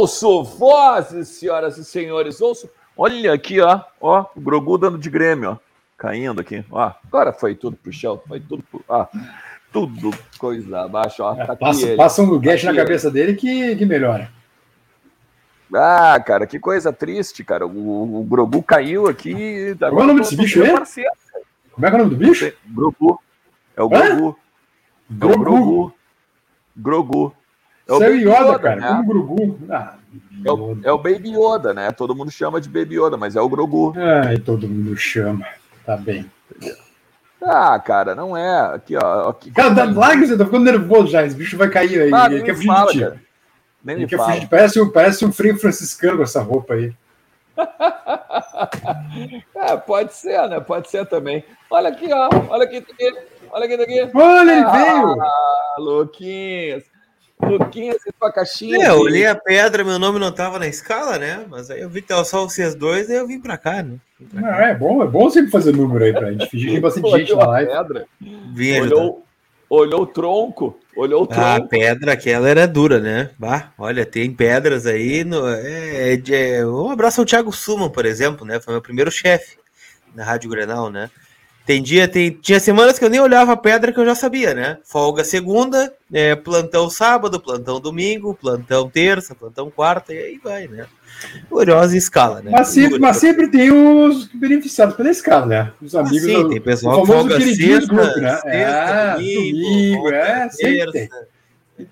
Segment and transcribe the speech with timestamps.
[0.00, 2.70] Ouço vozes, senhoras e senhores, ouço.
[2.96, 5.56] Olha aqui, ó, ó, o Grogu dando de Grêmio, ó,
[5.98, 6.92] caindo aqui, ó.
[7.06, 9.06] Agora foi tudo pro chão, foi tudo pro, ó,
[9.70, 11.34] tudo coisa abaixo, ó.
[11.34, 14.30] Tá passa, passa um luguete na cabeça dele que, que melhora.
[15.74, 17.66] Ah, cara, que coisa triste, cara.
[17.66, 19.76] O, o Grogu caiu aqui.
[19.78, 20.70] Qual é o nome desse bicho aí?
[21.72, 22.50] Como é que é o nome do bicho?
[22.66, 23.20] Grogu.
[23.76, 24.38] É o Grogu.
[25.10, 25.94] É o Grogu.
[26.74, 27.36] Grogu.
[27.90, 28.80] É o Baby Yoda, Yoda, cara.
[28.80, 28.88] Né?
[28.88, 29.58] Como Grogu.
[29.68, 29.94] Ah,
[30.44, 31.90] é, o, é o Baby Yoda, né?
[31.90, 33.92] Todo mundo chama de Baby Yoda, mas é o Grogu.
[33.96, 35.44] Ai, todo mundo chama.
[35.84, 36.30] Tá bem.
[37.42, 38.74] Ah, cara, não é.
[38.74, 39.30] Aqui, ó.
[39.30, 41.26] Aqui, cara, dá, larga, você tá ficando nervoso já.
[41.26, 42.14] Esse bicho vai cair aí.
[42.14, 43.20] Ah, ele quer fugir fala, de ti.
[43.82, 44.48] Nem ele quer fugir.
[44.48, 46.92] Parece, um, parece um freio franciscano com essa roupa aí.
[49.56, 50.60] é, pode ser, né?
[50.60, 51.44] Pode ser também.
[51.70, 52.28] Olha aqui, ó.
[52.50, 52.86] Olha aqui,
[53.50, 54.10] olha aqui, aqui.
[54.14, 55.20] Olha, ele ah, veio.
[55.20, 56.84] Ah, Luquinhas.
[57.42, 58.86] Luquinhas e sua caixinha.
[58.86, 61.44] É, eu olhei a pedra, meu nome não tava na escala, né?
[61.48, 63.96] Mas aí eu vi que tava só vocês dois, aí eu vim pra cá, né?
[64.32, 64.68] Pra cá.
[64.68, 67.34] é bom, é bom sempre fazer número aí pra gente fingir que tem bastante gente
[67.34, 67.70] na live.
[67.70, 68.06] Pedra,
[68.82, 69.24] olhou,
[69.68, 71.42] olhou o tronco, olhou o tronco.
[71.42, 73.30] Ah, a pedra, aquela era dura, né?
[73.38, 75.24] Bah, olha, tem pedras aí.
[75.24, 78.60] No, é, é, é, um abraço ao Thiago Suman, por exemplo, né?
[78.60, 79.56] Foi meu primeiro chefe
[80.14, 81.10] na Rádio Grenal, né?
[81.70, 84.52] Tem dia, tem, tinha semanas que eu nem olhava a pedra que eu já sabia,
[84.52, 84.78] né?
[84.82, 90.86] Folga segunda, é, plantão sábado, plantão domingo, plantão terça, plantão quarta, e aí vai, né?
[91.48, 92.50] Curiosa escala, né?
[92.50, 95.72] Mas sempre, mas sempre tem os beneficiados pela escala, né?
[95.80, 96.24] Os ah, amigos.
[96.24, 98.32] Ah, sim, do, tem pessoal que folga sexta, grupo, né?
[98.32, 100.48] Sexta, é, domingo, domingo é,
[100.90, 101.08] tem.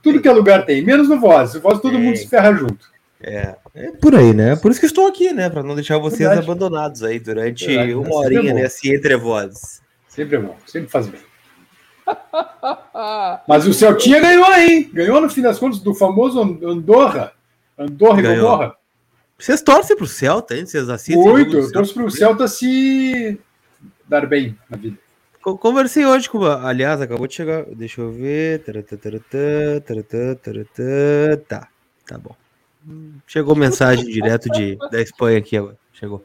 [0.03, 0.23] tudo tem.
[0.23, 1.55] que é lugar tem, menos no Voz.
[1.55, 2.03] No Voz todo tem.
[2.03, 2.98] mundo se ferra junto.
[3.21, 4.55] É, é por aí, né?
[4.57, 5.51] Por isso que estou aqui, né?
[5.51, 6.43] Para não deixar vocês Verdade.
[6.43, 9.83] abandonados aí durante Verdade, uma horinha é nesse entre vozes.
[10.09, 11.21] Sempre é bom, sempre faz bem.
[13.49, 14.89] Mas o Celtinha ganhou, hein?
[14.93, 17.33] Ganhou no fim das contas do famoso Andorra.
[17.77, 18.37] Andorra ganhou.
[18.37, 18.77] e Gomorra.
[19.37, 20.67] Vocês torcem pro Celta, hein?
[20.67, 21.23] Vocês assistem?
[21.23, 23.39] Muito, eu torço pro Celta se
[24.09, 24.99] dar bem na vida.
[25.41, 26.45] Conversei hoje com.
[26.45, 27.65] Aliás, acabou de chegar.
[27.67, 28.63] Deixa eu ver.
[31.49, 31.69] Tá,
[32.07, 32.35] tá bom.
[33.27, 35.77] Chegou mensagem direto de, da Espanha aqui agora.
[35.93, 36.25] Chegou.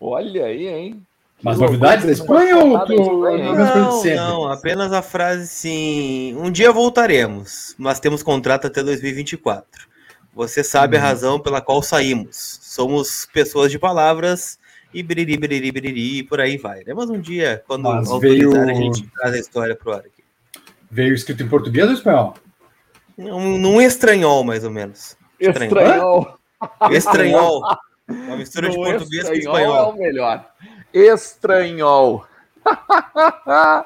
[0.00, 1.02] Olha aí, hein?
[1.42, 3.22] Mas novidades da Espanha ou tu...
[3.22, 6.36] Não, não, apenas a frase sim.
[6.36, 9.86] Um dia voltaremos, mas temos contrato até 2024.
[10.34, 11.00] Você sabe hum.
[11.00, 12.58] a razão pela qual saímos.
[12.62, 14.58] Somos pessoas de palavras
[14.92, 16.82] e biriri, biriri, biriri, e por aí vai.
[16.84, 16.94] Né?
[16.94, 18.56] Mas um dia, quando mas veio...
[18.56, 20.24] a gente traz a história pro ar aqui.
[20.90, 22.34] Veio escrito em português ou espanhol?
[23.16, 25.17] Num, num estranhol, mais ou menos.
[25.40, 26.38] Estranhol.
[26.90, 27.62] Estranhol.
[28.08, 29.76] Uma mistura no de português com espanhol.
[29.76, 30.44] É o melhor.
[30.92, 32.24] Estranhol.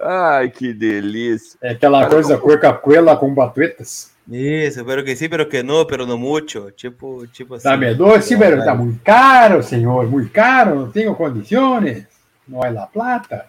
[0.00, 1.58] Ai, que delícia.
[1.62, 2.58] É aquela Cara, coisa como...
[2.58, 4.12] cueca com batuetas.
[4.30, 6.70] Isso, pero que sim, pero que não, pero não mucho.
[6.70, 7.68] Tipo, tipo assim.
[7.68, 12.06] Dame dois, sim, pero está muito caro, senhor, muito caro, não tenho condições,
[12.48, 13.46] não é la plata.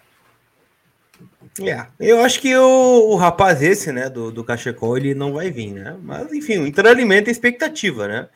[1.62, 5.50] É, eu acho que o, o rapaz esse, né, do, do Cachecol, ele não vai
[5.50, 5.96] vir, né?
[6.02, 8.28] Mas, enfim, o Inter alimenta a expectativa, né?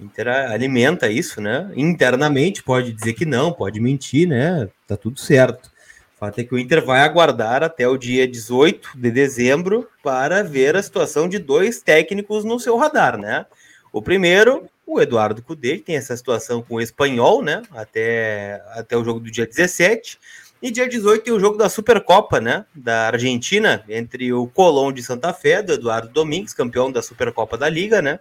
[0.00, 1.70] O Inter alimenta isso, né?
[1.76, 4.68] Internamente pode dizer que não, pode mentir, né?
[4.86, 5.70] Tá tudo certo.
[6.16, 10.42] O fato é que o Inter vai aguardar até o dia 18 de dezembro para
[10.42, 13.46] ver a situação de dois técnicos no seu radar, né?
[13.92, 17.62] O primeiro, o Eduardo Cudê, tem essa situação com o espanhol, né?
[17.70, 20.18] Até, até o jogo do dia 17.
[20.64, 22.64] E dia 18 tem o jogo da Supercopa, né?
[22.74, 27.68] Da Argentina, entre o Colón de Santa Fé, do Eduardo Domingues, campeão da Supercopa da
[27.68, 28.18] Liga, né?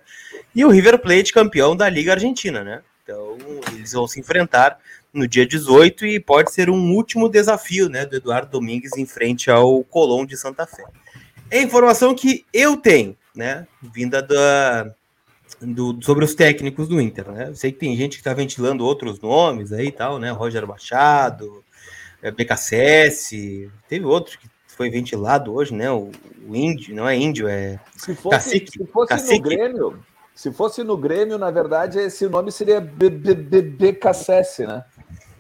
[0.54, 2.82] E o River Plate, campeão da Liga Argentina, né?
[3.02, 3.38] Então,
[3.72, 4.78] eles vão se enfrentar
[5.14, 8.06] no dia 18 e pode ser um último desafio, né?
[8.06, 10.84] Do Eduardo Domingues em frente ao Colón de Santa Fé.
[11.50, 13.66] É informação que eu tenho, né?
[13.82, 14.94] Vinda da,
[15.62, 17.48] do, sobre os técnicos do Inter, né?
[17.48, 20.30] Eu sei que tem gente que está ventilando outros nomes aí e tal, né?
[20.32, 21.64] Roger Machado,
[22.24, 25.92] é, BKSS, teve outro que foi ventilado hoje, né?
[25.92, 26.10] O,
[26.48, 28.72] o índio, não é índio, é se fosse, cacique.
[28.72, 29.38] Se fosse cacique.
[29.38, 30.00] no Grêmio,
[30.34, 34.86] se fosse no Grêmio, na verdade, esse nome seria BKSS, né?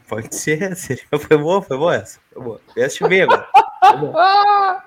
[0.08, 1.04] Pode ser, seria.
[1.18, 2.20] Foi boa, foi boa essa.
[2.34, 2.62] Foi boa.
[2.76, 3.48] Essa bem agora.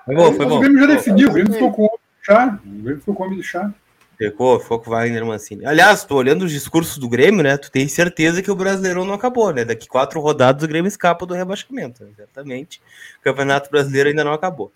[0.05, 0.57] Foi bom, foi bom.
[0.57, 2.59] O Grêmio já definiu, o Grêmio ficou com o chá.
[2.65, 3.71] O Grêmio ficou com o homem do chá.
[4.17, 5.63] Ficou, ficou com o Wagner Mancini.
[5.63, 7.55] Aliás, tô olhando os discursos do Grêmio, né?
[7.55, 9.63] Tu tem certeza que o Brasileirão não acabou, né?
[9.63, 12.09] Daqui quatro rodadas o Grêmio escapa do rebaixamento, né?
[12.15, 12.81] certamente.
[13.19, 14.71] O Campeonato Brasileiro ainda não acabou.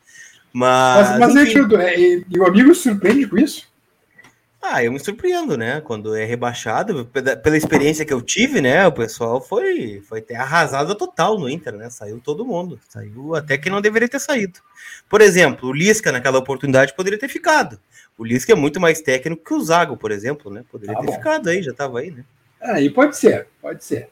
[0.54, 1.18] Mas.
[1.18, 1.76] Mas, mas enfim...
[1.76, 3.71] é, e, e o amigo surpreende com isso?
[4.62, 5.82] Ah, eu me surpreendo, né?
[5.82, 8.86] Quando é rebaixado, pela experiência que eu tive, né?
[8.86, 11.90] O pessoal foi, foi ter arrasado total no Inter, né?
[11.90, 12.80] Saiu todo mundo.
[12.88, 14.60] Saiu até que não deveria ter saído.
[15.10, 17.80] Por exemplo, o Lisca, naquela oportunidade, poderia ter ficado.
[18.16, 20.64] O Lisca é muito mais técnico que o Zago, por exemplo, né?
[20.72, 21.14] Poderia tá ter bom.
[21.14, 22.24] ficado aí, já estava aí, né?
[22.62, 24.10] Aí pode ser, pode ser.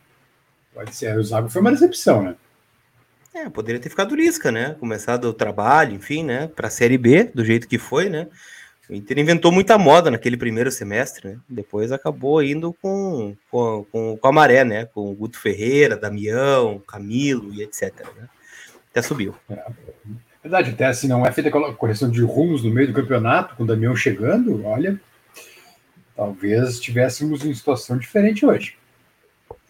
[0.73, 1.15] Pode ser.
[1.15, 2.35] O Zago foi uma decepção, né?
[3.35, 4.75] É, poderia ter ficado o Lisca, né?
[4.79, 6.47] Começado o trabalho, enfim, né?
[6.47, 8.27] Para a Série B, do jeito que foi, né?
[8.89, 11.37] O Inter inventou muita moda naquele primeiro semestre, né?
[11.47, 14.85] Depois acabou indo com, com, com, com a maré, né?
[14.85, 17.93] Com o Guto Ferreira, Damião, Camilo e etc.
[18.17, 18.27] Né?
[18.89, 19.35] Até subiu.
[19.47, 19.63] É.
[20.41, 23.63] Verdade, até se não é feita a correção de rumos no meio do campeonato, com
[23.63, 24.99] o Damião chegando, olha,
[26.15, 28.75] talvez estivéssemos em situação diferente hoje.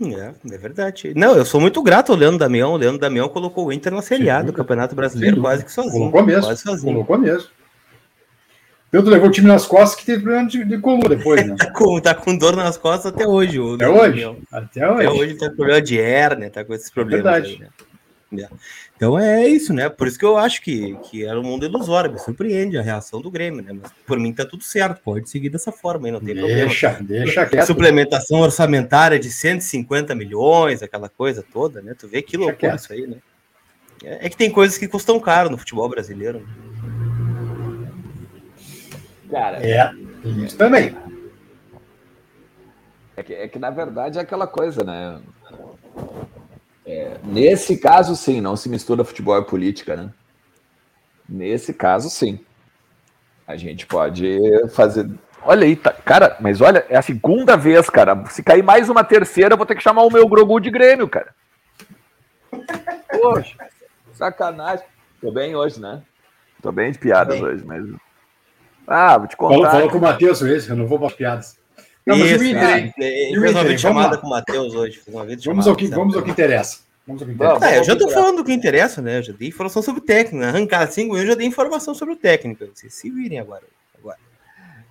[0.02, 1.14] É, é verdade.
[1.14, 2.72] Não, eu sou muito grato ao Leandro Damião.
[2.72, 5.92] O Leandro Damião colocou o Inter na Série A do Campeonato Brasileiro quase que sozinho.
[5.92, 6.44] Colocou mesmo.
[6.44, 6.94] Quase sozinho.
[6.94, 7.50] Colocou mesmo.
[8.92, 11.56] Tanto levou o time nas costas que teve problema de, de coluna depois, né?
[11.60, 13.60] tá, com, tá com dor nas costas até hoje.
[13.76, 14.38] até hoje?
[14.52, 15.08] Até hoje.
[15.08, 17.26] Até hoje tá com problema de hérnia, tá com esses problemas.
[17.26, 17.54] É verdade.
[17.54, 17.70] Aí, né?
[18.96, 19.90] Então é isso, né?
[19.90, 22.12] Por isso que eu acho que, que era um mundo ilusório.
[22.12, 23.74] Me surpreende a reação do Grêmio, né?
[23.82, 25.02] Mas por mim tá tudo certo.
[25.02, 27.24] Pode seguir dessa forma aí, não tem deixa, problema.
[27.24, 31.96] Deixa, deixa Suplementação orçamentária de 150 milhões, aquela coisa toda, né?
[31.98, 33.18] Tu vê que loucura isso aí, né?
[34.04, 36.40] É, é que tem coisas que custam caro no futebol brasileiro.
[36.40, 36.46] Né?
[39.30, 39.94] Cara, é,
[40.44, 40.96] isso também.
[43.16, 45.22] É que, é que, na verdade, é aquela coisa, né?
[46.86, 50.12] É, nesse caso, sim, não se mistura futebol e política, né?
[51.28, 52.44] Nesse caso, sim.
[53.46, 54.40] A gente pode
[54.70, 55.10] fazer.
[55.44, 55.92] Olha aí, tá...
[55.92, 58.26] cara, mas olha, é a segunda vez, cara.
[58.28, 61.08] Se cair mais uma terceira, eu vou ter que chamar o meu Grogu de Grêmio,
[61.08, 61.36] cara.
[63.12, 63.56] Poxa,
[64.14, 64.86] sacanagem.
[65.22, 66.02] Tô bem hoje, né?
[66.62, 67.86] Tô bem de piadas hoje, mas
[68.90, 69.56] ah, vou te contar.
[69.56, 71.60] Falou, falou com o Matheus isso, eu não vou para piadas.
[72.10, 75.00] Não, mas Isso, é, fez uma chamada com o Matheus hoje.
[75.46, 76.80] vamos, ao que, vamos ao que interessa.
[77.06, 77.70] Vamos ao que interessa.
[77.70, 79.20] É, eu já estou falando do que interessa, né?
[79.20, 80.44] Eu já dei informação sobre o técnico.
[80.44, 82.66] Arrancar cinco, eu já dei informação sobre o técnico.
[82.74, 83.64] Vocês se virem agora.
[84.00, 84.18] agora.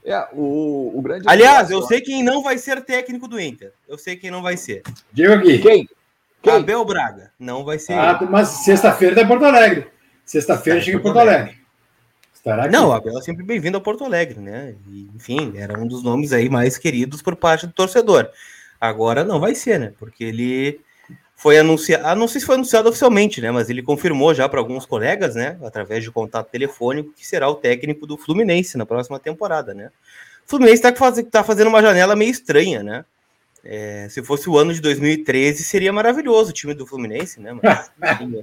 [0.05, 1.25] É, o, o grande.
[1.27, 3.73] Aliás, eu sei quem não vai ser técnico do Inter.
[3.89, 4.83] Eu sei quem não vai ser.
[5.13, 5.59] Diga aqui.
[5.59, 5.89] Quem?
[6.41, 6.53] quem?
[6.53, 7.33] Abel Braga.
[7.37, 7.95] Não vai ser.
[7.95, 9.89] Ah, mas sexta-feira tá em Porto Alegre.
[10.25, 11.58] Sexta-feira tá chega em Porto Alegre.
[12.39, 14.77] Estará Não, o Abel é sempre bem-vindo a Porto Alegre, né?
[14.87, 18.31] E, enfim, era um dos nomes aí mais queridos por parte do torcedor.
[18.81, 19.93] Agora não vai ser, né?
[19.99, 20.81] Porque ele
[21.35, 23.51] foi anunciado, ah, não sei se foi anunciado oficialmente, né?
[23.51, 25.59] Mas ele confirmou já para alguns colegas, né?
[25.65, 29.91] Através de contato telefônico, que será o técnico do Fluminense na próxima temporada, né?
[30.47, 33.05] O Fluminense está faz, tá fazendo uma janela meio estranha, né?
[33.65, 37.53] É, se fosse o ano de 2013, seria maravilhoso o time do Fluminense, né?
[37.61, 38.41] Mas, enfim,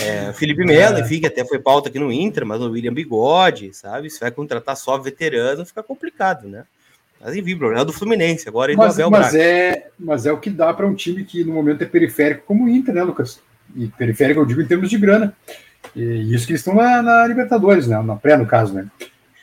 [0.00, 1.00] é, Felipe Melo, é.
[1.00, 4.10] enfim, que até foi pauta aqui no Inter, mas o William Bigode, sabe?
[4.10, 6.64] Se vai contratar só veterano, fica complicado, né?
[7.20, 10.72] Mas enfim, problema do Fluminense, agora ele mas, mas é, mas é o que dá
[10.72, 13.40] para um time que no momento é periférico como o Inter, né, Lucas?
[13.76, 15.36] E periférico eu digo em termos de grana.
[15.94, 18.00] E isso que eles estão na, na Libertadores, né?
[18.02, 18.86] Na pré, no caso, né?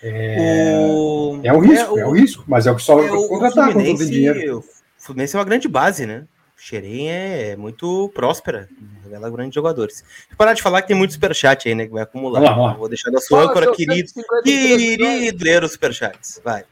[0.01, 1.39] É, o...
[1.43, 2.05] é um risco, é, o...
[2.05, 4.59] é um risco, mas é o que só é, contratar quando tem dinheiro.
[4.59, 4.63] O
[4.97, 6.23] Fluminense é uma grande base, né?
[6.57, 8.67] Xerém é muito próspera,
[9.03, 10.03] revela grandes jogadores.
[10.29, 11.85] Vou parar de falar que tem muito superchat aí, né?
[11.85, 12.41] Que vai acumular.
[12.41, 14.09] Vamos lá, Vou deixar da sua âncora, querido.
[14.43, 16.41] Querido ler os superchats.
[16.43, 16.65] Vai.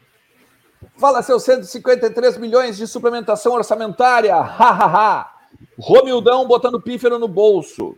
[0.98, 4.36] Fala seus 153 milhões de suplementação orçamentária.
[4.36, 5.32] Hahaha.
[5.80, 7.96] Romildão botando pífero no bolso.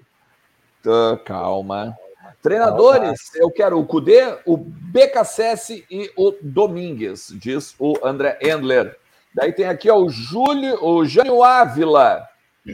[0.83, 1.97] Tá, calma.
[2.41, 8.97] Treinadores, eu quero o Cudê, o BKSS e o Domingues, diz o André Endler.
[9.37, 12.27] Daí tem aqui ó, o Júlio, o Jânio Ávila.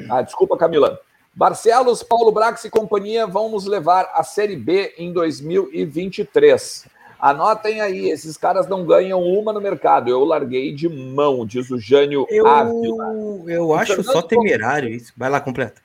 [0.10, 0.98] Ah, desculpa, Camila.
[1.36, 6.88] Barcelos, Paulo Brax e companhia vão nos levar à Série B em 2023.
[7.20, 10.10] Anotem aí, esses caras não ganham uma no mercado.
[10.10, 13.14] Eu larguei de mão, diz o Jânio eu, Ávila.
[13.46, 15.12] Eu acho só temerário isso.
[15.18, 15.82] Vai lá, completa.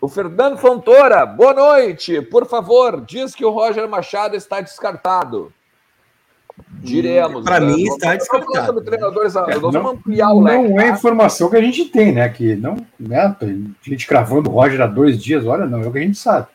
[0.00, 2.20] O Fernando Fontoura, boa noite.
[2.22, 5.52] Por favor, diz que o Roger Machado está descartado.
[6.82, 7.44] Diremos.
[7.44, 7.74] Para né?
[7.74, 8.80] mim está descartado.
[8.80, 8.84] Né?
[8.84, 10.68] Treinadores, é, não, vamos ampliar o leque.
[10.68, 10.96] Não é tá?
[10.96, 12.28] informação que a gente tem, né?
[12.28, 13.36] Que não, né?
[13.40, 16.18] A gente cravando o Roger há dois dias, olha, não é o que a gente
[16.18, 16.48] sabe.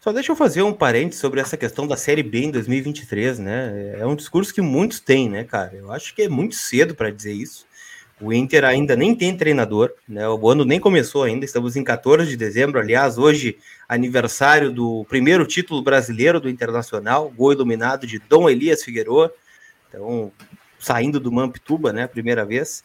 [0.00, 3.96] Só deixa eu fazer um parênteses sobre essa questão da Série B em 2023, né?
[3.98, 5.74] É um discurso que muitos têm, né, cara?
[5.74, 7.66] Eu acho que é muito cedo para dizer isso.
[8.20, 10.28] O Inter ainda nem tem treinador, né?
[10.28, 12.80] O ano nem começou ainda, estamos em 14 de dezembro.
[12.80, 13.58] Aliás, hoje,
[13.88, 19.30] aniversário do primeiro título brasileiro do Internacional, gol iluminado de Dom Elias Figueiredo.
[19.88, 20.32] Então,
[20.78, 22.06] saindo do Mampituba, né?
[22.06, 22.82] Primeira vez.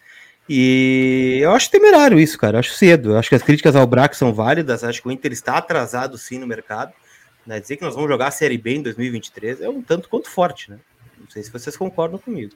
[0.48, 2.58] E eu acho temerário isso, cara.
[2.58, 3.12] Eu acho cedo.
[3.12, 4.84] Eu acho que as críticas ao Braco são válidas.
[4.84, 6.94] Acho que o Inter está atrasado sim no mercado.
[7.46, 7.60] Né?
[7.60, 10.70] Dizer que nós vamos jogar a Série B em 2023 é um tanto quanto forte,
[10.70, 10.80] né?
[11.20, 12.54] Não sei se vocês concordam comigo.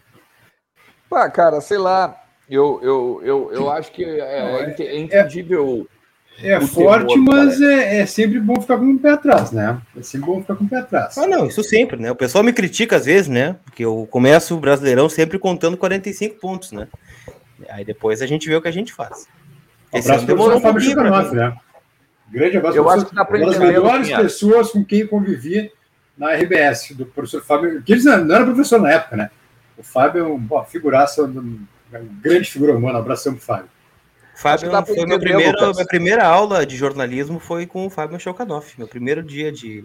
[1.10, 2.22] Pá, cara, sei lá.
[2.50, 5.88] Eu, eu, eu, eu acho que é, é, é, é entendível.
[6.42, 9.82] É forte, temor, mas é, é, sempre bom ficar com o pé atrás, né?
[9.98, 11.18] É sempre bom ficar com o pé atrás.
[11.18, 12.12] Ah, não, isso sempre, né?
[12.12, 13.56] O pessoal me critica às vezes, né?
[13.66, 16.88] Porque eu começo o Brasileirão sempre contando 45 pontos, né?
[17.70, 19.27] Aí depois a gente vê o que a gente faz.
[19.92, 21.58] Esse abraço demorou um Fábio Chicanoff, né?
[22.30, 22.77] Grande abraço.
[22.77, 25.72] Eu acho que dá para Uma das melhores pessoas com quem convivi
[26.16, 29.32] na RBS, do professor Fábio, que ele não era professor na época, né?
[29.75, 31.68] O Fábio é uma figuraça, uma
[32.22, 33.00] grande figura humana.
[33.00, 33.70] Abração pro Fábio.
[34.38, 38.75] Fábio foi meu primeiro, minha primeira aula de jornalismo foi com o Fábio Chocanoff.
[38.77, 39.84] Meu primeiro dia de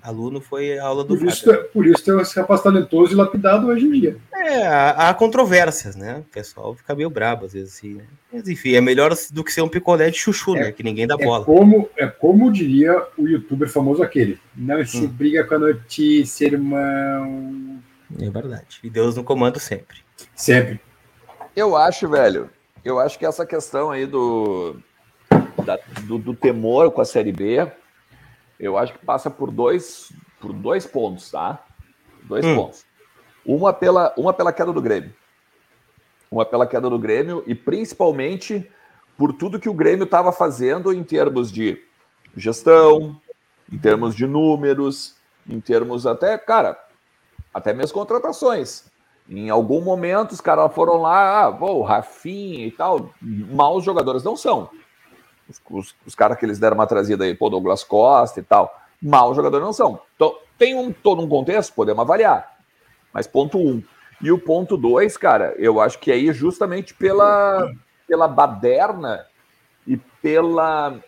[0.00, 1.64] aluno foi a aula do por isso, Fábio.
[1.72, 4.16] Por isso tem esse rapaz talentoso e lapidado hoje em dia.
[4.32, 6.18] É, há, há controvérsias, né?
[6.18, 8.04] O pessoal fica meio brabo às vezes assim, né?
[8.32, 10.60] Mas enfim, é melhor do que ser um picolé de chuchu, né?
[10.60, 10.72] é, né?
[10.72, 11.44] Que ninguém dá é bola.
[11.44, 14.38] Como, é como diria o youtuber famoso aquele.
[14.56, 15.08] Não se hum.
[15.08, 17.80] briga com a notícia, irmão.
[18.20, 18.78] É verdade.
[18.84, 19.98] E Deus no comando sempre.
[20.36, 20.80] Sempre.
[21.58, 22.48] Eu acho, velho,
[22.84, 24.76] eu acho que essa questão aí do,
[25.64, 27.68] da, do, do, temor com a Série B,
[28.60, 31.64] eu acho que passa por dois, por dois pontos, tá?
[32.22, 32.54] Dois hum.
[32.54, 32.86] pontos.
[33.44, 35.12] Uma pela, uma pela queda do Grêmio.
[36.30, 38.70] Uma pela queda do Grêmio e principalmente
[39.16, 41.84] por tudo que o Grêmio estava fazendo em termos de
[42.36, 43.20] gestão,
[43.72, 46.78] em termos de números, em termos até, cara,
[47.52, 48.88] até mesmo contratações.
[49.28, 53.10] Em algum momento os caras foram lá, ah, pô, Rafinha e tal.
[53.20, 54.70] Maus jogadores não são.
[55.48, 58.74] Os, os, os caras que eles deram uma trazida aí, pô, Douglas Costa e tal.
[59.00, 60.00] Maus jogadores não são.
[60.16, 62.58] Então, tem um, todo um contexto, podemos avaliar.
[63.12, 63.82] Mas ponto um.
[64.20, 67.70] E o ponto dois, cara, eu acho que aí justamente pela,
[68.06, 69.26] pela baderna
[69.86, 70.98] e pela,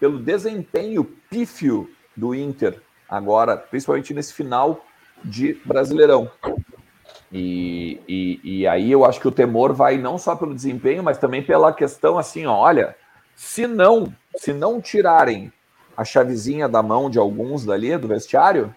[0.00, 4.84] pelo desempenho pífio do Inter agora, principalmente nesse final
[5.24, 6.30] de Brasileirão.
[7.30, 11.18] E, e, e, aí eu acho que o temor vai não só pelo desempenho, mas
[11.18, 12.96] também pela questão assim, ó, olha,
[13.36, 15.52] se não, se não tirarem
[15.94, 18.74] a chavezinha da mão de alguns dali do vestiário,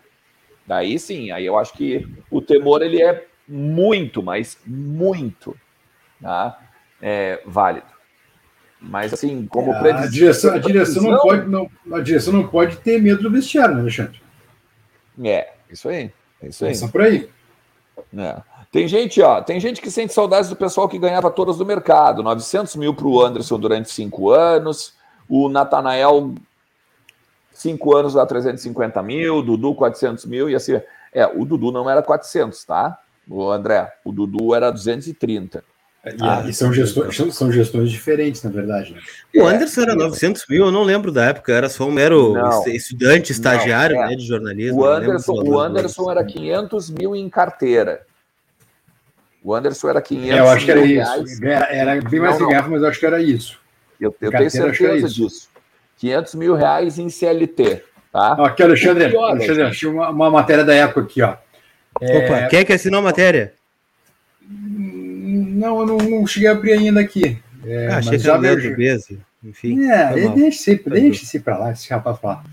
[0.67, 5.55] daí sim, aí eu acho que o temor ele é muito, mas muito
[6.21, 6.59] tá?
[7.01, 7.87] é, válido.
[8.79, 12.77] Mas assim, como é, a direção, a direção não pode, não, a direção não pode
[12.77, 14.21] ter medo do vestiário, né, Alexandre?
[15.23, 16.11] É, isso aí.
[16.41, 16.91] É isso aí.
[16.91, 17.29] por aí.
[18.17, 18.41] É.
[18.71, 22.23] Tem gente, ó, tem gente que sente saudades do pessoal que ganhava todas do mercado.
[22.23, 24.93] 900 mil para o Anderson durante cinco anos.
[25.27, 26.33] O Natanael,
[27.53, 29.41] cinco anos dá 350 mil.
[29.41, 30.49] Dudu, 400 mil.
[30.49, 30.79] E assim,
[31.13, 32.97] é, o Dudu não era 400, tá?
[33.29, 35.63] O André, o Dudu era 230.
[36.03, 38.93] E, ah, e são, gestões, são gestões diferentes, na verdade.
[38.93, 39.01] Né?
[39.35, 42.33] O é, Anderson era 900 mil, eu não lembro da época, era só um mero
[42.33, 44.09] não, estudante, estagiário não, é.
[44.09, 44.81] né, de jornalismo.
[44.81, 48.01] O Anderson, o Anderson era 500 mil em carteira.
[49.43, 51.45] O Anderson era 500 é, eu acho que era isso.
[51.45, 53.59] Era, era, bem mais não, mas eu acho que era isso.
[53.99, 55.49] Eu, eu tenho certeza disso.
[55.97, 57.83] 500 mil reais em CLT.
[58.11, 58.35] Tá?
[58.39, 61.21] Ó, aqui, Alexandre, e, Alexandre achei uma, uma, matéria da época aqui.
[61.21, 61.35] Ó.
[62.01, 62.17] É...
[62.17, 63.53] Opa, quem é que assinou a matéria?
[65.61, 67.37] Não, eu não, não cheguei a abrir ainda aqui.
[67.63, 69.19] É, ah, achei que era do Beze.
[69.43, 69.87] Enfim.
[69.87, 72.43] É, deixa, esse, deixa esse para lá, esse rapaz lá.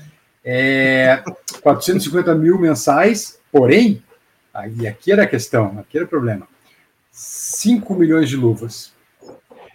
[0.45, 1.23] É,
[1.63, 4.03] 450 mil mensais, porém,
[4.53, 6.47] aí aqui era a questão, aqui era o problema.
[7.11, 8.93] 5 milhões de luvas.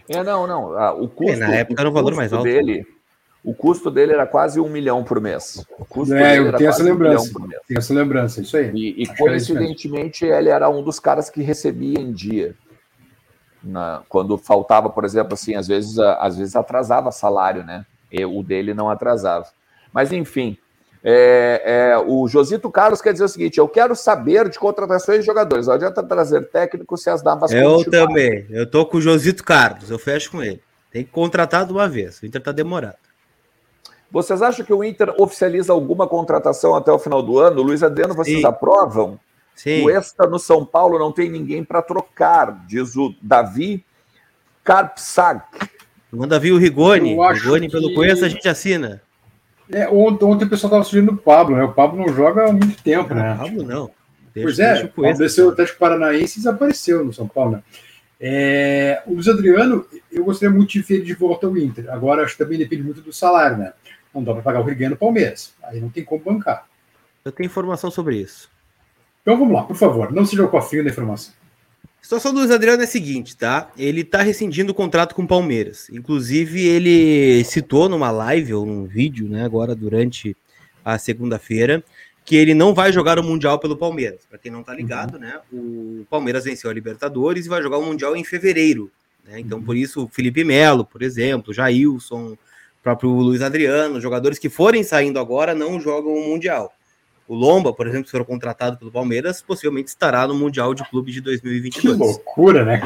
[0.07, 0.77] É, não, não.
[0.77, 2.43] Ah, o custo, é, na época era o valor mais alto.
[2.43, 2.85] Dele,
[3.43, 5.65] o custo dele era quase um milhão por mês.
[5.79, 7.31] O custo é, eu tenho essa lembrança.
[7.37, 8.71] Um tenho essa lembrança, isso aí.
[8.73, 12.55] E, e coincidentemente, ele era um dos caras que recebia em dia.
[13.63, 17.85] Na, quando faltava, por exemplo, assim, às vezes, às vezes atrasava salário, né?
[18.11, 19.47] E o dele não atrasava.
[19.93, 20.57] Mas, enfim,
[21.03, 25.25] é, é, o Josito Carlos quer dizer o seguinte: eu quero saber de contratações de
[25.25, 25.67] jogadores.
[25.67, 28.45] Não adianta trazer técnico se as damas Eu também.
[28.49, 30.61] Eu tô com o Josito Carlos, eu fecho com ele.
[30.89, 32.21] Tem que contratar de uma vez.
[32.21, 32.97] O Inter tá demorado.
[34.09, 37.63] Vocês acham que o Inter oficializa alguma contratação até o final do ano?
[37.63, 38.45] Luiz Adriano, vocês Sim.
[38.45, 39.19] aprovam?
[39.55, 39.85] Sim.
[39.85, 43.83] O Esta no São Paulo não tem ninguém para trocar, diz o Davi
[44.63, 45.41] Karpsag.
[46.11, 47.15] Manda vir o Rigoni.
[47.15, 47.95] Rigoni, pelo que...
[47.95, 49.01] conheço, a gente assina.
[49.71, 51.63] É, ontem, ontem o pessoal estava sugerindo o Pablo, né?
[51.63, 53.35] O Pablo não joga há muito tempo, né?
[53.37, 53.91] Pablo não.
[54.33, 57.63] Deixa, pois é, desceu o Atlético Paranaense e desapareceu no São Paulo, né?
[58.19, 61.91] É, o Luiz Adriano, eu gostaria muito de ver ele de volta ao Inter.
[61.91, 63.73] Agora, acho que também depende muito do salário, né?
[64.13, 65.53] Não dá para pagar o Rigano no Palmeiras.
[65.63, 66.65] Aí não tem como bancar.
[67.25, 68.49] Eu tenho informação sobre isso.
[69.23, 71.33] Então vamos lá, por favor, não seja o cofrinho da informação.
[71.83, 73.71] A situação do Luiz Adriano é a seguinte, tá?
[73.77, 75.89] Ele está rescindindo o contrato com o Palmeiras.
[75.89, 80.35] Inclusive, ele citou numa live ou num vídeo, né, agora durante
[80.83, 81.81] a segunda-feira,
[82.25, 84.19] que ele não vai jogar o Mundial pelo Palmeiras.
[84.29, 85.21] Para quem não está ligado, uhum.
[85.21, 85.39] né?
[85.51, 88.91] O Palmeiras venceu a Libertadores e vai jogar o Mundial em fevereiro.
[89.25, 89.39] Né?
[89.39, 89.63] Então, uhum.
[89.63, 92.37] por isso, o Felipe Melo, por exemplo, Jailson,
[92.83, 96.73] próprio Luiz Adriano, jogadores que forem saindo agora não jogam o Mundial.
[97.27, 101.11] O Lomba, por exemplo, se for contratado pelo Palmeiras, possivelmente estará no Mundial de Clube
[101.11, 101.95] de 2022.
[101.95, 102.79] Que loucura, né?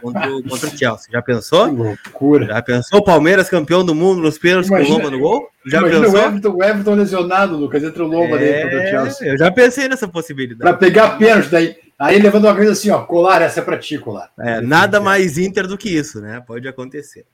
[0.00, 1.08] Contra, contra o Chelsea.
[1.10, 1.68] Já pensou?
[1.68, 2.46] Que loucura.
[2.46, 5.48] Já pensou o Palmeiras campeão do mundo nos pênaltis com o Lomba no gol?
[5.66, 6.12] Já pensou?
[6.12, 8.62] O Everton, o Everton lesionado, Lucas, entre o Lomba é...
[8.62, 9.28] dentro do Chelsea.
[9.28, 10.60] Eu já pensei nessa possibilidade.
[10.60, 11.76] Para pegar pênalti daí.
[11.98, 14.30] Aí levando uma coisa assim, ó, colar, essa é pra ti, colar.
[14.38, 16.42] É, nada mais Inter do que isso, né?
[16.46, 17.26] Pode acontecer.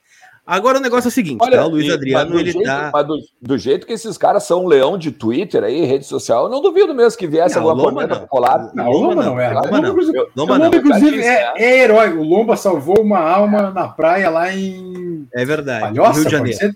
[0.47, 1.65] Agora o negócio é o seguinte, Olha, tá?
[1.65, 3.03] O Luiz Adriano, ele jeito, tá.
[3.03, 6.49] Do, do, jeito que esses caras são um leão de Twitter aí, rede social, eu
[6.49, 8.71] não duvido mesmo que viesse não, alguma comenta colar.
[8.73, 9.51] Não, Lomba não é.
[9.51, 10.73] O Lomba, Lomba, não.
[10.73, 12.13] inclusive, é, é, herói.
[12.13, 15.27] O Lomba salvou uma alma na praia lá em.
[15.33, 15.93] É verdade.
[15.93, 16.75] Palhoça, Rio de Janeiro.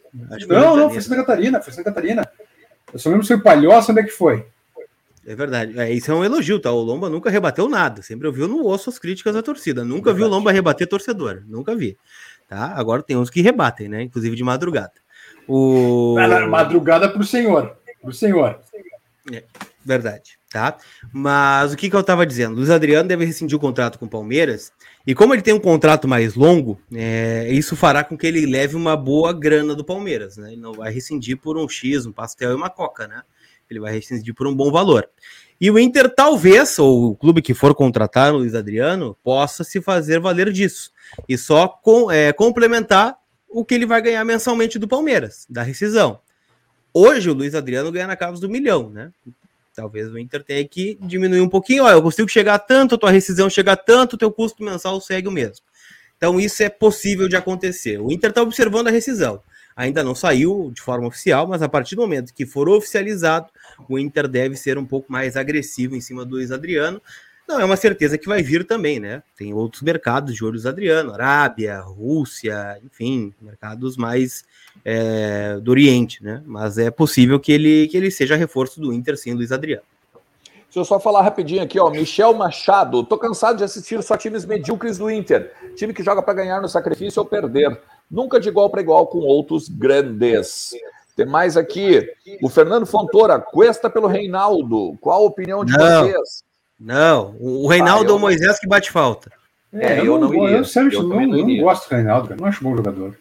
[0.50, 1.62] Não, não, foi Santa Catarina.
[1.62, 2.28] Foi Santa Catarina.
[2.92, 4.46] Eu só lembro se foi Palhoça, onde é que foi?
[5.25, 5.80] É verdade.
[5.80, 6.72] É, isso é um elogio, tá?
[6.72, 8.01] O Lomba nunca rebateu nada.
[8.01, 9.86] Sempre ouviu no osso as críticas da torcida.
[9.86, 11.44] Nunca é vi o Lomba rebater torcedor.
[11.48, 11.98] Nunca vi.
[12.51, 12.74] Tá?
[12.75, 14.03] Agora tem uns que rebatem, né?
[14.03, 14.91] Inclusive de madrugada.
[15.48, 16.17] O...
[16.50, 17.77] Madrugada para o senhor.
[18.01, 18.60] Para o senhor.
[19.31, 19.46] É,
[19.86, 20.75] verdade, tá?
[21.13, 22.55] Mas o que, que eu estava dizendo?
[22.58, 24.74] Luiz Adriano deve rescindir o contrato com o Palmeiras.
[25.08, 28.75] E como ele tem um contrato mais longo, é, isso fará com que ele leve
[28.75, 30.51] uma boa grana do Palmeiras, né?
[30.51, 33.22] Ele não vai rescindir por um X, um pastel e uma coca, né?
[33.70, 35.07] Ele vai rescindir por um bom valor.
[35.59, 39.79] E o Inter, talvez, ou o clube que for contratar o Luiz Adriano, possa se
[39.81, 40.92] fazer valer disso
[41.27, 43.17] e só com, é, complementar
[43.50, 46.19] o que ele vai ganhar mensalmente do Palmeiras, da rescisão.
[46.93, 49.11] Hoje o Luiz Adriano ganha na casa do milhão, né?
[49.74, 51.83] Talvez o Inter tenha que diminuir um pouquinho.
[51.83, 55.27] Olha, eu consigo chegar tanto, a tua rescisão chega tanto, o teu custo mensal segue
[55.27, 55.65] o mesmo.
[56.17, 58.00] Então isso é possível de acontecer.
[58.00, 59.41] O Inter está observando a rescisão.
[59.75, 63.50] Ainda não saiu de forma oficial, mas a partir do momento que for oficializado,
[63.87, 67.01] o Inter deve ser um pouco mais agressivo em cima do Luiz Adriano,
[67.51, 69.22] não é uma certeza que vai vir também, né?
[69.35, 74.44] Tem outros mercados de olhos Adriano, Arábia, Rússia, enfim, mercados mais
[74.85, 76.42] é, do Oriente, né?
[76.46, 79.83] Mas é possível que ele, que ele seja reforço do Inter, sim, Luiz Adriano.
[80.72, 81.90] Deixa eu só falar rapidinho aqui, ó.
[81.90, 83.03] Michel Machado.
[83.03, 85.53] Tô cansado de assistir só times medíocres do Inter.
[85.75, 87.77] Time que joga para ganhar no sacrifício ou perder.
[88.09, 90.72] Nunca de igual para igual com outros grandes.
[91.14, 92.09] Tem mais aqui.
[92.42, 93.37] O Fernando Fontoura.
[93.37, 94.98] Cuesta pelo Reinaldo.
[95.01, 96.05] Qual a opinião de Não.
[96.05, 96.44] vocês?
[96.83, 99.31] Não, o Reinaldo ah, ou o Moisés que bate falta.
[99.72, 100.57] É, eu, eu não, iria.
[100.57, 102.41] Eu, sério, eu não, não, não gosto do Reinaldo, cara.
[102.41, 103.15] não acho bom jogador.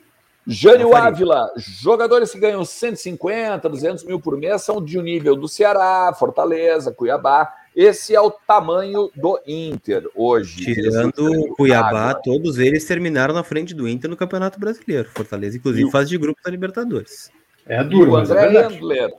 [0.46, 5.46] Jânio Ávila, jogadores que ganham 150, 200 mil por mês são de um nível do
[5.46, 7.52] Ceará, Fortaleza, Cuiabá.
[7.76, 10.64] Esse é o tamanho do Inter hoje.
[10.64, 15.08] Tirando o Cuiabá, todos eles terminaram na frente do Inter no Campeonato Brasileiro.
[15.10, 17.30] Fortaleza, inclusive, faz de grupo da Libertadores.
[17.66, 19.10] É duro, e o é André é Endler,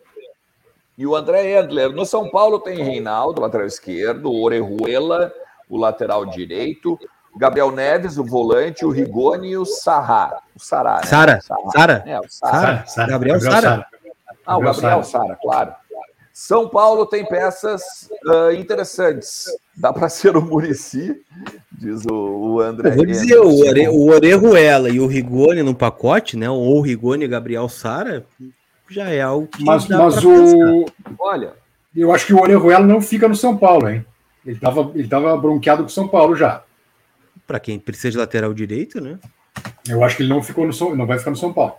[1.02, 1.92] e o André Edler.
[1.92, 5.34] No São Paulo tem Reinaldo, lateral esquerdo, o Orejuela,
[5.68, 7.00] o lateral direito,
[7.36, 10.38] Gabriel Neves, o volante, o Rigoni e o Sarra.
[10.56, 11.04] O Sará, né?
[11.08, 11.40] Sara.
[11.42, 12.04] Sara.
[12.06, 12.86] É, o Sara.
[13.08, 13.88] Gabriel Sara.
[14.46, 15.74] Ah, o Gabriel Sara, claro.
[16.32, 17.82] São Paulo tem peças
[18.28, 19.46] uh, interessantes.
[19.76, 21.20] Dá para ser o Murici,
[21.72, 22.90] diz o, o André.
[22.90, 26.48] Eu vou dizer, o, Ore, o Orejuela e o Rigoni no pacote, né?
[26.48, 28.24] Ou o Rigoni e Gabriel Sara,
[28.92, 29.64] já é algo que.
[29.64, 30.86] Mas, mas o.
[31.20, 31.54] Olha.
[31.96, 34.06] Eu acho que o Orejuela não fica no São Paulo, hein?
[34.46, 36.64] Ele estava ele tava bronqueado com o São Paulo já.
[37.46, 39.20] Para quem precisa de lateral direito, né?
[39.88, 41.76] Eu acho que ele não ficou no São, não vai ficar no São Paulo.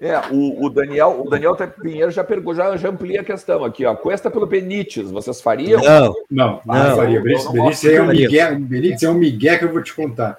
[0.00, 3.84] É, o, o Daniel, o Daniel Pinheiro já perguntou, já, já amplia a questão aqui,
[3.84, 3.96] ó.
[3.96, 5.80] Cuesta pelo Benítez, vocês fariam?
[5.80, 7.20] Não, não, não, não faria.
[7.20, 10.38] Benítez, é um Miguel, Benítez é um Miguel que eu vou te contar.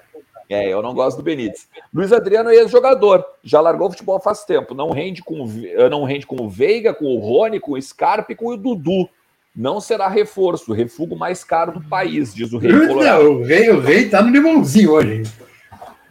[0.50, 1.68] É, eu não gosto do Benítez.
[1.94, 4.74] Luiz Adriano é ex-jogador, já largou o futebol faz tempo.
[4.74, 5.46] Não rende com,
[5.88, 9.08] não rende com o Veiga, com o Rony, com o Scarpe e com o Dudu.
[9.54, 13.30] Não será reforço, refugo mais caro do país, diz o Rei Colorado.
[13.30, 15.22] o Rei, o Rei tá no limãozinho hoje.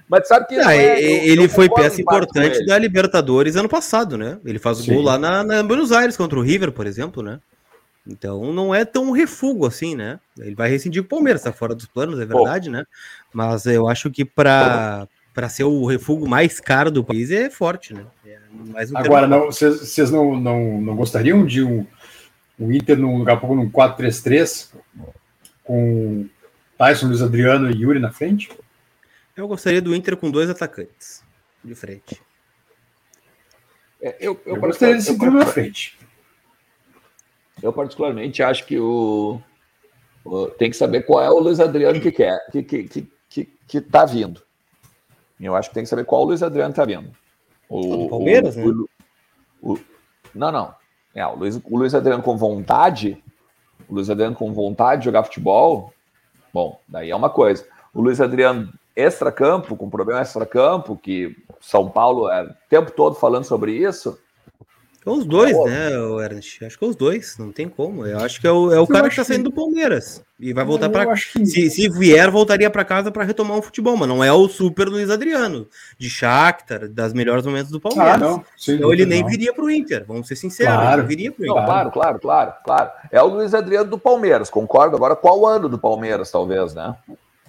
[0.08, 0.56] Mas sabe que.
[0.58, 4.40] Ah, é, ele foi peça importante da Libertadores ano passado, né?
[4.46, 7.40] Ele faz o gol lá na, na Buenos Aires contra o River, por exemplo, né?
[8.08, 10.20] Então não é tão refugo assim, né?
[10.38, 12.78] Ele vai rescindir com o Palmeiras, tá fora dos planos, é verdade, Bom.
[12.78, 12.86] né?
[13.34, 17.94] Mas eu acho que para para ser o refugo mais caro do país é forte,
[17.94, 18.06] né?
[18.26, 21.86] É um Agora, não, vocês não, não, não gostariam de um,
[22.60, 24.74] um Inter no lugar pouco num 4-3-3
[25.64, 26.28] com
[26.78, 28.50] Tyson, Luiz Adriano e Yuri na frente?
[29.38, 31.24] Eu gostaria do Inter com dois atacantes
[31.64, 32.22] de frente.
[34.02, 35.98] É, eu, eu, eu gostaria desse trio na frente.
[37.62, 39.42] Eu, particularmente, acho que o,
[40.26, 43.46] o, tem que saber qual é o Luiz Adriano que quer, que, que, que, que,
[43.68, 44.42] que tá vindo.
[45.40, 47.12] Eu acho que tem que saber qual o Luiz Adriano tá vindo.
[47.70, 48.86] O, Palmeiras, o, né?
[49.62, 49.80] O,
[50.34, 50.76] não, não.
[51.14, 53.24] É, o Luiz, o Luiz Adriano com vontade,
[53.88, 55.94] o Luiz Adriano com vontade de jogar futebol,
[56.54, 57.66] bom, daí é uma coisa.
[57.94, 63.46] O Luiz Adriano extra-campo, com problema extra-campo, que São Paulo é o tempo todo falando
[63.46, 64.20] sobre isso,
[65.06, 66.64] os dois, é né, o Ernst?
[66.64, 68.06] Acho que é os dois, não tem como.
[68.06, 69.50] Eu acho que é o, é o cara que tá saindo que...
[69.50, 71.46] do Palmeiras e vai voltar para que...
[71.46, 74.88] se, se vier, voltaria para casa para retomar um futebol, mas não é o super
[74.88, 78.16] Luiz Adriano, de Shakhtar, das melhores momentos do Palmeiras.
[78.16, 78.44] Ah, não.
[78.58, 79.30] Sim, então ele nem não.
[79.30, 80.74] viria para o Inter, vamos ser sinceros.
[80.74, 81.06] Claro.
[81.06, 81.56] viria pro Inter.
[81.56, 82.92] Não, claro, claro, claro, claro.
[83.12, 84.96] É o Luiz Adriano do Palmeiras, concordo.
[84.96, 86.96] Agora, qual ano do Palmeiras, talvez, né?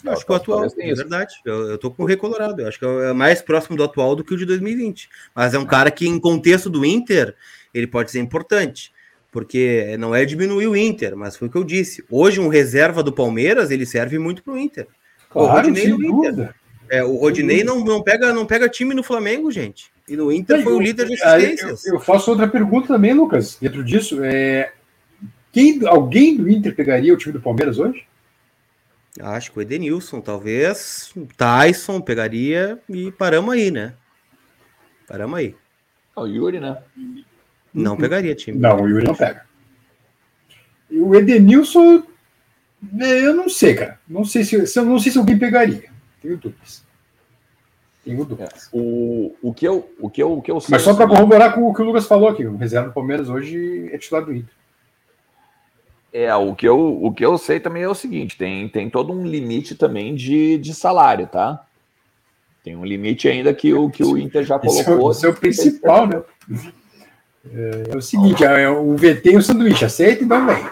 [0.04, 1.34] Eu acho que o atual, é verdade.
[1.44, 2.60] Eu, eu tô com o Recolorado.
[2.62, 5.08] Eu acho que é mais próximo do atual do que o de 2020.
[5.34, 7.34] Mas é um cara que, em contexto do Inter,
[7.72, 8.92] ele pode ser importante.
[9.30, 12.04] Porque não é diminuir o Inter, mas foi o que eu disse.
[12.10, 14.88] Hoje, um reserva do Palmeiras, ele serve muito pro Inter.
[15.28, 16.54] Claro, o Rodinei no Inter.
[16.90, 19.92] É, o Rodinei não, não, pega, não pega time no Flamengo, gente.
[20.08, 21.86] E no Inter foi o líder de assistências.
[21.86, 24.24] Eu, eu, faço outra pergunta também, Lucas, dentro disso.
[24.24, 24.72] É,
[25.52, 28.04] quem, alguém do Inter pegaria o time do Palmeiras hoje?
[29.22, 31.12] Acho que o Edenilson, talvez.
[31.36, 33.94] Tyson pegaria e paramos aí, né?
[35.06, 35.56] Paramos aí.
[36.16, 36.76] O Yuri, né?
[37.72, 38.58] Não pegaria time.
[38.58, 39.44] Não, o Yuri não pega.
[40.90, 42.02] E o Edenilson,
[42.98, 43.98] é, eu não sei, cara.
[44.08, 45.90] Não sei se, eu não sei se alguém pegaria.
[46.20, 46.84] Tenho dúvidas.
[48.04, 48.66] Tenho dúvidas.
[48.66, 50.72] É, o, o, que eu, o, que eu, o que eu sei.
[50.72, 53.28] Mas só para corroborar com o que o Lucas falou aqui, o reserva do Palmeiras
[53.28, 54.54] hoje é titular do Inter.
[56.12, 59.12] É, o que, eu, o que eu sei também é o seguinte: tem, tem todo
[59.12, 61.64] um limite também de, de salário, tá?
[62.64, 65.10] Tem um limite ainda que o, que o Inter já colocou.
[65.10, 66.22] Isso é, o, é o principal, né?
[67.52, 70.64] É, é, o seguinte: é, o VT e o sanduíche, aceita e dá bem.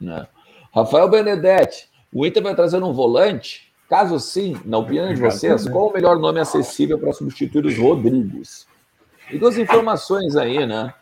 [0.00, 0.26] Não.
[0.72, 3.70] Rafael Benedetti, o Inter vai trazer um volante?
[3.88, 8.66] Caso sim, na opinião de vocês, qual o melhor nome acessível para substituir os Rodrigos?
[9.28, 10.94] E duas informações aí, né?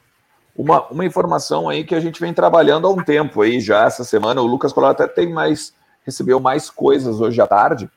[0.58, 4.02] Uma, uma informação aí que a gente vem trabalhando há um tempo aí já essa
[4.02, 4.42] semana.
[4.42, 5.72] O Lucas Colar até tem mais,
[6.04, 7.88] recebeu mais coisas hoje à tarde,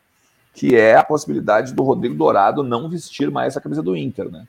[0.53, 4.45] que é a possibilidade do Rodrigo Dourado não vestir mais a camisa do Inter, né?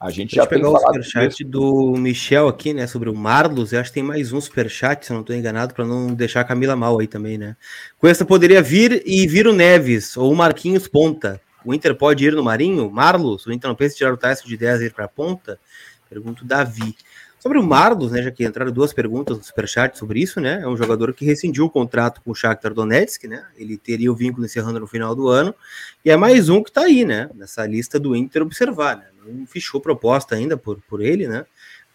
[0.00, 3.72] A gente já tem falado o superchat do Michel aqui, né, sobre o Marlos.
[3.72, 6.42] Eu acho que tem mais um superchat, se eu não estou enganado, para não deixar
[6.42, 7.56] a Camila mal aí também, né?
[7.98, 11.40] Com essa poderia vir e vir o Neves ou o Marquinhos Ponta.
[11.64, 12.88] O Inter pode ir no Marinho?
[12.88, 13.44] Marlos?
[13.46, 15.58] O Inter não pensa em tirar o Tyson de 10 e ir para a ponta?
[16.08, 16.94] Pergunto Davi.
[17.48, 20.68] Sobre o Marlos, né, já que entraram duas perguntas no Superchat sobre isso, né, é
[20.68, 24.44] um jogador que rescindiu o contrato com o Shakhtar Donetsk, né, ele teria o vínculo
[24.44, 25.54] encerrando no final do ano,
[26.04, 29.46] e é mais um que está aí, né, nessa lista do Inter observar, né, não
[29.46, 31.46] fichou proposta ainda por, por ele, né,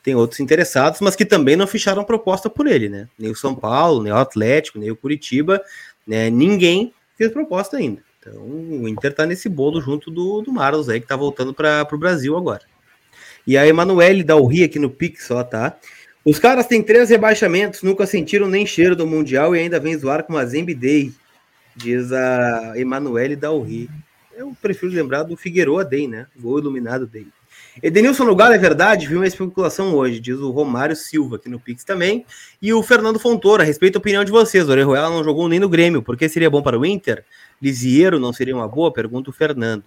[0.02, 3.54] tem outros interessados, mas que também não ficharam proposta por ele, né, nem o São
[3.54, 5.62] Paulo, nem o Atlético, nem o Curitiba,
[6.08, 8.02] né, ninguém fez proposta ainda.
[8.20, 11.88] Então o Inter está nesse bolo junto do, do Marlos aí, que está voltando para
[11.92, 12.73] o Brasil agora.
[13.46, 15.78] E a Emanuele dá o ri aqui no Pix, ó, tá?
[16.26, 20.24] Os caras têm três rebaixamentos, nunca sentiram nem cheiro do Mundial e ainda vem zoar
[20.24, 21.12] com a Zembe Day,
[21.76, 23.90] diz a Emanuele Dalri.
[24.36, 26.28] Eu prefiro lembrar do Figueroa Day, né?
[26.40, 27.28] Gol iluminado Day.
[27.82, 31.84] Edenilson Galo é verdade, viu uma especulação hoje, diz o Romário Silva aqui no Pix
[31.84, 32.26] também.
[32.62, 34.68] E o Fernando Fontoura, respeito a opinião de vocês.
[34.68, 37.26] O Orejuela não jogou nem no Grêmio, por que seria bom para o Inter?
[37.62, 38.94] Lisiero não seria uma boa?
[38.94, 39.84] Pergunta o Fernando.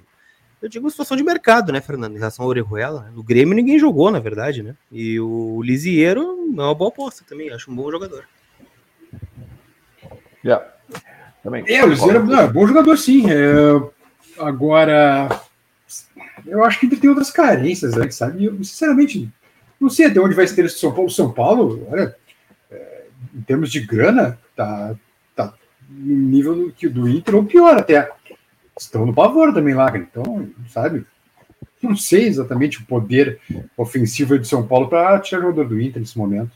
[0.61, 2.15] Eu digo situação de mercado, né, Fernando?
[2.15, 3.11] Em relação ao Orejuela.
[3.15, 4.75] No Grêmio ninguém jogou, na verdade, né?
[4.91, 8.27] E o Lisieiro é uma boa aposta também, acho um bom jogador.
[10.45, 10.67] Yeah.
[11.43, 11.65] Também.
[11.69, 13.27] É, o Lisieiro é um bom jogador, sim.
[13.31, 15.29] É, agora,
[16.47, 18.47] eu acho que ele tem outras carências antes, sabe?
[18.47, 19.29] Eu, sinceramente,
[19.79, 21.11] não sei até onde vai ser esse São Paulo.
[21.11, 22.17] São Paulo, olha,
[22.71, 24.95] é, em termos de grana, tá,
[25.35, 25.53] tá
[25.91, 28.16] no nível do, do Inter, ou pior até
[28.79, 31.07] estão no pavor também lá, então, sabe?
[31.83, 33.41] Não sei exatamente o poder
[33.77, 36.53] ofensivo de São Paulo para tirar o jogador do Inter nesse momento.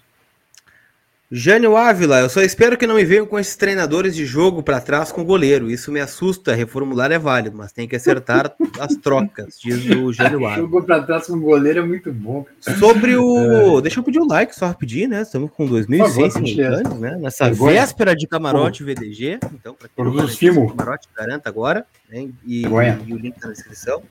[1.33, 4.81] Jânio Ávila, eu só espero que não me venham com esses treinadores de jogo para
[4.81, 5.71] trás com o goleiro.
[5.71, 6.57] Isso me assusta.
[6.57, 10.57] Reformular é válido, mas tem que acertar as trocas, diz o Jânio Ávila.
[10.57, 12.45] Jogo para trás com o goleiro é muito bom.
[12.59, 13.79] Sobre o.
[13.79, 13.83] É.
[13.83, 15.23] Deixa eu pedir o um like só rapidinho, né?
[15.23, 17.17] Estamos com 2.100 simultâneos, né?
[17.17, 19.39] Nessa véspera de camarote VDG.
[19.55, 20.05] Então, para quem
[20.53, 21.87] não camarote, garanta agora.
[22.11, 22.29] Né?
[22.45, 24.03] E, e o link tá na descrição.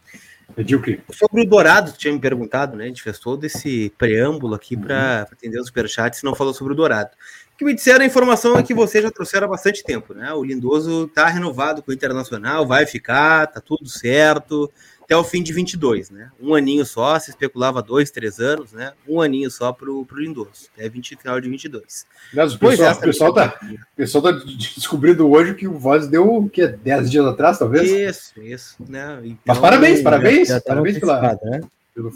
[0.57, 1.01] Medíocre.
[1.11, 2.85] Sobre o Dourado, que tinha me perguntado, né?
[2.85, 4.81] A gente fez todo esse preâmbulo aqui uhum.
[4.81, 7.11] para atender os superchats e não falou sobre o Dourado.
[7.53, 10.33] O que me disseram a informação é que vocês já trouxeram há bastante tempo, né?
[10.33, 14.71] O Lindoso tá renovado com o Internacional, vai ficar, tá tudo certo
[15.09, 16.29] até o fim de 22, né?
[16.39, 18.93] Um aninho só, se especulava dois, três anos, né?
[19.07, 22.05] Um aninho só pro, pro Lindoso, até 20, final de 22.
[22.31, 26.31] Aliás, o pessoal, o pessoal, tá, o pessoal tá descobrindo hoje que o Voz deu
[26.31, 26.67] o quê?
[26.67, 27.89] 10 dias atrás, talvez?
[27.89, 28.75] Isso, isso.
[28.87, 29.19] Né?
[29.23, 31.61] Então, Mas parabéns, parabéns, tá parabéns pela, né?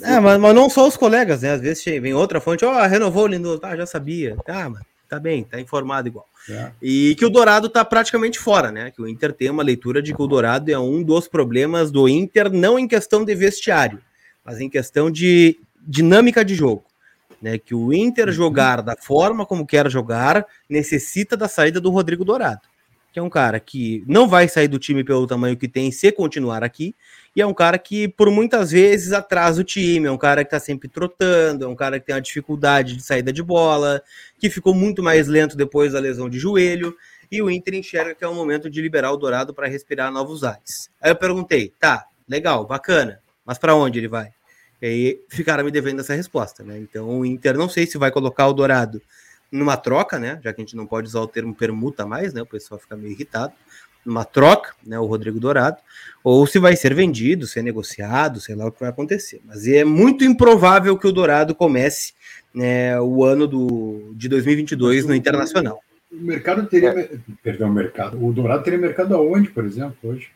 [0.03, 1.53] É, mas, mas, não só os colegas, né?
[1.53, 4.37] Às vezes vem outra fonte, ó, oh, renovou o Lindoso, tá, já sabia.
[4.45, 6.27] Tá, mas tá bem, tá informado igual.
[6.49, 6.71] É.
[6.81, 8.89] E que o Dourado tá praticamente fora, né?
[8.91, 12.09] Que o Inter tem uma leitura de que o Dourado é um dos problemas do
[12.09, 13.99] Inter, não em questão de vestiário,
[14.43, 16.83] mas em questão de dinâmica de jogo.
[17.41, 18.31] Né, que o Inter uhum.
[18.31, 22.61] jogar da forma como quer jogar necessita da saída do Rodrigo Dourado,
[23.11, 26.09] que é um cara que não vai sair do time pelo tamanho que tem se
[26.09, 26.95] continuar aqui,
[27.35, 30.51] e é um cara que por muitas vezes atrasa o time, é um cara que
[30.51, 34.01] tá sempre trotando, é um cara que tem uma dificuldade de saída de bola,
[34.37, 36.95] que ficou muito mais lento depois da lesão de joelho,
[37.31, 40.43] e o Inter enxerga que é o momento de liberar o Dourado para respirar novos
[40.43, 40.91] ares.
[41.01, 44.31] Aí eu perguntei, tá, legal, bacana, mas para onde ele vai?
[44.79, 46.77] E aí ficaram me devendo essa resposta, né?
[46.77, 49.01] Então o Inter não sei se vai colocar o Dourado
[49.51, 50.39] numa troca, né?
[50.43, 52.41] Já que a gente não pode usar o termo permuta mais, né?
[52.41, 53.53] O pessoal fica meio irritado.
[54.05, 54.99] Numa troca, né?
[54.99, 55.77] O Rodrigo Dourado,
[56.23, 59.41] ou se vai ser vendido, ser negociado, sei lá o que vai acontecer.
[59.45, 62.13] Mas é muito improvável que o Dourado comece
[62.53, 65.79] né, o ano do, de 2022 no Internacional.
[66.11, 66.89] O mercado teria.
[66.89, 67.09] É.
[67.41, 68.23] Perdão, o mercado.
[68.23, 70.29] O Dourado teria mercado aonde, por exemplo, hoje?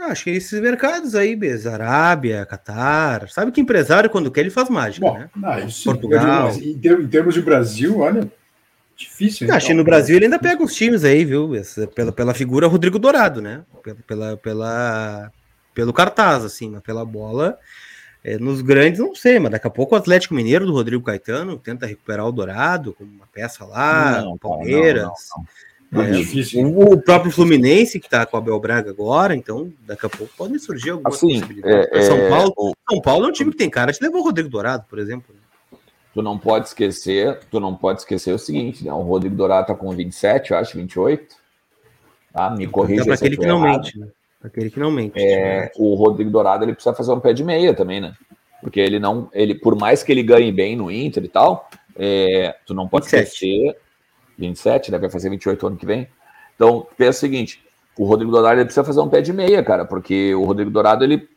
[0.00, 4.68] Acho que esses mercados aí, Bez, Arábia, Catar, sabe que empresário, quando quer, ele faz
[4.68, 5.30] mágica, Bom, né?
[5.44, 6.50] Ah, isso Portugal.
[6.54, 8.28] Em, em termos de Brasil, olha,
[9.02, 9.52] difícil.
[9.52, 11.50] Acho que no Brasil ele ainda pega uns times aí, viu?
[11.94, 13.62] Pela, pela figura Rodrigo Dourado, né?
[13.82, 15.32] Pela, pela, pela,
[15.74, 17.58] pelo cartaz, assim, mas pela bola.
[18.24, 21.58] É, nos grandes, não sei, mas daqui a pouco o Atlético Mineiro do Rodrigo Caetano
[21.58, 25.02] tenta recuperar o Dourado como uma peça lá, não, Palmeiras.
[25.02, 25.44] Não,
[25.92, 26.66] não, é, difícil.
[26.66, 30.58] O próprio Fluminense, que está com o Abel Braga agora, então daqui a pouco podem
[30.58, 31.88] surgir algumas assim, possibilidades.
[31.92, 32.72] É, São, é, Paulo, o...
[32.88, 35.34] São Paulo é um time que tem cara de levar o Rodrigo Dourado, por exemplo.
[36.14, 38.92] Tu não pode esquecer, tu não pode esquecer o seguinte, né?
[38.92, 41.36] O Rodrigo Dourado tá com 27, eu acho, 28.
[42.32, 42.50] Tá?
[42.50, 43.02] Me corrija.
[43.02, 44.08] É para aquele que não mente, né?
[44.42, 45.14] aquele que não mente.
[45.16, 48.14] É, o Rodrigo Dourado ele precisa fazer um pé de meia também, né?
[48.60, 52.54] Porque ele não, ele, por mais que ele ganhe bem no Inter e tal, é,
[52.66, 53.24] tu não pode 27.
[53.24, 53.76] esquecer
[54.38, 54.98] 27, né?
[54.98, 56.08] Vai fazer 28 ano que vem.
[56.54, 57.62] Então, pensa o seguinte:
[57.96, 61.04] o Rodrigo Dourado ele precisa fazer um pé de meia, cara, porque o Rodrigo Dourado,
[61.04, 61.28] ele,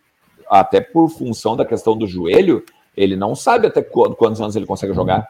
[0.49, 2.63] até por função da questão do joelho,
[2.95, 5.27] ele não sabe até quantos anos ele consegue jogar.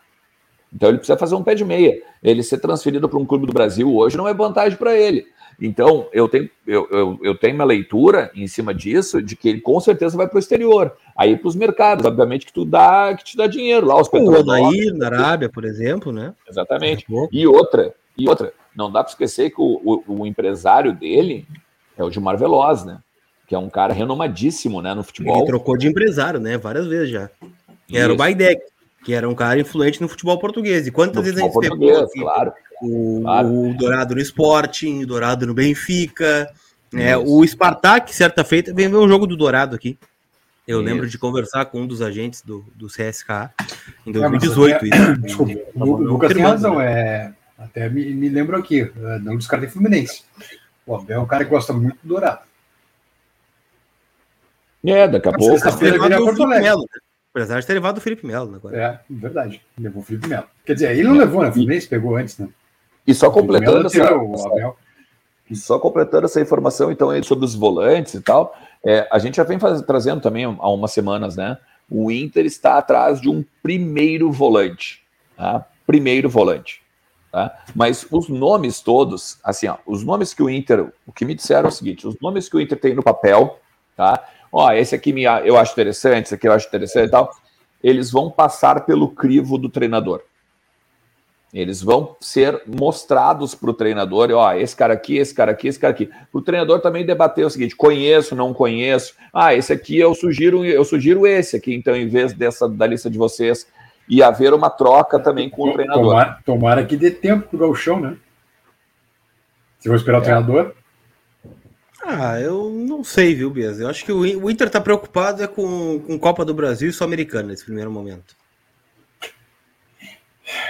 [0.74, 2.02] Então ele precisa fazer um pé de meia.
[2.22, 5.26] Ele ser transferido para um clube do Brasil hoje não é vantagem para ele.
[5.60, 9.62] Então, eu tenho, eu, eu, eu, tenho uma leitura em cima disso de que ele
[9.62, 10.94] com certeza vai para o exterior.
[11.16, 14.34] Aí para os mercados, obviamente, que tu dá, que te dá dinheiro lá, os O
[14.34, 16.34] Odair na Arábia, por exemplo, né?
[16.50, 17.06] Exatamente.
[17.32, 21.48] E outra, e outra, não dá para esquecer que o, o, o, empresário dele
[21.98, 23.00] é o Gilmar Veloz, né?
[23.48, 25.38] Que é um cara renomadíssimo, né, no futebol.
[25.38, 26.58] Ele trocou de empresário, né?
[26.58, 27.30] Várias vezes já.
[27.88, 28.62] Que era o Baidec,
[29.04, 30.88] que era um cara influente no futebol português.
[30.88, 33.48] E quantas no vezes a gente pegou, claro o, claro.
[33.48, 36.52] o Dourado no Sporting, o Dourado no Benfica.
[36.92, 37.16] Né?
[37.18, 39.98] O Spartak, certa feita, vem ver um jogo do Dourado aqui.
[40.68, 40.90] Eu isso.
[40.90, 43.52] lembro de conversar com um dos agentes do, do CSK
[44.06, 44.86] em 2018.
[44.86, 45.18] É, isso.
[45.22, 46.82] Desculpa, o Lucas tem razão.
[46.82, 50.24] É, até me, me lembro aqui, é, não descartei Fluminense.
[50.86, 52.42] O Abel é um cara que gosta muito do Dourado.
[54.86, 55.54] É, daqui a pouco.
[55.54, 56.64] Sexta-feira vira Porto Alegre.
[56.64, 57.00] Melo, né?
[57.34, 58.78] Apesar de ter levado o Felipe Melo agora.
[58.78, 59.62] É, verdade.
[59.78, 60.46] Levou o Felipe Melo.
[60.66, 61.50] Quer dizer, ele não levou, né?
[61.50, 62.48] O Fluminense pegou antes, né?
[63.06, 64.74] E só completando essa, essa,
[65.50, 69.44] e só completando essa informação, então, sobre os volantes e tal, é, a gente já
[69.44, 71.58] vem faz, trazendo também há umas semanas, né?
[71.90, 75.04] O Inter está atrás de um primeiro volante,
[75.38, 75.68] tá?
[75.86, 76.82] Primeiro volante.
[77.32, 77.54] Tá?
[77.76, 81.66] Mas os nomes todos, assim, ó, os nomes que o Inter, o que me disseram
[81.66, 83.60] é o seguinte: os nomes que o Inter tem no papel,
[83.96, 84.24] tá?
[84.58, 87.30] Ó, esse aqui me, eu acho interessante, esse aqui eu acho interessante e tal,
[87.84, 90.22] eles vão passar pelo crivo do treinador.
[91.54, 95.78] Eles vão ser mostrados para o treinador, ó, esse cara aqui, esse cara aqui, esse
[95.78, 96.10] cara aqui.
[96.32, 99.14] O treinador também debateu o seguinte: conheço, não conheço.
[99.34, 103.10] Ah, esse aqui eu sugiro, eu sugiro esse aqui, então, em vez dessa da lista
[103.10, 103.68] de vocês,
[104.08, 106.12] e haver uma troca também com o treinador.
[106.12, 108.16] Tomara, tomara que dê tempo para o Galchão, né?
[109.80, 110.22] Se vou esperar é.
[110.22, 110.74] o treinador.
[112.08, 113.80] Ah, eu não sei, viu, Bias?
[113.80, 117.50] Eu acho que o Inter está preocupado é com, com Copa do Brasil e Sul-Americana
[117.50, 118.36] nesse primeiro momento.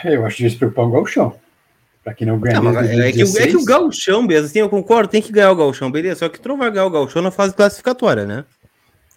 [0.05, 1.39] Eu acho que se preocupar com o Galchão.
[2.01, 2.61] Pra quem não ganha.
[2.61, 5.55] Não, é, que, é que o Galchão, mesmo, assim, eu concordo, tem que ganhar o
[5.55, 6.19] Galchão, beleza.
[6.19, 8.45] Só que tu não vai ganhar o Galchão na fase classificatória, né?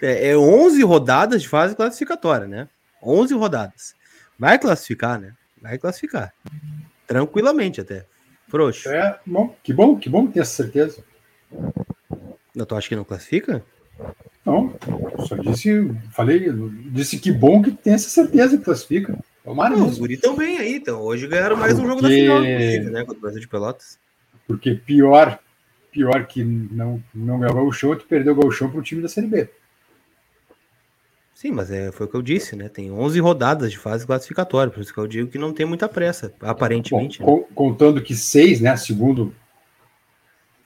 [0.02, 2.68] É, é 11 rodadas de fase classificatória, né?
[3.00, 3.94] 11 rodadas.
[4.36, 5.34] Vai classificar, né?
[5.62, 6.32] Vai classificar.
[7.06, 8.06] Tranquilamente até.
[8.48, 8.88] Frouxo.
[8.88, 11.04] É, bom, que bom, que bom ter essa certeza.
[12.58, 13.64] Eu tô acho que não classifica?
[14.44, 14.74] Não,
[15.26, 16.50] só disse, falei,
[16.86, 19.18] disse que bom que tem essa certeza que classifica.
[19.44, 21.00] Tomara não, Os guri estão bem aí, então.
[21.00, 21.86] Hoje ganharam mais Porque...
[21.86, 23.00] um jogo da final, inclusive, né?
[23.00, 23.98] Contra o Brasil de Pelotas.
[24.46, 25.38] Porque pior,
[25.90, 29.08] pior que não, não ganhar o Gauchão, tu perdeu o Gauchão para o time da
[29.08, 29.48] Série B.
[31.34, 32.68] Sim, mas é, foi o que eu disse, né?
[32.68, 35.88] Tem 11 rodadas de fase classificatória, por isso que eu digo que não tem muita
[35.88, 37.20] pressa, aparentemente.
[37.20, 37.44] Bom, né?
[37.54, 38.76] Contando que seis, né?
[38.76, 39.32] Segundo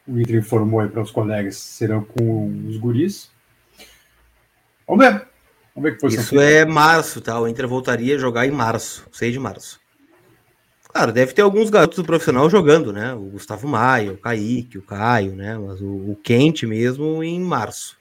[0.07, 3.31] o Inter informou aí para os colegas, serão com os guris.
[4.87, 5.27] Vamos ver.
[5.75, 7.41] Vamos ver que posição Isso é março, tá?
[7.41, 9.81] O Inter voltaria a jogar em março, 6 de março.
[10.93, 13.15] Claro, deve ter alguns garotos do profissional jogando, né?
[13.15, 15.57] O Gustavo Maia, o Kaique, o Caio, né?
[15.57, 17.97] Mas o, o quente mesmo em março.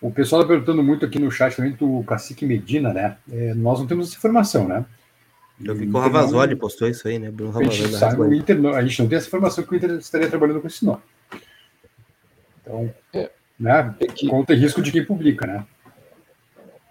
[0.00, 3.16] O pessoal está perguntando muito aqui no chat também do Cacique Medina, né?
[3.30, 4.84] É, nós não temos essa informação, né?
[5.64, 6.58] Eu vi que o Ravazoli não...
[6.58, 7.30] postou isso aí, né?
[7.30, 10.28] Bruno a, gente sabe, Inter a gente não tem essa informação que o Inter estaria
[10.28, 11.02] trabalhando com esse nome.
[12.68, 13.94] Então, é, né?
[13.98, 14.28] É que...
[14.28, 15.64] Conta risco de quem publica, né?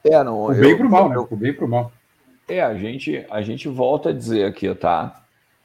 [0.03, 0.45] É, não.
[0.45, 1.17] O bem pro mal, né?
[1.17, 1.91] O bem pro mal.
[2.47, 5.21] É, a gente, a gente volta a dizer aqui, tá?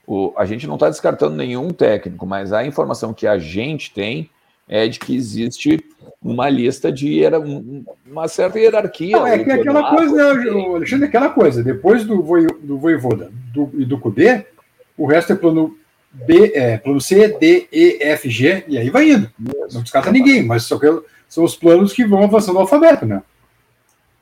[0.07, 4.29] O, a gente não está descartando nenhum técnico, mas a informação que a gente tem
[4.69, 5.83] é de que existe
[6.21, 7.23] uma lista de
[8.07, 9.17] uma certa hierarquia.
[9.17, 12.17] Não, é que aquela coisa, né, Alexandre, aquela coisa, depois do,
[12.61, 14.47] do Voivoda do, e do Cudê,
[14.97, 15.77] o resto é plano
[16.13, 19.31] B, é, plano C, D, E, F, G, e aí vai indo.
[19.73, 20.87] Não descarta ninguém, mas só que
[21.29, 23.23] são os planos que vão avançando no alfabeto, né?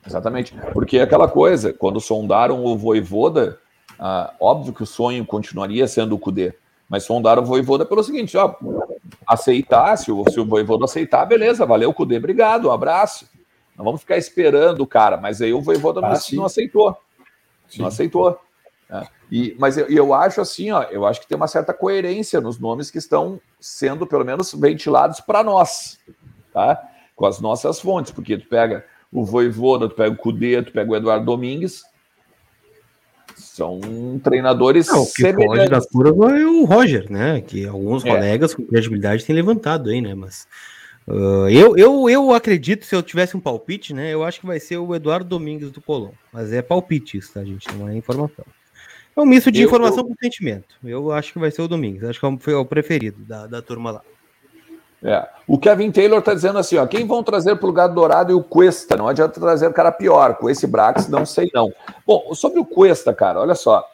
[0.06, 0.54] Exatamente.
[0.72, 3.58] Porque é aquela coisa, quando sondaram o Voivoda,
[3.98, 6.54] ah, óbvio que o sonho continuaria sendo o Cudê,
[6.88, 8.54] mas sondaram o Voivoda pelo seguinte, ó,
[9.26, 13.28] aceitar, se o, se o Voivoda aceitar, beleza, valeu, Cudê, obrigado, um abraço.
[13.76, 16.96] Não vamos ficar esperando o cara, mas aí o Voivoda ah, não, não, aceitou.
[17.68, 17.82] Sim.
[17.82, 18.38] Não aceitou.
[19.30, 22.58] E, mas eu, eu acho assim, ó, eu acho que tem uma certa coerência nos
[22.58, 25.98] nomes que estão sendo, pelo menos, ventilados para nós,
[26.52, 26.82] tá?
[27.14, 30.90] Com as nossas fontes, porque tu pega o Voivoda, tu pega o Cudê, tu pega
[30.90, 31.84] o Eduardo Domingues,
[33.36, 37.40] são treinadores Não, o que pode da curva é o Roger, né?
[37.40, 38.10] Que alguns é.
[38.10, 40.14] colegas com credibilidade têm levantado aí, né?
[40.14, 40.46] Mas
[41.06, 44.12] uh, eu, eu, eu acredito, se eu tivesse um palpite, né?
[44.12, 46.12] Eu acho que vai ser o Eduardo Domingues do Colom.
[46.32, 47.66] Mas é palpite isso, tá, gente?
[47.74, 48.44] Não é informação.
[49.16, 50.04] É um misto de eu, informação eu...
[50.04, 50.76] com sentimento.
[50.84, 52.04] Eu acho que vai ser o Domingues.
[52.04, 54.02] Acho que é foi o preferido da, da turma lá.
[55.02, 55.26] É.
[55.46, 58.34] O Kevin Taylor está dizendo assim: ó, quem vão trazer para o lugar dourado e
[58.34, 58.96] o Cuesta?
[58.96, 60.36] Não adianta trazer o cara pior.
[60.36, 61.72] Com esse Brax, não sei não.
[62.06, 63.86] Bom, sobre o Cuesta, cara, olha só.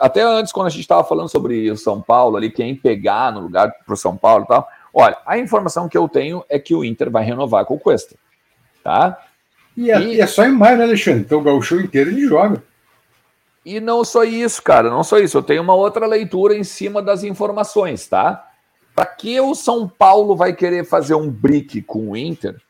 [0.00, 3.40] Até antes, quando a gente estava falando sobre o São Paulo, ali, quem pegar no
[3.40, 4.68] lugar para o São Paulo e tal.
[4.94, 8.14] Olha, a informação que eu tenho é que o Inter vai renovar com o Cuesta.
[8.84, 9.18] Tá?
[9.76, 11.22] E é, e é só em maio, né, Alexandre?
[11.22, 12.62] Então o gauchão inteiro ele joga.
[13.64, 15.38] E não só isso, cara, não só isso.
[15.38, 18.48] Eu tenho uma outra leitura em cima das informações, tá?
[18.94, 22.60] Para que o São Paulo vai querer fazer um brick com o Inter?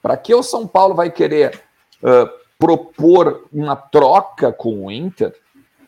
[0.00, 1.60] Para que o São Paulo vai querer
[2.02, 2.28] uh,
[2.58, 5.34] propor uma troca com o Inter?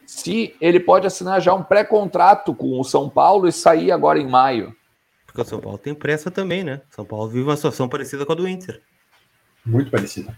[0.05, 4.27] Se ele pode assinar já um pré-contrato com o São Paulo e sair agora em
[4.27, 4.75] maio?
[5.27, 6.81] Porque o São Paulo tem pressa também, né?
[6.91, 8.83] São Paulo vive uma situação parecida com a do Inter.
[9.65, 10.35] Muito parecida.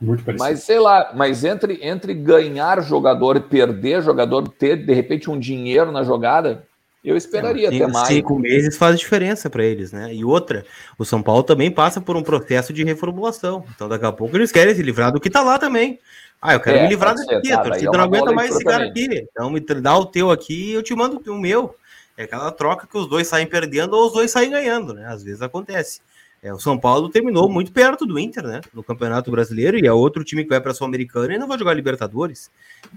[0.00, 0.50] Muito parecida.
[0.50, 5.38] Mas sei lá, mas entre, entre ganhar jogador e perder jogador, ter de repente um
[5.38, 6.64] dinheiro na jogada,
[7.04, 8.08] eu esperaria é, ter mais.
[8.08, 10.14] Cinco meses faz diferença para eles, né?
[10.14, 10.64] E outra,
[10.98, 13.64] o São Paulo também passa por um processo de reformulação.
[13.74, 15.98] Então, daqui a pouco eles querem se livrar do que tá lá também.
[16.40, 18.84] Ah, eu quero é, me livrar daqui, a torcida é não aguenta mais esse cara
[18.84, 19.08] aqui.
[19.12, 21.74] Então, me dá o teu aqui e eu te mando o meu.
[22.16, 25.06] É aquela troca que os dois saem perdendo ou os dois saem ganhando, né?
[25.06, 26.00] Às vezes acontece.
[26.42, 28.60] É, o São Paulo terminou muito perto do Inter, né?
[28.72, 31.58] No Campeonato Brasileiro, e é outro time que vai para a Sul-Americana e não vai
[31.58, 32.50] jogar Libertadores.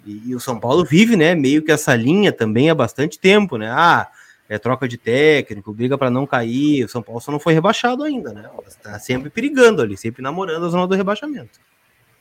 [0.05, 1.33] E, e, o São Paulo vive, né?
[1.33, 3.69] Meio que essa linha também há bastante tempo, né?
[3.71, 4.07] Ah,
[4.47, 6.85] é troca de técnico, briga para não cair.
[6.85, 8.47] O São Paulo só não foi rebaixado ainda, né?
[8.67, 11.59] Está sempre perigando ali, sempre namorando a zona do rebaixamento.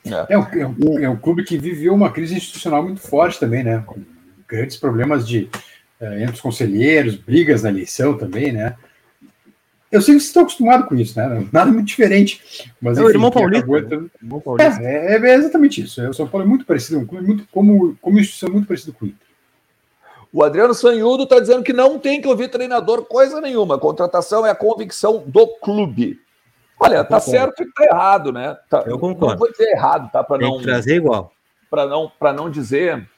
[0.04, 3.82] É, é, um, é um clube que viveu uma crise institucional muito forte também, né?
[3.84, 4.00] Com
[4.48, 5.50] grandes problemas de
[6.00, 8.74] é, entre os conselheiros, brigas na eleição também, né?
[9.90, 11.48] Eu sei que vocês estão acostumados com isso, né?
[11.52, 12.70] Nada muito diferente.
[12.80, 13.66] Mas, é o irmão Paulista.
[13.66, 14.08] Né?
[14.22, 14.80] Irmão Paulista.
[14.82, 16.08] É, é, é, exatamente isso.
[16.08, 19.04] O São Paulo é muito parecido, um clube muito, como, como instituição muito parecido com
[19.04, 19.26] o Inter.
[20.32, 23.74] O Adriano Sanhudo está dizendo que não tem que ouvir treinador coisa nenhuma.
[23.74, 26.20] A contratação é a convicção do clube.
[26.78, 28.56] Olha, tá certo e tá errado, né?
[28.70, 29.32] Tá, eu concordo.
[29.32, 30.22] Não vou dizer errado, tá?
[30.22, 31.32] Para não trazer igual.
[31.68, 33.08] Para não, para não dizer,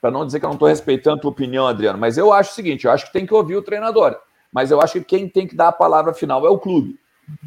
[0.00, 1.98] para não dizer que eu não estou respeitando a tua opinião, Adriano.
[1.98, 4.16] Mas eu acho o seguinte: eu acho que tem que ouvir o treinador
[4.52, 6.98] mas eu acho que quem tem que dar a palavra final é o clube.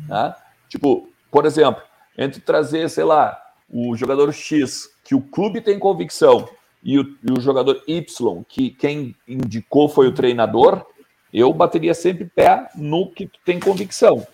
[0.07, 0.35] Né?
[0.69, 1.81] Tipo, por exemplo,
[2.17, 3.39] entre trazer, sei lá,
[3.69, 6.47] o jogador X, que o clube tem convicção,
[6.83, 10.85] e o, e o jogador Y, que quem indicou foi o treinador,
[11.33, 14.25] eu bateria sempre pé no que tem convicção.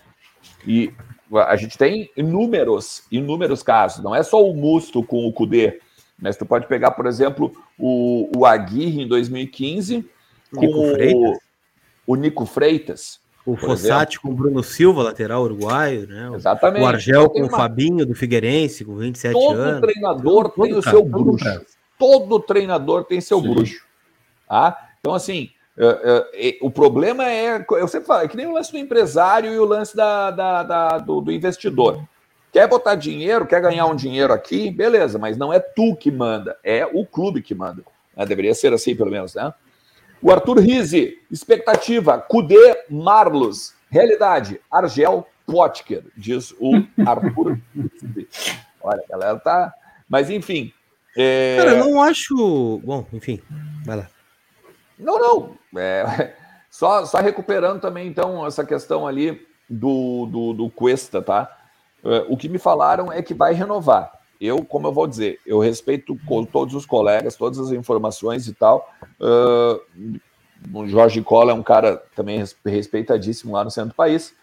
[0.66, 0.92] E
[1.32, 4.02] a gente tem inúmeros, inúmeros casos.
[4.02, 5.80] Não é só o Musto com o Cudê,
[6.18, 10.04] mas tu pode pegar, por exemplo, o, o Aguirre em 2015
[10.54, 11.38] com o,
[12.10, 13.20] o Nico Freitas.
[13.46, 16.30] O Fossati com o Bruno Silva, lateral uruguaio, né?
[16.34, 16.82] Exatamente.
[16.82, 19.80] O Argel com o Fabinho do Figueirense, com 27 todo anos.
[19.80, 21.60] Treinador todo, tem todo, o seu bruxo.
[21.98, 23.54] Todo treinador tem seu Sim.
[23.54, 23.84] bruxo.
[24.48, 24.90] Tá?
[24.98, 27.64] Então, assim, uh, uh, o problema é.
[27.70, 30.62] Eu sempre falo, é que nem o lance do empresário e o lance da, da,
[30.64, 32.02] da do, do investidor.
[32.52, 36.56] Quer botar dinheiro, quer ganhar um dinheiro aqui, beleza, mas não é tu que manda,
[36.64, 37.84] é o clube que manda.
[38.16, 38.26] Né?
[38.26, 39.54] Deveria ser assim, pelo menos, né?
[40.22, 43.74] O Arthur Rizzi, expectativa, Cudê Marlos.
[43.90, 48.28] Realidade, Argel Potker, diz o Arthur Rizzi.
[48.80, 49.74] Olha, a galera tá.
[50.08, 50.72] Mas enfim.
[51.16, 51.56] É...
[51.58, 52.80] Cara, eu não acho.
[52.84, 53.40] Bom, enfim,
[53.84, 54.08] vai lá.
[54.98, 55.58] Não, não.
[55.76, 56.34] É...
[56.70, 61.50] Só, só recuperando também, então, essa questão ali do, do, do Cuesta, tá?
[62.04, 64.12] É, o que me falaram é que vai renovar.
[64.40, 66.18] Eu, como eu vou dizer, eu respeito
[66.50, 68.90] todos os colegas, todas as informações e tal.
[69.20, 70.18] Uh,
[70.72, 74.34] o Jorge Cola é um cara também respeitadíssimo lá no centro do país.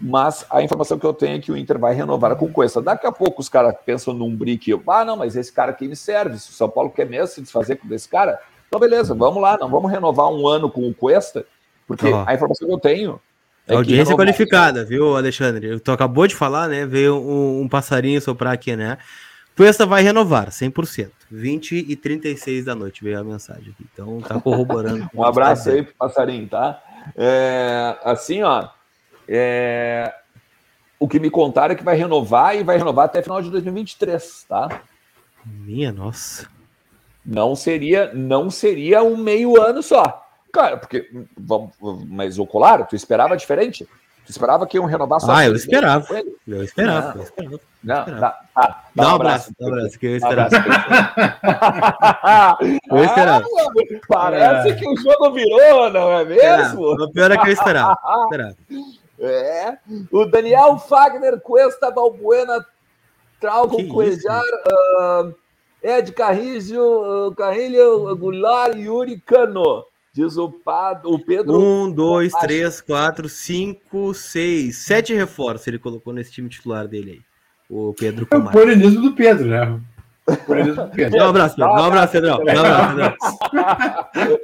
[0.00, 2.82] Mas a informação que eu tenho é que o Inter vai renovar com o Cuesta.
[2.82, 4.72] Daqui a pouco os caras pensam num brick.
[4.88, 6.36] Ah, não, mas esse cara aqui me serve.
[6.38, 9.56] Se o São Paulo quer mesmo se desfazer desse cara, então beleza, vamos lá.
[9.56, 11.46] Não vamos renovar um ano com o Cuesta,
[11.86, 12.24] porque oh.
[12.26, 13.20] a informação que eu tenho
[13.66, 15.80] é Audiência qualificada, viu, Alexandre?
[15.80, 16.84] Tu acabou de falar, né?
[16.84, 18.98] Veio um, um passarinho soprar aqui, né?
[19.56, 21.10] Cuesta vai renovar, 100%.
[21.30, 23.86] 20 e 36 da noite veio a mensagem aqui.
[23.92, 25.08] Então tá corroborando.
[25.14, 26.82] um abraço aí pro passarinho, tá?
[27.16, 28.68] É, assim, ó.
[29.28, 30.12] É,
[30.98, 34.46] o que me contaram é que vai renovar e vai renovar até final de 2023,
[34.48, 34.82] tá?
[35.44, 36.48] Minha nossa.
[37.24, 40.26] Não seria, não seria um meio ano só.
[40.52, 41.10] Cara, porque.
[41.36, 41.72] Vamos,
[42.06, 43.88] mas o Colar, tu esperava diferente?
[44.24, 45.32] Tu esperava que iam renovar só?
[45.32, 46.06] Ah, eu esperava.
[46.46, 47.18] Eu esperava.
[47.18, 47.60] Eu esperava.
[47.82, 49.52] Não, não, dá, dá, dá, um abraço.
[49.58, 50.50] Dá um abraço, que eu esperava.
[52.90, 53.44] eu esperava.
[53.46, 53.70] Ah,
[54.08, 54.74] parece é.
[54.74, 56.92] que o jogo virou, não é mesmo?
[56.92, 57.98] O pior é que eu esperava.
[58.24, 58.56] esperava.
[59.16, 59.78] É.
[60.10, 62.66] O Daniel Fagner Cuesta Balbuena
[63.40, 64.42] Trauco Cuejar.
[64.66, 65.32] Uh,
[65.80, 69.84] Ed Carrilho, uh, Carrilho Goulart Yuri Cano.
[70.14, 71.60] Diz o, o Pedro.
[71.60, 74.76] Um, dois, três, quatro, cinco, seis.
[74.84, 77.20] Sete reforços ele colocou nesse time titular dele aí.
[77.68, 79.80] O Pedro É o polinismo do Pedro, né?
[80.24, 80.36] do
[80.94, 81.10] Pedro.
[81.18, 81.74] Dá um abraço, Pedro.
[81.74, 82.28] Dá um abraço, Pedro.
[82.28, 83.38] Dá um abraço,
[84.12, 84.40] Pedro.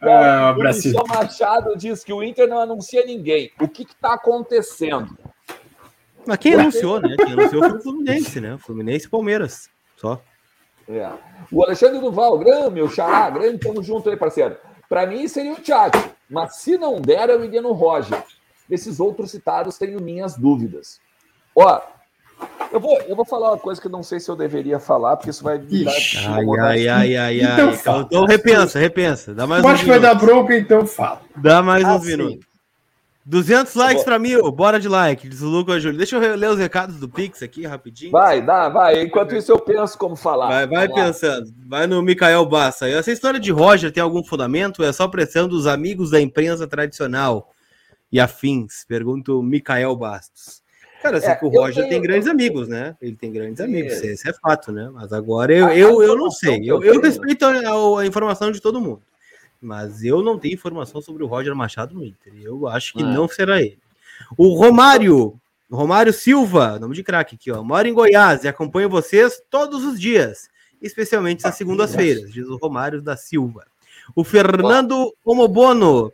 [0.00, 3.52] Ah, o Michel Machado diz que o Inter não anuncia ninguém.
[3.60, 5.18] O que está acontecendo?
[6.26, 7.14] Mas quem anunciou, né?
[7.14, 8.56] Quem anunciou foi o Fluminense, né?
[8.58, 9.68] Fluminense e Palmeiras.
[9.98, 10.18] Só.
[10.88, 11.10] É.
[11.52, 14.56] O Alexandre Duval, grande, meu xará, grande, tamo junto aí, parceiro.
[14.88, 15.98] Para mim seria o Thiago,
[16.30, 18.22] mas se não der, eu iria no Roger.
[18.70, 21.00] Esses outros citados tenho minhas dúvidas.
[21.54, 21.80] Ó,
[22.72, 25.16] eu vou, eu vou falar uma coisa que eu não sei se eu deveria falar,
[25.16, 25.90] porque isso vai dar.
[26.26, 28.00] Ai, ai, ai, ai, então, ai.
[28.02, 29.34] Então, repensa, repensa.
[29.34, 31.20] Dá mais eu um acho que vai dar bronca, então fala.
[31.36, 32.47] Dá mais uns minutos.
[33.28, 35.98] 200 likes para mil, bora de like, diz o Lucas Júlio.
[35.98, 38.10] Deixa eu ler os recados do Pix aqui rapidinho.
[38.10, 39.02] Vai, dá, vai.
[39.02, 40.48] Enquanto isso eu penso como falar.
[40.48, 41.52] Vai, vai pensando.
[41.66, 42.88] Vai no Mikael Bassa.
[42.88, 44.82] Essa história de Roger tem algum fundamento?
[44.82, 47.52] É só pressão dos amigos da imprensa tradicional
[48.10, 48.86] e afins?
[48.88, 50.62] Pergunta o Mikael Bastos.
[51.02, 51.88] Cara, sei é, que o Roger tenho...
[51.90, 52.96] tem grandes amigos, né?
[52.98, 54.90] Ele tem grandes amigos, esse é fato, né?
[54.90, 56.62] Mas agora eu, eu, eu não sei.
[56.64, 59.02] Eu, eu respeito a, a informação de todo mundo.
[59.60, 62.32] Mas eu não tenho informação sobre o Roger Machado no Inter.
[62.40, 63.06] Eu acho que é.
[63.06, 63.78] não será ele.
[64.36, 65.38] O Romário,
[65.70, 67.62] Romário Silva, nome de craque aqui, ó.
[67.62, 70.48] Moro em Goiás e acompanho vocês todos os dias,
[70.80, 73.66] especialmente nas segundas-feiras, diz o Romário da Silva.
[74.14, 76.12] O Fernando Omobono,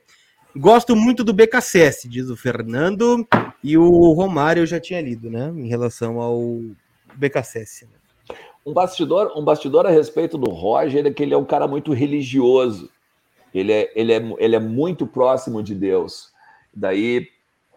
[0.56, 3.26] gosto muito do BKSS, diz o Fernando.
[3.62, 5.52] E o Romário eu já tinha lido, né?
[5.56, 6.60] Em relação ao
[7.14, 7.86] BKSS.
[7.86, 8.36] Né?
[8.66, 11.92] Um bastidor, um bastidor a respeito do Roger é que ele é um cara muito
[11.92, 12.90] religioso.
[13.54, 16.32] Ele é, ele é, ele é muito próximo de Deus.
[16.74, 17.28] Daí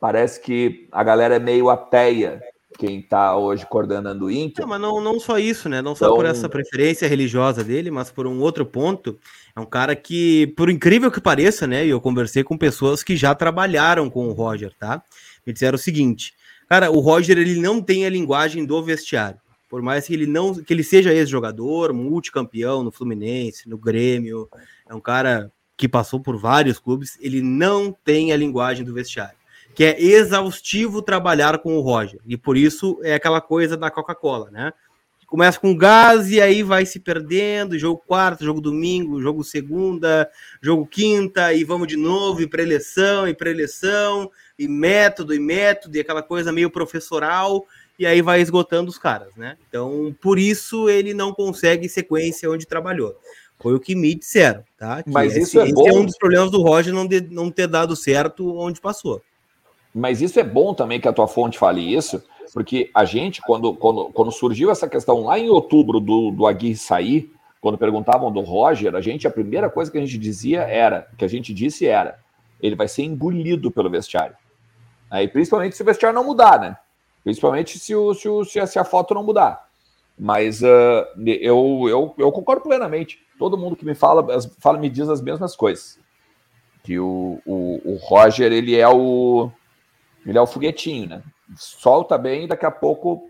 [0.02, 2.42] parece que a galera é meio ateia,
[2.78, 4.64] quem está hoje coordenando o Inter.
[4.64, 5.82] Não, mas não, não só isso, né?
[5.82, 6.16] Não só então...
[6.16, 9.18] por essa preferência religiosa dele, mas por um outro ponto.
[9.56, 11.86] É um cara que, por incrível que pareça, né?
[11.86, 15.02] E eu conversei com pessoas que já trabalharam com o Roger, tá?
[15.46, 16.34] Me disseram o seguinte:
[16.70, 19.40] cara, o Roger ele não tem a linguagem do vestiário.
[19.70, 24.48] Por mais que ele não que ele seja ex-jogador, multicampeão no Fluminense, no Grêmio,
[24.88, 29.38] é um cara que passou por vários clubes, ele não tem a linguagem do vestiário,
[29.76, 32.20] que é exaustivo trabalhar com o Roger.
[32.26, 34.74] E por isso é aquela coisa da Coca-Cola, né?
[35.28, 40.28] Começa com gás e aí vai se perdendo, jogo quarto, jogo domingo, jogo segunda,
[40.62, 46.00] jogo quinta, e vamos de novo, e preleção, e preleção, e método, e método, e
[46.00, 47.66] aquela coisa meio professoral,
[48.00, 49.58] e aí vai esgotando os caras, né?
[49.68, 53.14] Então, por isso ele não consegue sequência onde trabalhou.
[53.60, 55.01] Foi o que me disseram, tá?
[55.01, 55.88] Que Mas esse, isso é bom.
[55.88, 59.22] é um dos problemas do Roger não, de- não ter dado certo onde passou.
[59.93, 63.74] Mas isso é bom também que a tua fonte fale isso, porque a gente, quando,
[63.74, 68.41] quando, quando surgiu essa questão lá em outubro do, do Aguirre sair, quando perguntavam do
[68.41, 71.88] Roger, a gente, a primeira coisa que a gente dizia era, que a gente disse
[71.88, 72.20] era,
[72.62, 74.36] ele vai ser engolido pelo vestiário.
[75.10, 76.78] Aí, principalmente se o vestiário não mudar, né?
[77.24, 79.66] Principalmente se, o, se, o, se, a, se a foto não mudar.
[80.18, 83.20] Mas ah, eu, eu, eu concordo plenamente.
[83.38, 85.99] Todo mundo que me fala, as- fala me diz as mesmas coisas.
[86.84, 89.51] Que o, o, o Roger, ele é o,
[90.26, 91.22] ele é o foguetinho, né?
[91.55, 93.30] Solta bem e daqui a pouco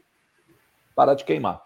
[0.96, 1.62] para de queimar.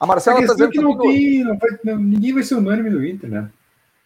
[0.00, 2.42] A A Marcela está questão dizendo é que não tem, não vai- não- ninguém vai
[2.42, 3.50] ser unânime no Inter, né?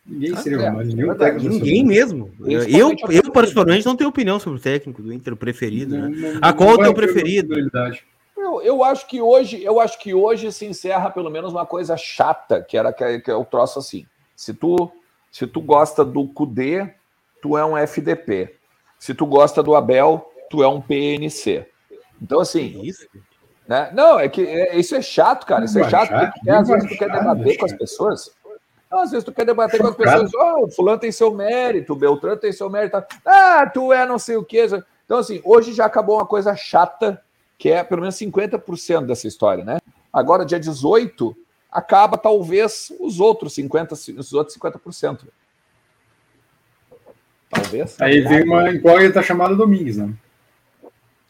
[0.04, 2.32] Ninguém Ah, seria é, unânime, nenhum verdade, técnico Ninguém mesmo.
[2.40, 3.30] Eu, a eu torcida.
[3.32, 6.16] particularmente, não tenho opinião sobre o técnico do Inter, preferido, Não- né?
[6.16, 7.54] não- Ah, não qual é o teu preferido?
[8.48, 11.96] Eu, eu acho que hoje, eu acho que hoje se encerra pelo menos uma coisa
[11.96, 14.06] chata, que era que, que eu troço assim.
[14.34, 14.90] Se tu,
[15.30, 16.94] se tu gosta do Cudê,
[17.42, 18.56] tu é um FDP.
[18.98, 21.66] Se tu gosta do Abel, tu é um PNC.
[22.20, 23.06] Então assim, Isso.
[23.66, 23.90] né?
[23.92, 25.64] Não, é que é- isso é chato, cara.
[25.66, 27.78] Isso é chato, porque tu às vezes tu quer debater com as chato.
[27.78, 28.30] pessoas.
[28.90, 31.92] Não, às vezes tu quer debater com as pessoas, oh, o fulano tem seu mérito,
[31.92, 32.96] o Beltrano tem seu mérito.
[33.24, 34.66] Ah, tu é não sei o quê.
[35.04, 37.22] Então, assim, hoje já acabou uma coisa chata,
[37.58, 39.78] que é pelo menos 50% dessa história, né?
[40.12, 41.36] Agora, dia 18,
[41.70, 45.26] acaba talvez os outros 50%, os outros 50%.
[47.50, 48.00] Talvez.
[48.00, 50.14] Aí vem uma incógnita chamada Domingues, né?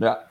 [0.03, 0.29] É.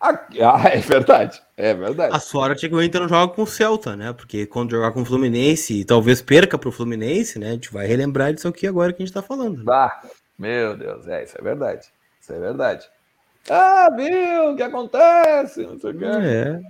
[0.00, 2.14] Ah, ah, é verdade, é verdade.
[2.14, 4.12] A sorte é que o Inter não joga com o Celta, né?
[4.12, 7.48] Porque quando jogar com o Fluminense e talvez perca pro Fluminense, né?
[7.48, 9.58] A gente vai relembrar disso aqui agora que a gente tá falando.
[9.58, 9.64] né?
[9.68, 10.00] Ah,
[10.38, 11.88] meu Deus, é, isso é verdade.
[12.20, 12.88] Isso é verdade.
[13.50, 14.52] Ah, viu?
[14.52, 15.62] O que acontece?
[15.66, 16.04] Não sei o quê.
[16.04, 16.60] É.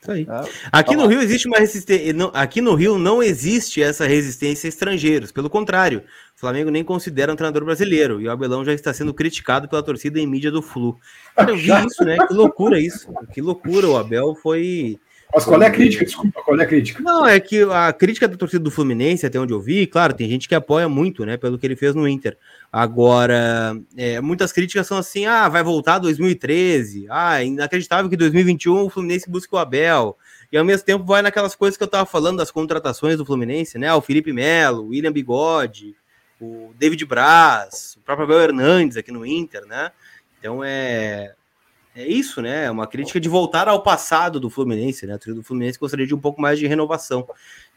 [0.00, 0.26] Isso aí.
[0.28, 1.16] Ah, Aqui Vamos no.
[1.16, 2.14] Rio existe uma resistência.
[2.32, 5.32] Aqui no Rio não existe essa resistência a estrangeiros.
[5.32, 6.00] Pelo contrário,
[6.36, 8.20] o Flamengo nem considera um treinador brasileiro.
[8.20, 10.96] E o Abelão já está sendo criticado pela torcida em mídia do Flu.
[11.34, 12.16] Cara, eu vi isso, né?
[12.26, 13.12] Que loucura isso.
[13.32, 13.88] Que loucura.
[13.88, 14.98] O Abel foi.
[15.34, 16.04] Mas qual é a crítica?
[16.04, 17.02] Desculpa, qual é a crítica?
[17.02, 20.28] Não, é que a crítica da torcida do Fluminense, até onde eu vi, claro, tem
[20.28, 22.36] gente que apoia muito, né, pelo que ele fez no Inter.
[22.72, 28.90] Agora, é, muitas críticas são assim: ah, vai voltar 2013, ah, inacreditável que 2021 o
[28.90, 30.16] Fluminense busque o Abel.
[30.50, 33.78] E ao mesmo tempo vai naquelas coisas que eu tava falando das contratações do Fluminense,
[33.78, 33.92] né?
[33.92, 35.94] O Felipe Melo, o William Bigode,
[36.40, 39.90] o David Braz, o próprio Abel Hernandes aqui no Inter, né?
[40.38, 41.34] Então é.
[42.00, 42.66] É isso, né?
[42.66, 45.14] É uma crítica de voltar ao passado do Fluminense, né?
[45.14, 47.26] A torcida do Fluminense gostaria de um pouco mais de renovação.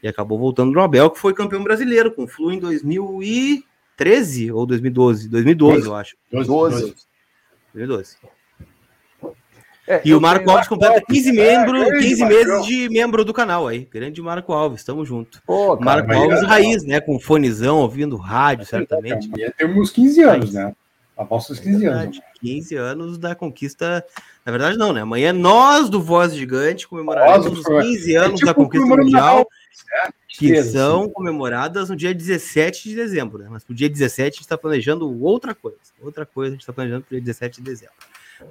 [0.00, 4.64] E acabou voltando no Abel, que foi campeão brasileiro com o Flu em 2013 ou
[4.64, 5.28] 2012?
[5.28, 6.16] 2012, eu acho.
[6.30, 6.94] 12.
[7.74, 8.16] 2012.
[9.88, 12.38] É, E o Marco Alves completa 15, membro, grande 15 Marcão.
[12.38, 13.88] meses de membro do canal aí.
[13.92, 15.42] Grande Marco Alves, tamo junto.
[15.44, 17.00] Pô, cara, Marco Alves é- raiz, né?
[17.00, 19.28] Com fonezão, ouvindo rádio, certamente.
[19.36, 20.72] E tem uns 15 anos, né?
[21.22, 22.00] Após os 15 anos.
[22.00, 24.04] Verdade, 15 anos da conquista.
[24.44, 25.02] Na verdade, não, né?
[25.02, 29.36] Amanhã nós do Voz Gigante comemoraremos os 15 anos É da tipo conquista comemorando mundial,
[29.36, 31.12] Natal, que são assim.
[31.12, 33.48] comemoradas no dia 17 de dezembro, né?
[33.50, 35.78] Mas pro dia 17 a gente está planejando outra coisa.
[36.00, 37.94] Outra coisa a gente está planejando pro dia 17 de dezembro.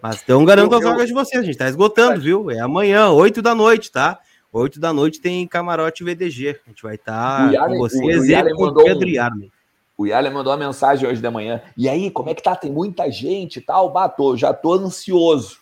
[0.01, 2.49] Mas então garanto Eu- as eu- vagas de vocês, a gente tá esgotando, viu?
[2.49, 4.19] É amanhã, 8 da noite, tá?
[4.53, 6.59] 8 da noite tem camarote VDG.
[6.65, 9.51] A gente vai estar Yalen- com vocês o e com o Pedro um- Yarley.
[10.02, 11.62] O Yalen mandou uma mensagem hoje de manhã.
[11.78, 12.56] E aí, como é que tá?
[12.56, 13.91] Tem muita gente e tal.
[13.91, 15.58] Batou, já tô ansioso.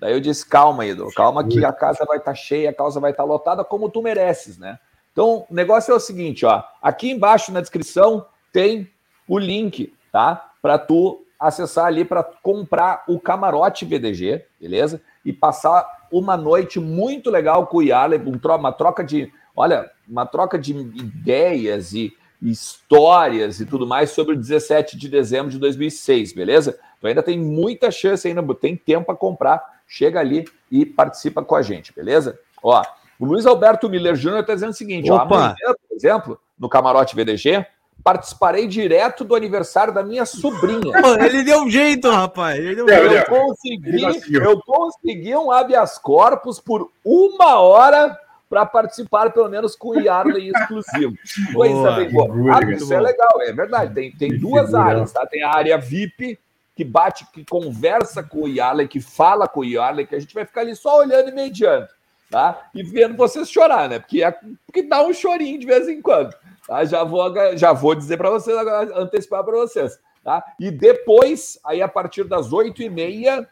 [0.00, 3.12] Daí eu disse: calma, Edu, calma que a casa vai estar cheia, a casa vai
[3.12, 4.78] estar lotada, como tu mereces, né?
[5.12, 6.62] Então, o negócio é o seguinte, ó.
[6.82, 8.90] Aqui embaixo na descrição tem
[9.26, 10.50] o link, tá?
[10.60, 15.00] Para tu acessar ali para comprar o camarote VDG, beleza?
[15.24, 20.58] E passar uma noite muito legal com o tro- uma troca de, olha, uma troca
[20.58, 22.12] de ideias e
[22.42, 26.78] histórias e tudo mais sobre o 17 de dezembro de 2006, beleza?
[26.98, 29.62] Então ainda tem muita chance ainda, tem tempo para comprar.
[29.86, 32.38] Chega ali e participa com a gente, beleza?
[32.62, 32.82] Ó,
[33.18, 37.14] o Luiz Alberto Miller Júnior está dizendo o seguinte, ó, amanhã, por exemplo, no camarote
[37.14, 37.64] VDG,
[38.02, 40.92] participarei direto do aniversário da minha sobrinha.
[41.00, 42.58] Pô, ele deu um jeito, rapaz.
[42.58, 43.14] Ele deu um É, jeito.
[43.14, 48.16] Eu consegui, eu consegui um habeas corpus por uma hora
[48.48, 51.16] para participar, pelo menos, com o Yarley exclusivo.
[51.52, 52.56] Coisa bem boa.
[52.56, 53.94] Ah, isso é legal, é verdade.
[53.94, 54.84] Tem, tem Que duas figura.
[54.84, 55.26] áreas, tá?
[55.26, 56.38] Tem a área VIP,
[56.74, 60.34] que bate, que conversa com o Yarley, que fala com o Yarley, que a gente
[60.34, 61.88] vai ficar ali só olhando e mediando,
[62.30, 62.68] tá?
[62.74, 63.98] E vendo vocês chorar, né?
[63.98, 64.30] Porque, é,
[64.66, 66.34] porque dá um chorinho de vez em quando.
[66.66, 66.84] Tá?
[66.84, 69.98] Já, vou, já vou dizer para vocês, agora, antecipar para vocês.
[70.22, 70.44] Tá?
[70.58, 73.48] E depois, aí a partir das oito e meia,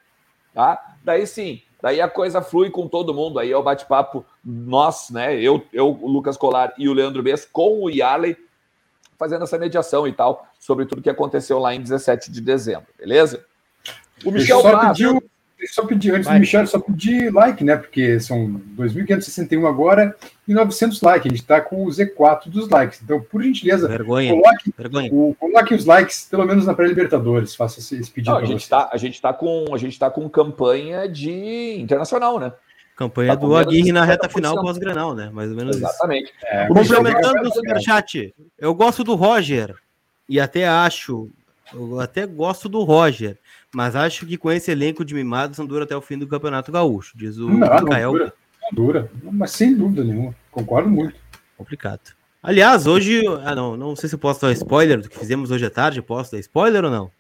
[0.53, 0.97] tá?
[1.05, 3.39] Daí sim, daí a coisa flui com todo mundo.
[3.39, 5.39] Aí é o bate-papo nós, né?
[5.39, 8.39] Eu, eu, o Lucas Colar e o Leandro Bess com o Yarley
[9.19, 13.45] fazendo essa mediação e tal sobre tudo que aconteceu lá em 17 de dezembro, beleza?
[14.25, 15.23] O Michel só pediu,
[15.67, 16.37] só pedi, antes Vai.
[16.37, 17.77] do Michel, só pedir like, né?
[17.77, 20.15] Porque são 2.561 agora
[20.47, 21.27] e 900 likes.
[21.27, 23.01] A gente está com o Z4 dos likes.
[23.03, 24.33] Então, por gentileza, Vergonha.
[24.33, 25.11] Coloque, Vergonha.
[25.13, 27.55] O, coloque os likes, pelo menos na pré-Libertadores.
[27.55, 28.33] Faça esse pedido.
[28.33, 32.39] Não, a, gente tá, a gente está com a gente tá com campanha de internacional,
[32.39, 32.53] né?
[32.97, 35.29] Campanha tá do Aguirre na reta final pós-granal, né?
[35.33, 36.27] Mais ou menos Exatamente.
[36.27, 36.47] isso.
[36.47, 39.75] É, Complementando o superchat, eu gosto do Roger
[40.29, 41.29] e até acho,
[41.73, 43.37] eu até gosto do Roger,
[43.75, 46.71] mas acho que com esse elenco de mimados não dura até o fim do Campeonato
[46.71, 47.69] Gaúcho, diz o não.
[47.69, 50.35] Não dura, não dura, mas sem dúvida nenhuma.
[50.51, 51.17] Concordo muito.
[51.59, 52.13] Complicado.
[52.41, 55.67] Aliás, hoje, ah não, não sei se eu posso dar spoiler do que fizemos hoje
[55.67, 57.11] à tarde, posso dar spoiler ou não?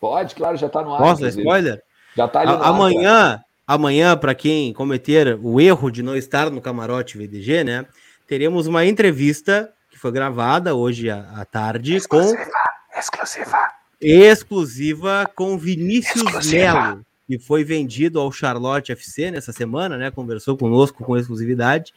[0.00, 0.98] Pode, claro, já tá no ar.
[0.98, 1.82] Posso dar spoiler?
[2.16, 6.50] Já tá ali no Amanhã, ar, Amanhã, para quem cometer o erro de não estar
[6.50, 7.86] no camarote VDG, né?
[8.26, 12.44] Teremos uma entrevista que foi gravada hoje à, à tarde exclusiva,
[12.92, 20.10] com exclusiva exclusiva com Vinícius Melo, que foi vendido ao Charlotte FC nessa semana, né?
[20.10, 21.92] Conversou conosco com exclusividade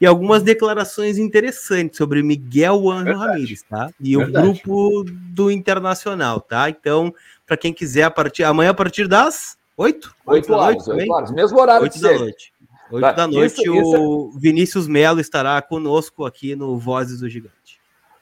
[0.00, 3.90] e algumas declarações interessantes sobre Miguel Angel Ramírez, tá?
[4.00, 4.48] E Verdade.
[4.48, 6.70] o grupo do Internacional, tá?
[6.70, 7.14] Então,
[7.46, 10.14] para quem quiser a partir amanhã a partir das Oito?
[10.26, 11.30] Oito horas, oito horas.
[11.30, 12.52] Mesmo horário oito da noite.
[12.92, 13.12] Oito tá.
[13.12, 14.38] da noite, isso, o isso...
[14.38, 17.54] Vinícius Melo estará conosco aqui no Vozes do Gigante.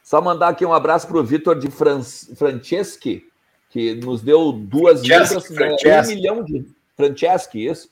[0.09, 2.01] Só mandar aqui um abraço para o Vitor de Fran...
[2.35, 3.27] Franceschi,
[3.69, 6.67] que nos deu duas libras, né, um milhão de...
[6.97, 7.91] Franceschi, isso.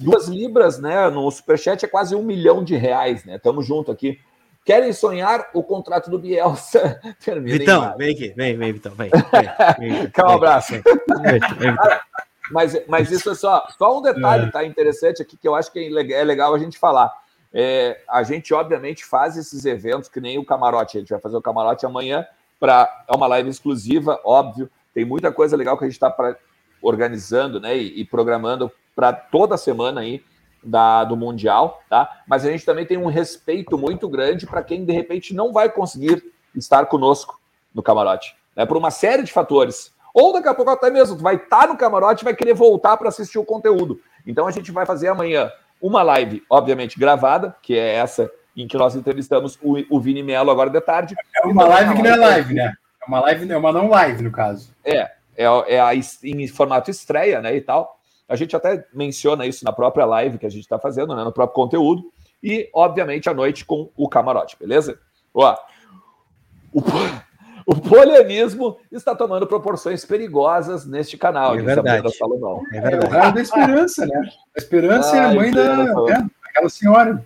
[0.00, 1.08] Duas libras, né?
[1.08, 3.38] No Superchat é quase um milhão de reais, né?
[3.38, 4.18] Tamo junto aqui.
[4.64, 7.00] Querem sonhar o contrato do Bielsa?
[7.24, 9.10] Termina Vitão, vem aqui, vem, vem, Vitão, vem.
[9.78, 10.72] vem, vem, vem um abraço.
[10.72, 11.76] Vem, vem, vem,
[12.50, 14.50] mas, mas isso é só, só um detalhe, é.
[14.50, 14.64] tá?
[14.64, 17.21] Interessante aqui que eu acho que é legal a gente falar.
[17.52, 20.96] É, a gente, obviamente, faz esses eventos que nem o camarote.
[20.96, 22.26] A gente vai fazer o camarote amanhã
[22.58, 24.70] para é uma live exclusiva, óbvio.
[24.94, 26.14] Tem muita coisa legal que a gente está
[26.80, 30.22] organizando né, e, e programando para toda semana aí
[30.62, 32.22] da, do Mundial, tá?
[32.26, 35.68] Mas a gente também tem um respeito muito grande para quem de repente não vai
[35.68, 36.22] conseguir
[36.54, 37.40] estar conosco
[37.74, 38.64] no camarote, né?
[38.64, 39.92] Por uma série de fatores.
[40.14, 42.54] Ou daqui a pouco até mesmo, tu vai estar tá no camarote e vai querer
[42.54, 44.00] voltar para assistir o conteúdo.
[44.26, 45.50] Então a gente vai fazer amanhã
[45.82, 50.50] uma live, obviamente, gravada, que é essa em que nós entrevistamos o, o Vini Melo
[50.50, 51.16] agora de tarde.
[51.34, 52.72] É uma live que não é live, né?
[53.02, 54.72] É uma live, é uma não live, no caso.
[54.84, 57.98] É, é, é a, em formato estreia, né, e tal.
[58.28, 61.32] A gente até menciona isso na própria live que a gente está fazendo, né, no
[61.32, 62.04] próprio conteúdo.
[62.40, 64.98] E, obviamente, à noite com o camarote, beleza?
[65.34, 65.56] Ó,
[66.72, 66.80] o...
[67.72, 71.58] O polianismo está tomando proporções perigosas neste canal.
[71.58, 72.14] É verdade.
[72.14, 72.62] Salomão.
[72.70, 73.16] É verdade.
[73.16, 74.30] É o da esperança, né?
[74.54, 77.24] A esperança Ai, é a mãe da, né, daquela senhora.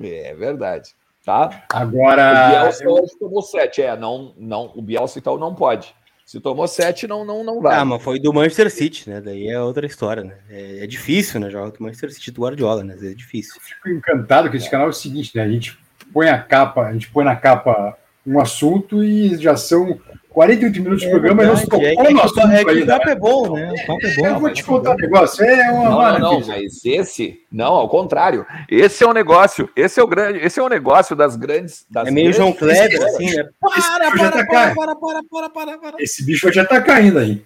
[0.00, 0.94] É verdade.
[1.24, 1.64] Tá?
[1.72, 2.46] Agora.
[2.46, 2.92] O Bielsa eu...
[2.92, 3.82] hoje tomou sete.
[3.82, 5.92] É, não, não, o Bielsa então não pode.
[6.24, 7.76] Se tomou sete, não, não, não vai.
[7.76, 9.20] Ah, mas foi do Manchester City, né?
[9.20, 10.38] Daí é outra história, né?
[10.48, 11.50] É, é difícil, né?
[11.50, 12.96] Jogar do Manchester City do Guardiola, né?
[13.00, 13.54] É difícil.
[13.56, 15.42] Eu fico encantado que esse canal é o seguinte, né?
[15.42, 15.76] A gente
[16.12, 17.96] põe a capa, a gente põe na capa
[18.26, 19.98] um assunto e já são
[20.36, 22.86] 48 minutos de é programa e não se tocou é, no assunto é que o
[22.86, 23.72] papo é bom, né?
[23.72, 24.26] O papo é bom.
[24.26, 27.88] Eu vou te contar um negócio, é uma não, não, não, mas esse, não, ao
[27.88, 28.44] contrário.
[28.68, 31.86] Esse é um negócio, esse é o grande, esse é um negócio das grandes.
[31.88, 33.48] Das é meio grandes João Kleber, assim, né?
[33.58, 36.02] Para, para, tá para, para, para, para, para, para.
[36.02, 37.42] Esse bicho já tá caindo aí.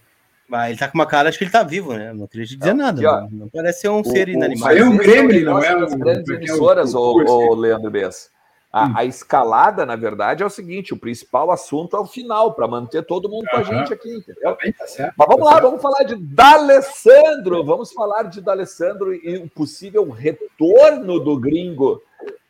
[0.48, 2.12] Mas ele tá com uma cara, acho que ele tá vivo, né?
[2.12, 3.00] Não queria te dizer nada.
[3.00, 4.74] Não, não parece ser um o, ser inanimado.
[4.74, 5.76] Isso é um gremlin, não é?
[5.76, 8.30] Um, grandes emissoras, o Leandro Bessa.
[8.72, 8.92] A, hum.
[8.96, 13.04] a, escalada, na verdade, é o seguinte: o principal assunto é o final, para manter
[13.04, 14.56] todo mundo com a gente aqui, entendeu?
[14.78, 15.64] Tá certo, Mas vamos tá lá, certo.
[15.64, 17.64] vamos falar de D'Alessandro.
[17.64, 22.00] Vamos falar de D'Alessandro e o possível retorno do gringo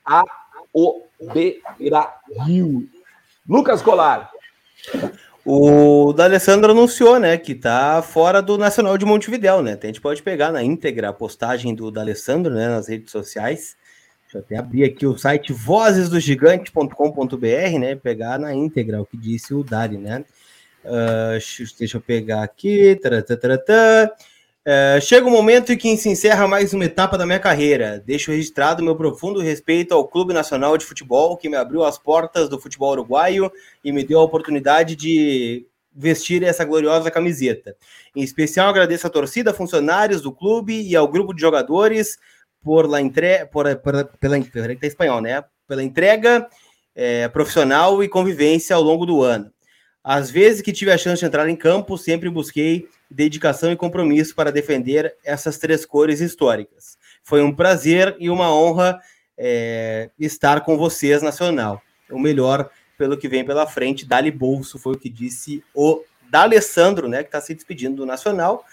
[0.05, 0.23] a
[0.73, 1.03] o
[1.33, 2.15] Beira
[2.45, 2.89] Rio.
[3.49, 4.31] Lucas Colar.
[5.45, 9.79] O D'Alessandro anunciou, né, que tá fora do Nacional de Montevidéu, né?
[9.83, 13.75] A gente pode pegar na íntegra a postagem do D'Alessandro, né, nas redes sociais.
[14.31, 17.97] Deixa eu até abrir aqui o site vozesdogigante.com.br, né?
[17.97, 20.25] Pegar na íntegra o que disse o Dari, né?
[20.85, 21.37] Uh,
[21.77, 22.95] deixa eu pegar aqui.
[23.03, 24.13] Taratata.
[24.65, 28.01] Uh, chega o momento em que se encerra mais uma etapa da minha carreira.
[28.07, 32.49] Deixo registrado meu profundo respeito ao Clube Nacional de Futebol, que me abriu as portas
[32.49, 33.51] do futebol uruguaio
[33.85, 37.75] e me deu a oportunidade de vestir essa gloriosa camiseta.
[38.15, 42.17] Em especial, agradeço a torcida, funcionários do clube e ao grupo de jogadores
[42.63, 45.43] por la entre, por, por, pela, pela tá espanhol, né?
[45.67, 46.49] Pela entrega
[46.95, 49.51] é, profissional e convivência ao longo do ano.
[50.03, 54.35] Às vezes que tive a chance de entrar em campo, sempre busquei dedicação e compromisso
[54.35, 56.97] para defender essas três cores históricas.
[57.23, 58.99] Foi um prazer e uma honra
[59.37, 61.83] é, estar com vocês, Nacional.
[62.11, 64.07] O melhor pelo que vem pela frente.
[64.07, 68.65] Dali Bolso foi o que disse o D'Alessandro, né, que está se despedindo do Nacional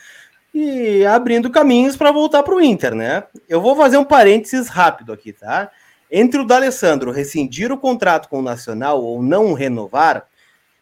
[0.60, 3.24] e abrindo caminhos para voltar para o Inter, né?
[3.48, 5.70] Eu vou fazer um parênteses rápido aqui, tá?
[6.10, 10.26] Entre o D'Alessandro rescindir o contrato com o Nacional ou não renovar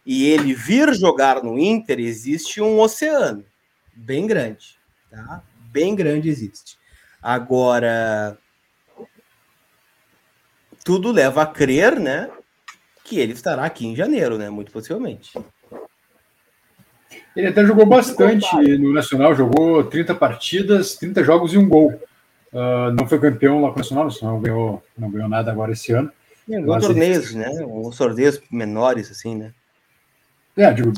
[0.05, 3.43] e ele vir jogar no Inter, existe um oceano
[3.93, 4.77] bem grande,
[5.11, 5.43] tá?
[5.71, 6.77] Bem grande existe.
[7.21, 8.37] Agora,
[10.85, 12.29] tudo leva a crer, né,
[13.03, 15.33] que ele estará aqui em janeiro, né, muito possivelmente.
[17.35, 21.93] Ele até jogou bastante no Nacional, jogou 30 partidas, 30 jogos e um gol.
[22.53, 25.91] Uh, não foi campeão lá com o Nacional, não ganhou, não ganhou nada agora esse
[25.91, 26.11] ano.
[26.47, 27.39] Ganhou torneios, ele...
[27.39, 27.65] né?
[27.65, 29.51] Uns torneios menores, assim, né?
[30.55, 30.93] É, digo,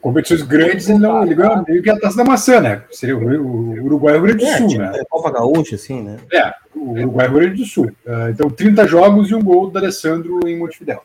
[0.00, 2.84] competições grandes, ele, não, ele ganhou meio que a taça da maçã, né?
[2.90, 5.02] Seria o, o Uruguai e o Rio Grande do é, Sul, tipo, né?
[5.10, 6.16] Copa Gaúcha, assim, né?
[6.32, 7.86] É, o Uruguai e o Rio Grande do Sul.
[8.06, 11.00] Uh, então, 30 jogos e um gol do Alessandro em Montevideo.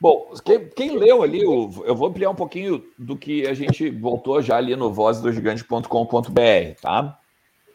[0.00, 4.40] Bom, quem, quem, leu ali, eu vou ampliar um pouquinho do que a gente voltou
[4.40, 7.18] já ali no vozdogigante.com.br, tá?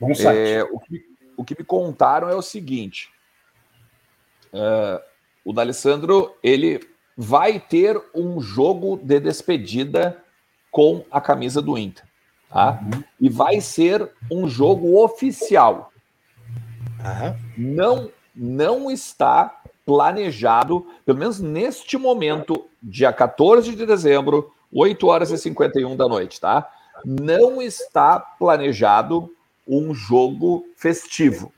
[0.01, 0.37] Bom site.
[0.37, 1.05] É, o, que,
[1.37, 3.11] o, que, me contaram é o seguinte:
[4.51, 4.99] uh,
[5.43, 6.79] o D'Alessandro ele
[7.15, 10.19] vai ter um jogo de despedida
[10.71, 12.05] com a camisa do Inter,
[12.49, 12.79] tá?
[12.81, 13.03] Uhum.
[13.21, 15.93] E vai ser um jogo oficial.
[16.99, 17.35] Uhum.
[17.55, 25.37] Não, não está planejado, pelo menos neste momento, dia 14 de dezembro, 8 horas e
[25.37, 26.69] 51 da noite, tá?
[27.05, 29.31] Não está planejado
[29.67, 31.53] um jogo festivo.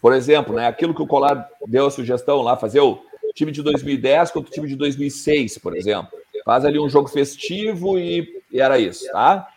[0.00, 3.02] Por exemplo, né, aquilo que o Colar deu a sugestão lá, fazer o
[3.34, 6.10] time de 2010 contra o time de 2006, por exemplo.
[6.44, 9.48] Faz ali um jogo festivo e, e era isso, tá?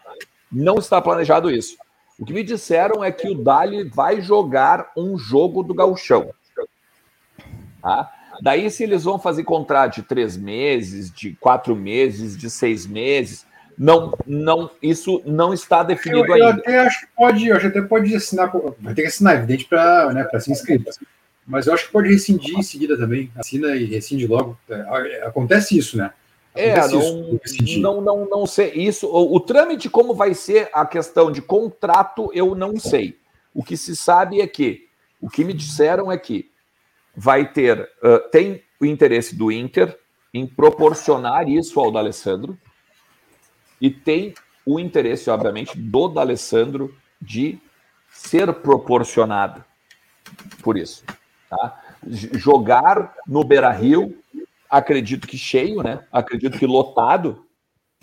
[0.52, 1.76] Não está planejado isso.
[2.18, 6.30] O que me disseram é que o Dali vai jogar um jogo do Gauchão.
[7.86, 8.12] Tá?
[8.42, 13.46] Daí, se eles vão fazer contrato de três meses, de quatro meses, de seis meses,
[13.78, 16.62] não, não, isso não está definido eu, eu ainda.
[16.62, 19.66] Até acho que pode, eu acho que até pode assinar, vai ter que assinar, evidente,
[19.66, 20.90] para né, ser inscrito.
[21.46, 23.32] Mas eu acho que pode rescindir em seguida também.
[23.36, 24.58] Assina e rescinde logo.
[24.68, 26.12] É, acontece isso, né?
[26.56, 27.40] É, não,
[27.80, 28.72] não, não, não sei.
[28.74, 33.16] Isso, o, o trâmite, como vai ser a questão de contrato, eu não sei.
[33.54, 34.88] O que se sabe é que,
[35.22, 36.50] o que me disseram é que
[37.16, 39.98] vai ter, uh, tem o interesse do Inter
[40.34, 42.58] em proporcionar isso ao D'Alessandro
[43.80, 44.34] e tem
[44.66, 47.60] o interesse, obviamente, do D'Alessandro de
[48.10, 49.64] ser proporcionado
[50.62, 51.04] por isso.
[51.50, 51.82] Tá?
[52.08, 54.18] Jogar no Beira-Rio,
[54.70, 56.04] acredito que cheio, né?
[56.12, 57.46] Acredito que lotado,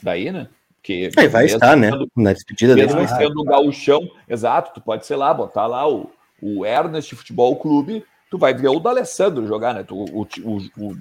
[0.02, 0.48] daí, né?
[0.76, 1.90] Porque é, vai estar, né?
[2.16, 3.08] Na despedida mesmo dele.
[3.08, 6.10] Sendo gauchão, exato, tu pode, ser lá, botar lá o,
[6.40, 9.82] o Ernest Futebol Clube tu vai ver o D'Alessandro jogar, né?
[9.82, 10.96] Tu, o, o, o,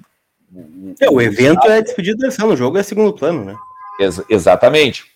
[1.00, 3.56] é, o evento é despedido do D'Alessandro, o jogo é segundo plano, né?
[3.98, 5.06] Ex exatamente.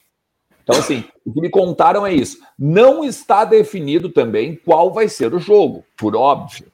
[0.62, 2.38] Então, assim, o que me contaram é isso.
[2.58, 6.72] Não está definido também qual vai ser o jogo, por óbvio.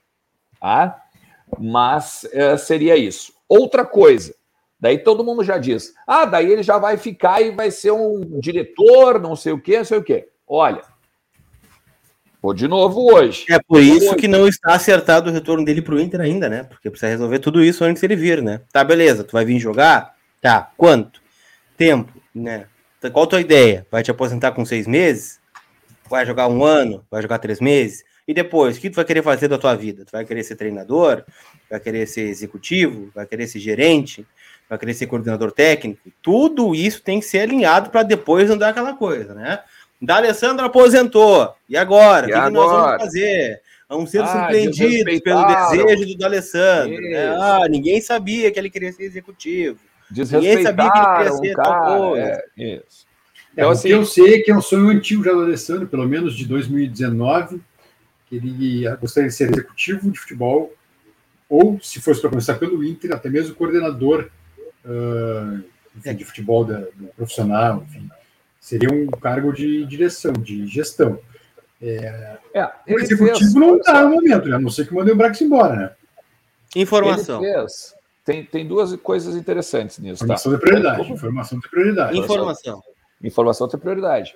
[0.61, 0.97] Tá?
[1.59, 3.33] Mas é, seria isso.
[3.49, 4.33] Outra coisa,
[4.79, 8.39] daí todo mundo já diz: ah, daí ele já vai ficar e vai ser um
[8.39, 10.29] diretor, não sei o quê, não sei o quê.
[10.47, 10.83] Olha,
[12.43, 13.45] Pô, de novo hoje.
[13.49, 14.17] É por isso hoje.
[14.17, 16.65] que não está acertado o retorno dele para o Inter ainda, né?
[16.65, 18.63] Porque precisa resolver tudo isso antes dele vir, né?
[18.73, 20.17] Tá, beleza, tu vai vir jogar?
[20.41, 21.23] Tá, quanto?
[21.77, 22.67] Tempo, né?
[23.13, 23.87] Qual a tua ideia?
[23.89, 25.39] Vai te aposentar com seis meses?
[26.11, 27.07] Vai jogar um ano?
[27.09, 28.03] Vai jogar três meses?
[28.27, 30.05] E depois, o que tu vai querer fazer da tua vida?
[30.05, 31.25] Tu vai querer ser treinador?
[31.71, 33.13] Vai querer ser executivo?
[33.15, 34.27] Vai querer ser gerente?
[34.69, 36.11] Vai querer ser coordenador técnico?
[36.21, 39.61] Tudo isso tem que ser alinhado para depois andar aquela coisa, né?
[40.03, 41.55] D'Alessandro aposentou.
[41.69, 42.27] E agora?
[42.27, 42.51] E o que, agora?
[42.51, 43.63] nós vamos fazer?
[43.89, 47.01] Vamos ser ah, surpreendidos pelo desejo do D'Alessandro.
[47.01, 47.37] Né?
[47.39, 49.79] Ah, ninguém sabia que ele queria ser executivo.
[50.11, 52.43] Ninguém sabia que ele queria ser cara, tal coisa.
[52.59, 53.07] É, isso.
[53.53, 56.35] Então, é, assim, eu sei que é um sonho antigo já do Alessandro, pelo menos
[56.35, 57.61] de 2019,
[58.27, 60.75] que ele gostaria de ser executivo de futebol,
[61.49, 64.31] ou, se fosse para começar pelo Inter, até mesmo coordenador
[64.87, 65.63] uh,
[65.95, 68.09] enfim, de futebol da, do profissional, enfim.
[68.63, 71.19] Seria um cargo de direção, de gestão.
[71.83, 74.55] É, é, o executivo fez, não está no momento, né?
[74.55, 75.91] a não ser que mandem o Brax embora, né?
[76.77, 77.43] Informação.
[78.25, 80.21] Tem, tem duas coisas interessantes nisso.
[80.21, 80.27] Tá?
[80.27, 80.59] Informação tá?
[80.59, 81.13] de prioridade.
[81.13, 82.19] Informação de prioridade.
[82.19, 82.83] Informação.
[83.21, 84.33] Informação tem prioridade.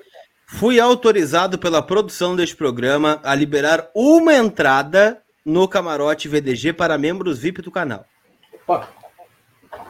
[0.48, 7.38] Fui autorizado pela produção deste programa a liberar uma entrada no camarote VDG para membros
[7.38, 8.04] VIP do canal.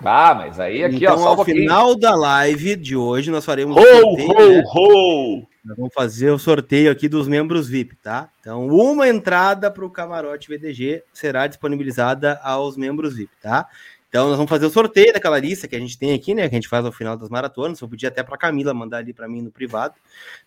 [0.05, 3.80] Ah, mas aí aqui, então, ó, ao final da live de hoje, nós faremos Ho,
[3.80, 4.64] um sorteio, né?
[4.66, 5.47] ho, ho!
[5.64, 8.28] Nós vamos fazer o sorteio aqui dos membros VIP, tá?
[8.41, 13.66] Então, uma entrada para o camarote VDG será disponibilizada aos membros VIP, tá?
[14.09, 16.49] Então, nós vamos fazer o sorteio daquela lista que a gente tem aqui, né?
[16.49, 17.80] Que a gente faz ao final das maratonas.
[17.80, 19.95] Eu podia até para Camila mandar ali para mim no privado,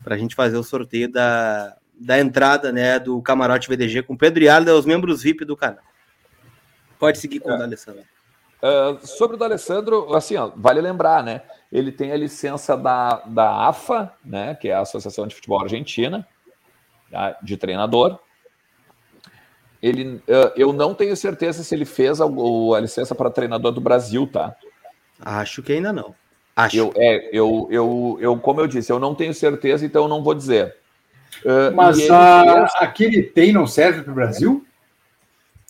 [0.02, 2.98] para a gente fazer o sorteio da, da entrada, né?
[2.98, 5.84] Do camarote VDG com Pedro e Alda, os membros VIP do canal.
[6.98, 7.68] Pode seguir com o da
[8.62, 11.42] Ah, sobre o D'Alessandro, assim, ó, vale lembrar, né?
[11.72, 14.56] Ele tem a licença da, da AFA, né?
[14.56, 16.28] Que é a Associação de Futebol Argentina,
[17.12, 17.38] tá?
[17.42, 18.20] de treinador.
[19.82, 23.80] Ele, ah, eu não tenho certeza se ele fez a, a licença para treinador do
[23.82, 24.56] Brasil, tá?
[25.22, 26.14] Acho que ainda não.
[26.56, 26.76] Acho.
[26.78, 30.22] Eu, é, eu, eu, eu, como eu disse, eu não tenho certeza, então eu não
[30.24, 30.76] vou dizer.
[31.46, 34.66] E Mas ele a, fez- aquele tem não serve para o Brasil?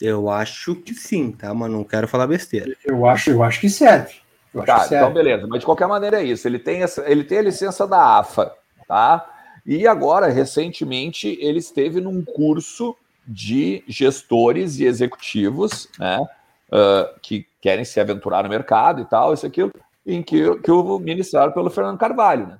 [0.02, 1.54] Eu acho que sim, tá?
[1.54, 2.74] Mas não quero falar besteira.
[2.86, 4.16] Eu acho, eu acho que serve.
[4.54, 5.04] Eu acho Tá, que serve.
[5.06, 5.47] então beleza.
[5.47, 6.47] Mas de qualquer maneira é isso.
[6.47, 8.54] Ele tem, essa, ele tem a licença da AFA,
[8.88, 9.30] tá?
[9.66, 12.95] E agora, recentemente, ele esteve num curso
[13.28, 16.20] de gestores e executivos, né?
[16.72, 19.72] ah, que querem se aventurar no mercado e tal, isso e aquilo,
[20.06, 22.58] em que, que o ministrado pelo Fernando Carvalho, né?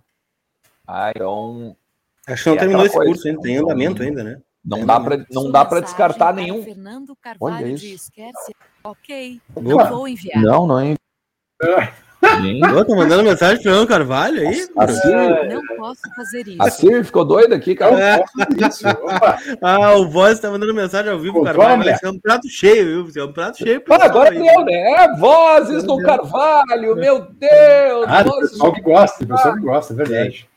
[0.88, 1.76] Ah, então,
[2.28, 4.40] Acho que não É terminou esse curso ainda, tem andamento ainda, né?
[4.70, 6.64] Não dá para não dá para descartar nenhum.
[6.64, 7.86] para Fernando Olha Carvalho isso.
[7.86, 8.10] diz.
[8.84, 9.84] Ok, Boa.
[9.86, 10.42] vou enviar.
[10.42, 10.96] Não, não é.
[12.22, 14.68] Tá mandando mensagem pro Fernando Carvalho aí?
[14.78, 16.62] A Siri, Não posso fazer isso.
[16.62, 18.22] a Siri ficou doida aqui, cara.
[18.22, 21.98] Opa, Ah, o Voz tá mandando mensagem ao vivo, Controla, Carvalho.
[22.04, 23.24] é um prato cheio, viu?
[23.24, 23.82] É um prato cheio.
[23.90, 24.38] Ah, agora aí.
[24.38, 24.74] deu, né?
[25.04, 28.06] É, vozes do Carvalho, meu Deus!
[28.08, 30.49] ah, vozes pessoal que gosta, tem pessoal que gosta, é verdade.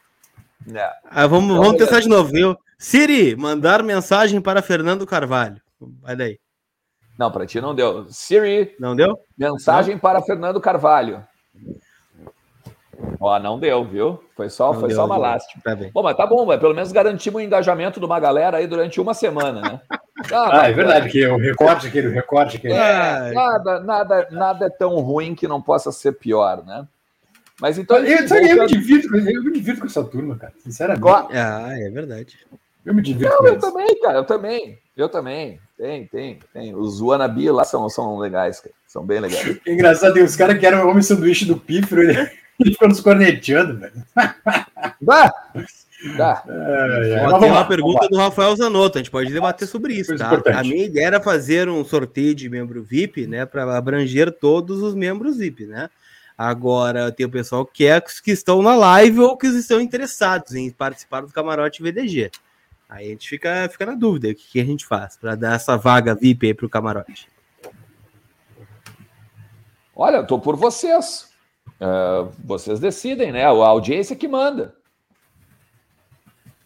[0.74, 0.90] É.
[1.04, 2.56] Ah, vamos, Então, vamos testar de novo, viu?
[2.78, 5.60] Siri, mandar mensagem para Fernando Carvalho.
[6.00, 6.38] Vai daí.
[7.18, 8.06] Não, para ti não deu.
[8.08, 9.18] Siri, Não deu?
[9.38, 11.22] mensagem para Fernando Carvalho.
[13.20, 14.22] Ó, não deu, viu?
[14.36, 15.62] Foi só, Não foi deu, só uma não lástima.
[15.62, 15.90] Tá bem.
[15.92, 19.00] Bom, mas tá bom, mas pelo menos garantimos o engajamento de uma galera aí durante
[19.00, 19.80] uma semana, né?
[20.32, 22.74] Ah, é verdade, que o recorte aquele, o recorte aquele.
[22.74, 26.86] É, nada, nada, nada é tão ruim que não possa ser pior, né?
[27.62, 27.96] Mas então.
[27.98, 30.52] Eu, sabe, eu, me divirto, com- eu me divirto com essa turma, cara.
[30.58, 31.06] Sinceramente.
[31.32, 32.36] Ah, é verdade.
[32.84, 33.62] Eu me divirto Não, com eu eles.
[33.62, 34.78] também, cara, eu também.
[34.96, 35.60] Eu também.
[35.78, 36.74] Tem, tem, tem.
[36.74, 38.74] Os Wannabe lá são, são legais, cara.
[38.84, 39.60] São bem legais.
[39.64, 42.18] É engraçado, tem os caras que eram homem sanduíche do Pífero, ele,
[42.58, 43.92] ele ficou nos corneteando, velho.
[45.00, 45.32] Dá!
[46.16, 46.42] Dá.
[46.50, 50.16] É, é, Ó, tem uma pergunta do Rafael Zanotto, a gente pode debater sobre isso,
[50.16, 50.26] tá?
[50.26, 50.56] importante.
[50.58, 54.96] A minha ideia era fazer um sorteio de membro VIP, né, para abranger todos os
[54.96, 55.88] membros VIP, né?
[56.44, 60.56] Agora tem o pessoal que é os que estão na live ou que estão interessados
[60.56, 62.32] em participar do camarote VDG.
[62.88, 65.54] Aí a gente fica, fica na dúvida o que, que a gente faz para dar
[65.54, 67.28] essa vaga VIP aí pro camarote.
[69.94, 71.32] Olha, eu tô por vocês.
[71.78, 71.86] É,
[72.42, 73.44] vocês decidem, né?
[73.44, 74.74] A audiência que manda.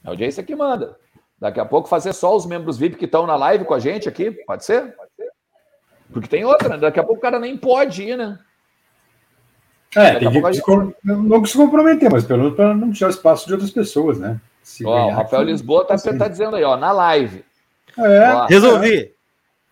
[0.03, 0.99] A audiência que manda.
[1.39, 4.09] Daqui a pouco fazer só os membros VIP que estão na live com a gente
[4.09, 4.97] aqui, pode ser?
[6.11, 6.79] Porque tem outra, né?
[6.79, 8.39] Daqui a pouco o cara nem pode ir, né?
[9.97, 13.11] É, tem que gente- se com- não se comprometer, mas pelo menos para não tirar
[13.11, 14.38] espaço de outras pessoas, né?
[14.62, 16.16] Se Ó, o Rafael Lisboa tá, assim.
[16.18, 17.44] tá dizendo aí, ó, na live.
[17.99, 19.12] É, Ó, Resolvi!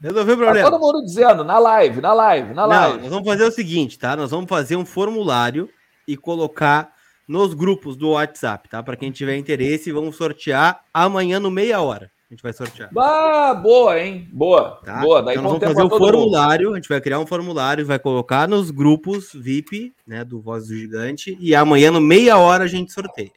[0.00, 0.70] Resolvi o tá problema.
[0.70, 2.98] todo mundo dizendo, na live, na live, na Não, live.
[3.02, 4.16] nós vamos fazer o seguinte, tá?
[4.16, 5.68] Nós vamos fazer um formulário
[6.06, 6.92] e colocar
[7.26, 8.82] nos grupos do WhatsApp, tá?
[8.82, 12.10] Para quem tiver interesse, vamos sortear amanhã no meia hora.
[12.30, 12.90] A gente vai sortear.
[12.98, 14.28] Ah, boa, hein?
[14.32, 15.00] Boa, Tá?
[15.00, 15.22] boa.
[15.22, 16.12] Daí então nós vamos fazer o todo mundo.
[16.12, 20.66] formulário, a gente vai criar um formulário, vai colocar nos grupos VIP, né, do Voz
[20.66, 23.30] do Gigante, e amanhã no meia hora a gente sorteia.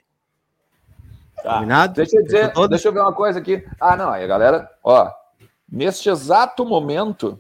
[1.43, 1.55] Tá.
[1.55, 1.93] Combinado?
[1.93, 3.63] Deixa eu dizer, deixa eu ver uma coisa aqui.
[3.79, 5.11] Ah, não, aí galera, ó,
[5.69, 7.39] neste exato momento,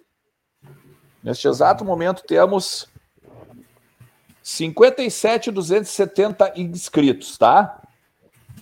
[1.23, 2.87] neste exato momento temos
[4.43, 7.81] 57,270 inscritos, tá?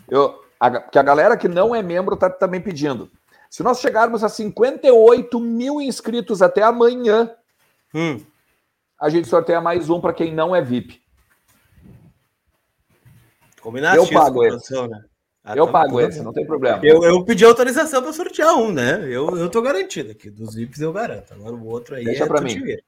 [0.07, 3.09] Eu, a, que a galera que não é membro tá também pedindo.
[3.49, 7.31] Se nós chegarmos a 58 mil inscritos até amanhã,
[7.93, 8.19] Hum,
[8.99, 11.01] a gente sorteia mais um para quem não é VIP.
[13.61, 13.97] combinado?
[13.97, 14.73] Eu pago esse.
[14.87, 15.03] né?
[15.43, 16.79] Ah, Eu tá, pago tá esse, não tem problema.
[16.83, 19.01] Eu, eu pedi autorização para sortear um, né?
[19.03, 20.29] Eu, eu tô garantido aqui.
[20.29, 21.33] Dos VIPs eu garanto.
[21.33, 22.59] Agora o outro aí Deixa é tu mim.
[22.61, 22.83] ver.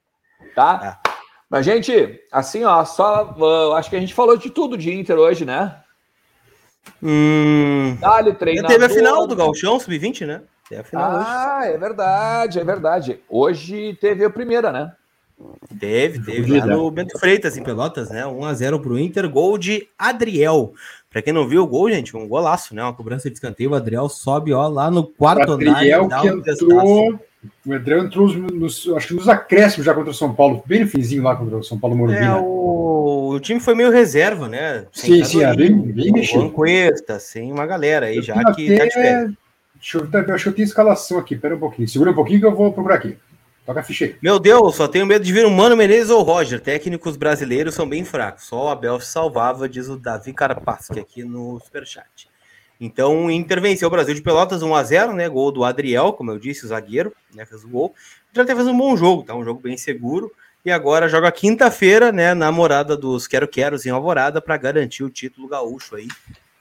[0.56, 1.00] tá?
[1.50, 3.34] Mas, gente, assim, ó, só.
[3.38, 5.82] uh, acho que a gente falou de tudo de Inter hoje, né?
[7.02, 8.72] Hum, já treinador.
[8.72, 10.42] teve a final do Galchão Sub-20, né?
[10.70, 11.26] Teve a final hoje.
[11.28, 13.20] Ah, é verdade, é verdade.
[13.30, 14.92] Hoje teve a primeira, né?
[15.80, 18.24] Teve, teve lá no Bento Freitas, em Pelotas, né?
[18.24, 20.74] 1x0 pro Inter, gol de Adriel.
[21.12, 22.84] Pra quem não viu o gol, gente, um golaço, né?
[22.84, 23.72] Uma cobrança de escanteio.
[23.72, 25.76] O Adriel sobe, ó, lá no quarto andar.
[25.76, 27.20] Adriel e dá que um entrou
[27.66, 30.82] O Adriel entrou nos, nos, acho que nos acréscimos já contra o São Paulo, bem
[30.82, 32.18] no finzinho lá contra o São Paulo Morumbi.
[32.18, 32.36] É, né?
[32.36, 32.44] o,
[33.30, 34.86] o time foi meio reserva, né?
[34.92, 36.50] Sim, sim, é bem, bem mexido.
[36.52, 39.34] Cuesta, sem uma galera aí Eu já que tá de até- férias.
[39.76, 41.88] Deixa eu, ver, acho que eu tenho escalação aqui, pera um pouquinho.
[41.88, 43.16] Segura um pouquinho que eu vou procurar aqui.
[43.66, 44.16] Toca a ficha aí.
[44.22, 46.60] Meu Deus, só tenho medo de vir um Mano Menezes ou Roger.
[46.60, 48.46] Técnicos brasileiros são bem fracos.
[48.46, 52.28] Só o Abel salvava, diz o Davi Carpasque aqui no Superchat.
[52.80, 55.28] Então, o Inter venceu o Brasil de Pelotas 1x0, né?
[55.28, 57.46] Gol do Adriel, como eu disse, o zagueiro, né?
[57.46, 57.94] Fez o gol.
[58.34, 59.36] Já até fez um bom jogo, tá?
[59.36, 60.32] Um jogo bem seguro.
[60.68, 62.34] E agora joga quinta-feira, né?
[62.34, 66.10] Na morada dos Quero Queros em Alvorada para garantir o título gaúcho aí.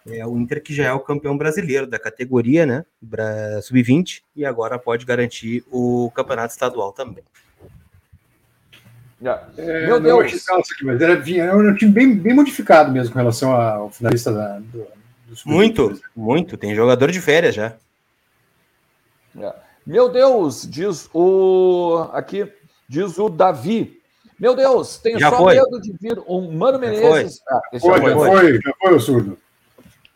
[0.07, 2.85] É o Inter que já é o campeão brasileiro da categoria, né?
[3.03, 7.25] Bra- Sub-20 e agora pode garantir o campeonato estadual também.
[9.59, 10.49] É, Meu não Deus.
[10.49, 14.31] aqui, mas era, vinha- era um time bem, bem modificado mesmo com relação ao finalista
[14.33, 14.87] da, do,
[15.27, 15.53] do Sub-20.
[15.53, 16.57] Muito, muito.
[16.57, 17.75] Tem jogador de férias já.
[19.85, 22.09] Meu Deus, diz o.
[22.13, 22.49] Aqui,
[22.89, 23.96] diz o Davi.
[24.39, 25.55] Meu Deus, tenho Já só foi.
[25.55, 27.41] medo de vir um Mano Menezes.
[27.49, 28.29] Ah, esse Foi, já já foi.
[28.29, 29.39] foi, já foi o surdo.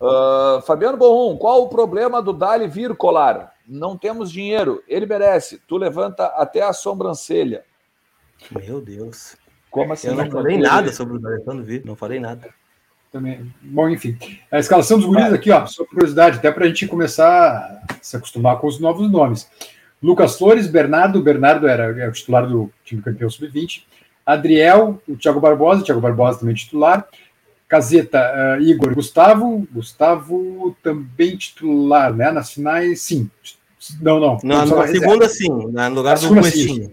[0.00, 3.54] Ah, Fabiano Borrom, qual o problema do Dali vir colar?
[3.66, 5.60] Não temos dinheiro, ele merece.
[5.66, 7.64] Tu levanta até a sobrancelha.
[8.50, 9.36] Meu Deus.
[9.70, 10.08] Como assim?
[10.08, 10.62] Eu não falei ele?
[10.64, 12.48] nada sobre o Alessandro Vir, não falei nada.
[13.12, 13.52] Também.
[13.60, 14.16] Bom, enfim.
[14.50, 18.16] A escalação dos guris aqui, ó, só curiosidade, até para a gente começar a se
[18.16, 19.50] acostumar com os novos nomes.
[20.02, 23.84] Lucas Flores, Bernardo, Bernardo era é o titular do time campeão sub-20.
[24.24, 27.06] Adriel, o Thiago Barbosa, Thiago Barbosa também titular.
[27.68, 32.32] Caseta, eh, Igor, Gustavo, Gustavo também titular, né?
[32.32, 33.30] Nas finais, sim.
[34.00, 34.38] Não, não.
[34.42, 36.90] Na, na segunda, sim, no lugar do segunda, Cuestinho.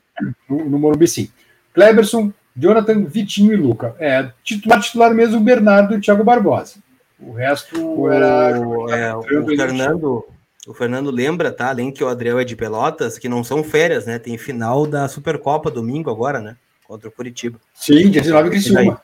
[0.48, 1.30] no, no Morumbi, sim.
[1.74, 3.96] Kleberson, Jonathan, Vitinho e Luca.
[4.00, 6.76] É, titular, titular mesmo, Bernardo e Thiago Barbosa.
[7.20, 8.58] O resto O, era.
[8.92, 10.26] é, o Fernando,
[10.68, 11.70] o Fernando lembra, tá?
[11.70, 14.20] Além que o Adriel é de Pelotas, que não são férias, né?
[14.20, 16.56] Tem final da Supercopa domingo agora, né?
[16.88, 17.60] Contra o Curitiba.
[17.74, 19.02] Sim, dia 19 em Criciúma.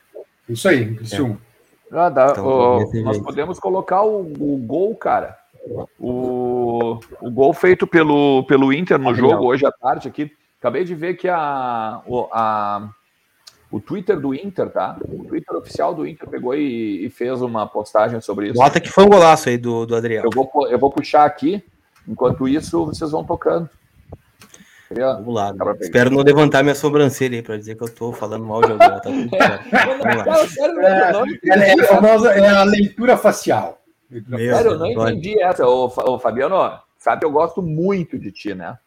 [0.48, 1.38] Isso aí, em Criciúma.
[1.92, 2.30] Ah, dá.
[2.32, 3.24] Então, Ó, nós jeito.
[3.24, 5.38] podemos colocar o, o gol, cara.
[6.00, 9.30] O, o gol feito pelo, pelo Inter no Gabriel.
[9.32, 10.32] jogo hoje à tarde aqui.
[10.60, 12.90] Acabei de ver que a, o, a,
[13.70, 14.98] o Twitter do Inter, tá?
[15.02, 18.56] O Twitter oficial do Inter pegou e, e fez uma postagem sobre isso.
[18.56, 20.24] Bota que foi um golaço aí do, do Adriel.
[20.24, 21.62] Eu vou, eu vou puxar aqui.
[22.08, 23.70] Enquanto isso, vocês vão tocando.
[24.94, 25.54] Queria- Vamos lá.
[25.82, 28.88] Espero não levantar minha sobrancelha aí pra dizer que eu tô falando mal de alguém.
[28.90, 29.70] Tá tudo certo.
[29.70, 33.80] Cara, É, É, é a famosa é a leitura facial.
[34.10, 35.66] Meu Sério, eu não entendi essa.
[35.68, 36.56] Ô, Fabiano,
[36.98, 38.78] sabe que eu gosto muito de ti, né?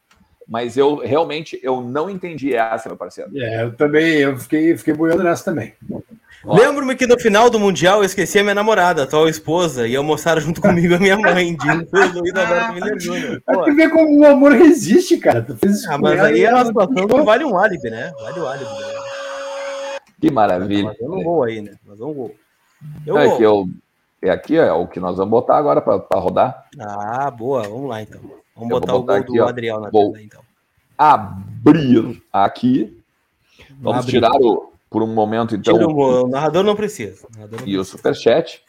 [0.49, 3.31] Mas eu realmente eu não entendi essa, meu parceiro.
[3.37, 5.75] É, eu também, eu fiquei, fiquei boiando nessa também.
[6.45, 9.97] Lembro-me que no final do Mundial eu esqueci a minha namorada, a atual esposa, e
[9.97, 14.53] almoçaram junto comigo a minha mãe, Dino Luiz Alberto Miller tu ver como o amor
[14.53, 15.43] resiste, cara.
[15.43, 18.13] Tu fez Ah, mas aí é ela situação que vale um álibi, né?
[18.21, 18.71] Vale o álibi.
[18.71, 19.99] Né?
[20.21, 20.85] Que maravilha.
[20.85, 21.75] Mas um gol aí, né?
[21.85, 22.35] Mas um gol.
[23.05, 23.37] Eu É, vou.
[23.37, 23.69] que eu,
[24.23, 26.65] é aqui, é o que nós vamos botar agora para rodar.
[26.79, 27.63] Ah, boa.
[27.65, 28.21] Vamos lá, então.
[28.57, 29.49] Vamos vou botar o botar gol aqui, do ó.
[29.49, 30.43] Adriel na tela, então.
[30.99, 32.99] Abrir aqui.
[33.79, 34.11] Vamos Abre.
[34.11, 37.27] tirar o, por um momento, então, Tira o, o narrador não precisa.
[37.29, 37.97] O narrador não e o precisa.
[37.97, 38.65] superchat.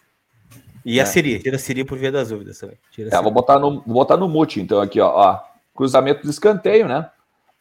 [0.86, 1.06] E a É.
[1.06, 1.40] Siri.
[1.40, 2.78] Tira a Siri por via das dúvidas também.
[2.92, 3.24] Tira a Siri.
[3.24, 5.40] vou botar no, vou botar no mute, então, aqui, ó, ó.
[5.76, 7.10] Cruzamento de escanteio, né?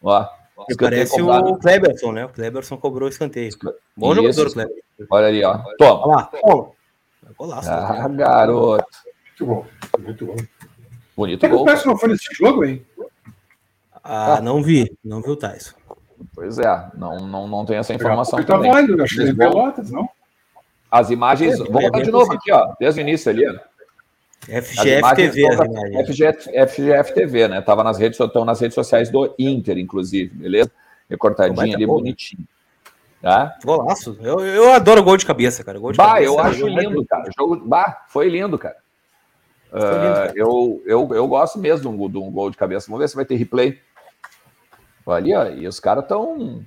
[0.03, 0.27] Ó.
[0.79, 1.51] Parece cobrado.
[1.51, 2.25] o Kleberson, né?
[2.25, 3.51] O Kleberson cobrou o escanteio.
[3.97, 4.23] Bom Isso.
[4.23, 4.81] jogador, Kleberson.
[5.11, 5.59] Olha ali, ó.
[5.79, 6.01] Toma.
[6.07, 6.23] Olha lá.
[6.25, 6.71] Toma.
[7.37, 7.69] Golaço.
[7.71, 8.87] Ah, garoto.
[9.27, 9.67] Muito bom.
[9.99, 10.37] Muito bom.
[11.17, 11.67] Bonito Até que o gol.
[11.67, 12.85] Peço não foi nesse jogo, hein?
[14.05, 14.97] Ah, não vi.
[15.05, 15.75] Não vi o Tyson.
[16.35, 18.71] Pois é, não, não, não tem essa informação Ele tá também.
[18.71, 19.35] válido, acho que é.
[19.35, 20.09] Pelotas, não?
[20.91, 23.47] As imagens, É, vou é de novo aqui, ó, desde o início ali.
[23.49, 23.53] ó.
[23.53, 25.43] As FGF TV.
[26.07, 27.61] FGF, FGF TV, né?
[27.63, 30.71] Tava nas redes, estão nas redes sociais do Inter, inclusive, beleza?
[31.11, 32.03] Recortadinho ali, gol, né?
[32.03, 32.45] bonitinho.
[33.21, 33.57] Tá?
[33.65, 34.17] Golaço.
[34.21, 35.79] Eu, eu adoro gol de cabeça, cara.
[35.79, 37.29] Gol de Bah, cabeça, eu acho eu- lindo, cara.
[37.29, 38.77] O jogo, bah, foi lindo, cara.
[39.77, 39.81] Ah,
[40.29, 40.33] cara.
[40.37, 42.87] eu, eu, eu gosto mesmo de um, gol- de um gol de cabeça.
[42.87, 43.81] Vamos ver se vai ter replay.
[45.07, 46.65] Ali, ó, e os caras estão.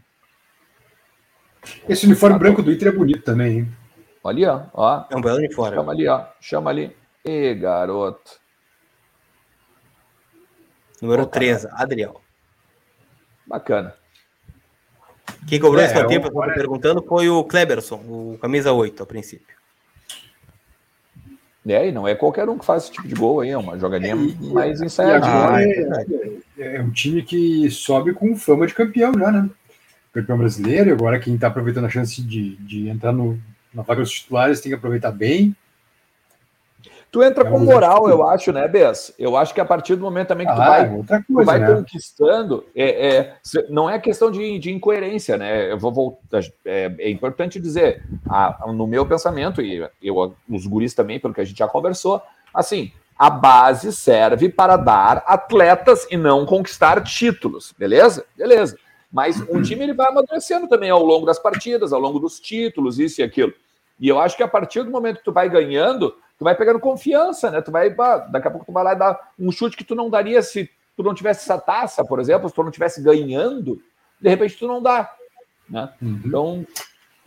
[1.88, 3.72] Esse uniforme branco do Inter é bonito também, hein?
[4.24, 5.06] Ali, ó, ó.
[5.10, 5.76] É um belo uniforme.
[5.76, 6.26] Chama ali, ó.
[6.40, 6.96] Chama ali.
[7.26, 8.40] Ê, garoto.
[11.02, 11.46] Número Pô, cara.
[11.46, 12.22] 3, Adriel.
[13.48, 13.94] Bacana.
[15.48, 19.02] Quem cobrou É, esse escanteio, o- pessoal tá perguntando, foi o Kleberson, o camisa 8,
[19.02, 19.58] a princípio.
[21.68, 23.78] É, e não é qualquer um que faz esse tipo de gol aí, é uma
[23.78, 25.32] jogadinha mais E ensaiadinha.
[25.32, 29.50] agora Ah, é é, é um time que sobe com fama de campeão já, né?
[30.14, 33.40] Campeão brasileiro, agora quem tá aproveitando a chance de, de entrar no,
[33.74, 35.56] na vaga dos titulares tem que aproveitar bem.
[37.12, 39.14] Tu entra É com moral, eu acho, né, Bess?
[39.18, 41.52] Eu acho que a partir do momento também que tu Ah, vai outra tu coisa,
[41.52, 41.76] vai né?
[41.76, 43.36] conquistando, é, é,
[43.70, 45.72] não é questão de, de incoerência, né?
[45.72, 50.94] Eu vou voltar, é, é importante dizer, a- no meu pensamento, e eu, os guris
[50.94, 52.22] também, pelo que a gente já conversou,
[52.54, 58.24] assim, a base serve para dar atletas e não conquistar títulos, beleza?
[58.38, 58.78] Beleza.
[59.12, 63.00] Mas um time ele vai amadurecendo também ao longo das partidas, ao longo dos títulos,
[63.00, 63.52] isso e aquilo.
[64.00, 66.80] E eu acho que a partir do momento que tu vai ganhando, tu vai pegando
[66.80, 67.62] confiança, né?
[67.62, 67.90] Tu vai,
[68.30, 70.70] daqui a pouco tu vai lá e dar um chute que tu não daria se
[70.96, 73.82] tu não tivesse essa taça, por exemplo, se tu não tivesse ganhando,
[74.22, 75.10] de repente tu não dá,
[75.70, 75.90] né?
[76.02, 76.22] Uhum.
[76.26, 76.68] Então,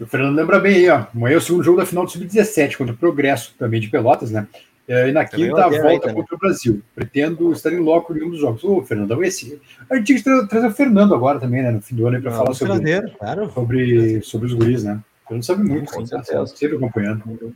[0.00, 1.06] O Fernando lembra bem aí, ó.
[1.14, 4.30] Amanhã é o segundo jogo da final do Sub-17 contra o Progresso, também de Pelotas,
[4.30, 4.46] né?
[4.88, 6.16] É, E na quinta, a aí volta também.
[6.16, 6.82] contra o Brasil.
[6.94, 8.64] Pretendo estar em loco em um dos jogos.
[8.64, 9.60] Ô, Fernandão, esse.
[9.88, 11.70] A gente tinha que tra- trazer o Fernando agora também, né?
[11.70, 13.50] No fim do ano, para falar Vamos sobre, claro.
[13.52, 14.98] sobre, sobre os guris, né?
[15.24, 16.46] O Fernando sabe muito, Com certeza.
[16.46, 17.54] sempre acompanhando.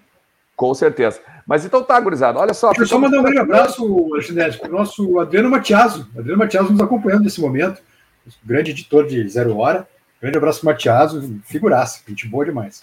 [0.55, 1.21] com certeza.
[1.47, 2.69] Mas então tá, gurizada, olha só.
[2.69, 6.09] Deixa eu só mandar um grande abraço, Alexandre, para o nosso Adriano Matiaso.
[6.17, 7.81] Adriano Matiaso nos acompanhando nesse momento.
[8.45, 9.87] Grande editor de Zero Hora.
[10.21, 12.81] Grande abraço Matiaso, figuraça, gente boa demais.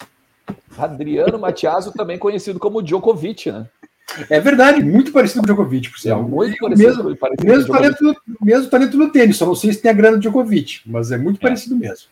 [0.78, 3.66] Adriano Matiaso, também conhecido como Djokovic, né?
[4.30, 6.22] É verdade, muito parecido com o Djokovic, por É sinal.
[6.22, 7.98] muito E o parecido, mesmo, parecido mesmo, com o Djokovic.
[7.98, 11.10] talento, mesmo talento no tênis, só não sei se tem a grana do Djokovic, mas
[11.10, 12.06] é muito parecido mesmo.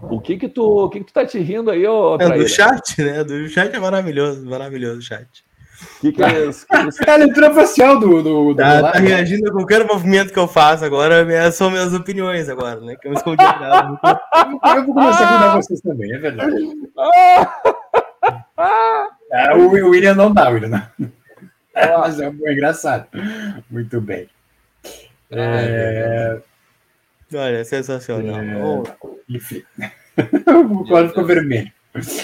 [0.00, 2.48] O que que tu, o que que tu tá te rindo aí, ô É, do
[2.48, 3.22] chat, né?
[3.24, 5.26] Do chat é maravilhoso, maravilhoso o chat.
[6.00, 6.66] Que que é isso?
[6.66, 7.02] Que isso?
[7.04, 9.08] É a leitura facial do, do, do Tá, tá né?
[9.08, 12.96] reagindo a qualquer movimento que eu faço agora, minhas- são minhas opiniões agora, né?
[13.00, 13.98] Que eu escondi dela.
[14.76, 16.54] Eu vou começar a cuidar vocês também, é verdade.
[18.56, 19.08] Ah!
[19.30, 20.82] É, o, o William não dá, William não.
[21.74, 23.06] Ó, Mas é, é engraçado.
[23.70, 24.28] Muito bem.
[25.30, 26.38] É,
[27.34, 28.36] Olha, é sensacional.
[28.40, 29.12] É.
[29.28, 29.62] Enfim.
[30.18, 31.70] o colar ficou vermelho.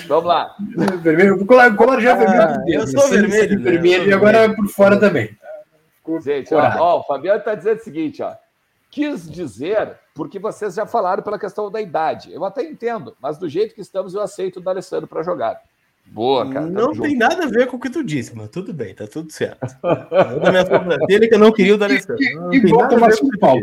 [0.06, 0.54] Vamos lá.
[1.02, 1.34] vermelho.
[1.42, 2.42] O colar, o colar já é vermelho.
[2.42, 3.70] Ah, por dentro, eu sou sempre- vermelho, né?
[3.70, 4.56] vermelho Eu e agora vermelho.
[4.56, 5.36] por fora também.
[5.96, 8.34] Ficou Gente, ó, ó, o Fabiano está dizendo o seguinte, ó.
[8.90, 12.32] Quis dizer, porque vocês já falaram pela questão da idade.
[12.32, 15.60] Eu até entendo, mas do jeito que estamos, eu aceito o D'Alessandro para jogar.
[16.06, 16.64] Boa, cara.
[16.64, 17.02] não junto.
[17.02, 19.60] tem nada a ver com o que tu disse, mas tudo bem, tá tudo certo.
[20.32, 22.16] Eu da minha sobrancelha que eu não queria o D'Alessandro.
[22.36, 23.58] Não E tem bom tomasse um pau.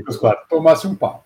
[0.47, 1.24] Tomasse um pau.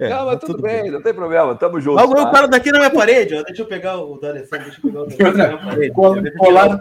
[0.00, 1.54] É, não, mas tá tudo bem, não tem problema.
[1.54, 1.96] Tamo junto.
[2.00, 2.30] Logo eu tá?
[2.30, 3.42] paro daqui na minha parede, ó.
[3.42, 5.90] Deixa eu pegar o D'Alessandro, deixa eu pegar o na minha parede.
[5.92, 6.78] Colar- eu não,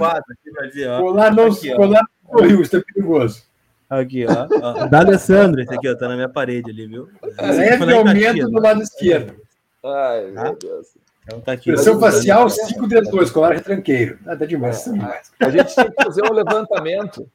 [1.03, 3.43] colar não sorriu, isso é perigoso.
[3.89, 4.47] Aqui, ó.
[4.61, 4.85] ó.
[4.87, 7.09] D'Alessandro, esse aqui, ó, tá na minha parede ali, viu?
[7.41, 8.59] Leve em aumento Caxias, do né?
[8.69, 9.33] lado esquerdo.
[9.83, 10.55] Ai, meu Ah.
[10.61, 10.87] Deus.
[11.25, 11.71] Então tá aqui.
[11.73, 14.17] Pressão facial 5D2, colar retranqueiro.
[14.25, 15.31] Ah, tá demais, tá demais.
[15.39, 17.27] A gente tem que fazer um levantamento.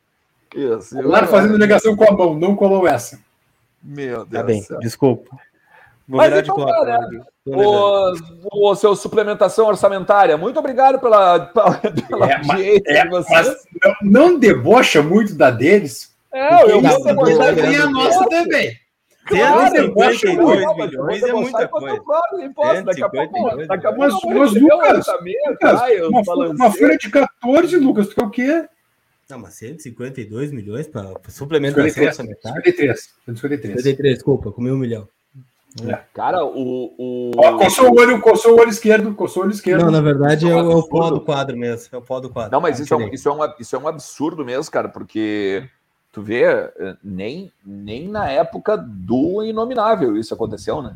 [0.55, 0.95] Isso.
[0.97, 3.19] Colar fazendo negação com a mão, não colou essa.
[3.83, 4.79] Meu Deus Tá bem, do céu.
[4.81, 5.37] desculpa.
[6.07, 6.85] Vou Mas virar de então, costas.
[6.87, 7.09] cara.
[7.47, 10.37] O, o seu suplementação orçamentária.
[10.37, 13.47] Muito obrigado pela, pela, pela É, audiência É, de vocês.
[13.47, 16.15] mas não, não debocha muito da deles.
[16.33, 17.63] É, eu vou debochar vai né?
[17.63, 18.77] ganhar a do nossa também.
[19.27, 21.69] Claro, 152 eu vou debochar, milhões é muita coisa.
[21.69, 22.85] quando eu cobro o imposto.
[22.85, 25.51] Daqui a pouco, 152 daqui a pouco Mas- eu vou mas, receber um Lucas, orçamento.
[25.51, 28.69] Lucas, Ai, eu uma, uma folha de 14, Lucas, tu quer o quê?
[29.31, 32.09] Não, mas 152 milhões para suplementação 53.
[32.09, 32.63] orçamentária?
[32.63, 33.01] 53.
[33.25, 33.83] 153.
[33.83, 35.09] 53, desculpa, comi um milhão.
[36.13, 36.95] Cara, o.
[36.97, 37.31] o...
[37.37, 39.85] Ó, coçou o olho, coçou o olho esquerdo, coçou o olho esquerdo.
[39.85, 41.89] Não, na verdade é é um o, é o pó do quadro mesmo.
[41.93, 42.53] É o pó do quadro.
[42.53, 44.89] Não, mas Ah, isso é, um, isso, é um, isso é um absurdo mesmo, cara,
[44.89, 45.69] porque
[46.13, 50.95] tu vê, eh, nem, nem na época do Inominável isso aconteceu, né?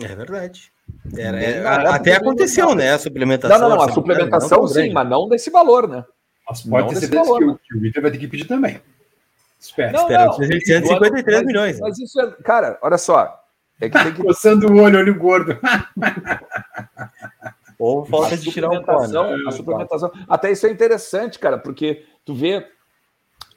[0.00, 0.72] É verdade.
[1.16, 2.92] Era- Nem é, até aconteceu, né?
[2.94, 3.58] A suplementação.
[3.58, 6.04] Não, não, não, a suplementação não sim, mas não desse valor, né?
[6.48, 7.52] Mas pode Não ter desse certeza valor, que, né?
[7.52, 8.80] o, que o Inter vai ter que pedir também.
[9.60, 9.92] Espera.
[9.92, 10.32] Não, Espera, não.
[10.32, 11.76] 153 Mas- milhões.
[11.78, 11.80] né?
[11.82, 12.30] Mas isso é.
[12.42, 13.38] Cara, olha só.
[13.80, 14.22] É que tem que.
[14.22, 15.58] Coçando o olho, olho gordo.
[17.78, 19.00] Ou falta a de tirar o pó.
[19.00, 19.06] né?
[19.06, 20.12] suplementação, a suplementação.
[20.28, 22.66] Até isso é interessante, cara, porque tu vê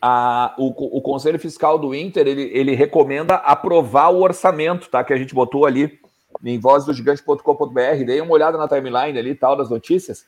[0.02, 5.03] a, o, o Conselho Fiscal do Inter, ele, ele recomenda aprovar o orçamento, tá?
[5.03, 5.99] Que a gente botou ali
[6.43, 8.06] em vozdogigante.com.br.
[8.06, 10.26] Dei uma olhada na timeline ali e tal, das notícias.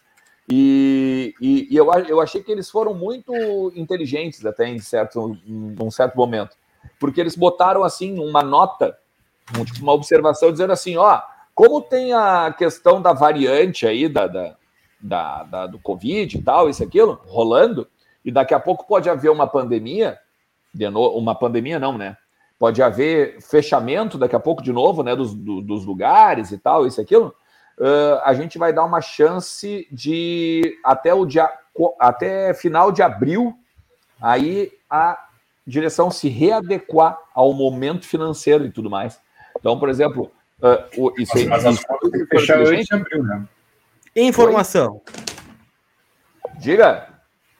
[0.49, 3.33] E, e, e eu, eu achei que eles foram muito
[3.75, 6.55] inteligentes até em certo, em um certo momento.
[6.99, 9.02] Porque eles botaram assim uma nota, um,
[9.81, 11.21] uma observação dizendo assim, ó,
[11.53, 14.55] como tem a questão da variante aí da, da,
[14.99, 17.87] da- da- do Covid e tal, isso aquilo, rolando,
[18.25, 20.17] e daqui a pouco pode haver uma pandemia,
[20.73, 22.17] de uma pandemia não, né?
[22.57, 26.87] Pode haver fechamento daqui a pouco de novo, né, dos, do- dos lugares e tal,
[26.87, 27.35] isso aquilo.
[27.79, 31.49] ãh, a gente vai dar uma chance de até o dia
[31.99, 33.53] até final de abril
[34.21, 35.17] aí a
[35.65, 39.19] direção se readequar ao momento financeiro e tudo mais.
[39.63, 40.29] Então, por exemplo,
[40.61, 43.23] ãh, o- isso, aí- Mas as isso- contas tem que fechar gente, antes de abril,
[43.23, 43.47] né?
[44.13, 45.01] Informação.
[46.59, 47.07] Diga.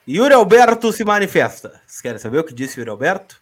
[0.06, 1.80] Yuri Alberto se manifesta.
[1.86, 3.40] Vocês querem saber o que disse Yuri Alberto?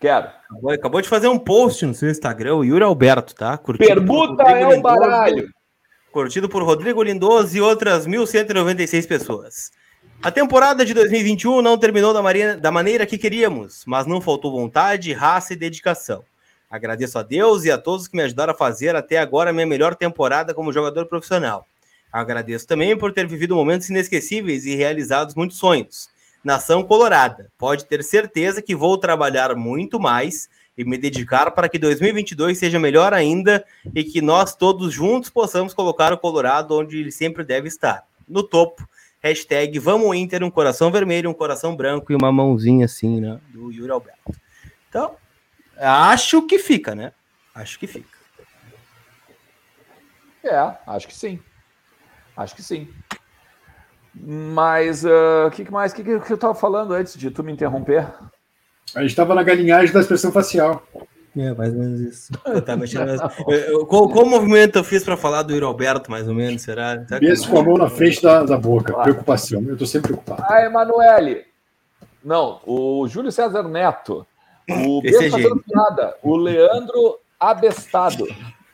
[0.00, 0.26] Quero.
[0.50, 3.56] Acabou, acabou de fazer um post no seu Instagram, o Yuri Alberto, tá?
[3.56, 5.48] Curtido Rodrigo é o Lindoso, baralho.
[6.10, 9.70] Curtido por Rodrigo Lindoso e outras 1.196 pessoas.
[10.22, 15.52] A temporada de 2021 não terminou da maneira que queríamos, mas não faltou vontade, raça
[15.52, 16.24] e dedicação.
[16.70, 19.66] Agradeço a Deus e a todos que me ajudaram a fazer até agora a minha
[19.66, 21.66] melhor temporada como jogador profissional.
[22.12, 26.08] Agradeço também por ter vivido momentos inesquecíveis e realizados muitos sonhos.
[26.42, 30.48] Nação Colorada, pode ter certeza que vou trabalhar muito mais
[30.78, 33.64] e me dedicar para que 2022 seja melhor ainda
[33.94, 38.42] e que nós todos juntos possamos colocar o Colorado onde ele sempre deve estar, no
[38.42, 38.86] topo.
[39.20, 43.40] Hashtag Vamos Inter, um coração vermelho, um coração branco e uma mãozinha assim, né?
[43.48, 44.32] Do Yuri Alberto.
[44.88, 45.16] Então,
[45.80, 47.12] acho que fica, né?
[47.54, 48.16] Acho que fica.
[50.44, 51.40] É, acho que sim.
[52.36, 52.88] Acho que sim.
[54.14, 55.92] Mas o que, que mais?
[55.92, 58.06] O que, que eu tava falando antes de tu me interromper?
[58.94, 60.82] A gente estava na galinhagem da expressão facial.
[61.36, 62.32] É, mais ou menos isso.
[62.46, 62.98] Eu tava mesmo.
[63.48, 66.62] Eu- eu- qual, qual movimento eu fiz para falar do Yuri Alberto, mais ou menos?
[66.62, 67.04] Será?
[67.06, 68.94] Será que- Mesmo com a mão na frente da, da boca.
[69.02, 69.62] Preocupação.
[69.66, 70.42] Eu estou sempre preocupado.
[70.48, 71.44] Ah, Emanuele.
[72.24, 74.26] Não, o Júlio César Neto.
[74.68, 76.16] O Esse é fazendo piada.
[76.22, 78.26] O Leandro Abestado.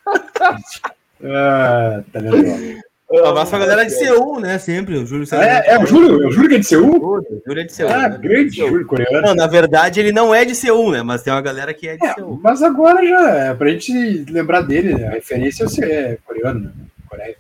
[1.25, 2.83] Ah, tá vendo?
[3.13, 4.59] Um abraço pra galera de Seul, né?
[4.59, 5.27] Sempre, o Júlio.
[5.35, 6.23] É, é o Júlio?
[6.25, 7.23] É o Júlio que é de Seul?
[7.47, 7.91] Júlio é de Seul.
[7.91, 8.19] Ah, né?
[8.19, 9.29] grande Júlio coreano.
[9.29, 11.03] Não, na verdade, ele não é de Seul, né?
[11.03, 12.41] Mas tem uma galera que é de É, Seul.
[12.43, 13.93] mas agora já, é pra gente
[14.31, 15.09] lembrar dele, né?
[15.09, 16.73] a referência é coreano, né?
[17.09, 17.37] Coreia.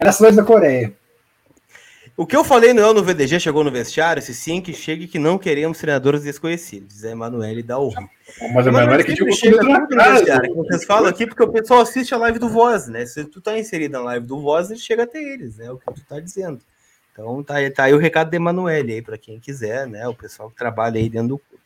[0.00, 0.92] É na cidade da Coreia.
[2.14, 5.06] O que eu falei no Eu no VDG chegou no vestiário, se sim, que chegue
[5.06, 6.96] que não queremos treinadores desconhecidos.
[6.98, 8.06] Zé Emanuele da Urri.
[8.54, 11.50] Mas a é que tinha chega tudo no vestiário, que vocês falam aqui porque o
[11.50, 13.06] pessoal assiste a live do Voz, né?
[13.06, 15.66] Se tu tá inserido na live do Voz, ele chega até eles, né?
[15.66, 16.60] É o que tu tá dizendo.
[17.12, 20.06] Então tá, aí- tá aí o recado da Emanuele aí, pra quem quiser, né?
[20.06, 21.62] O pessoal que trabalha aí dentro do clube.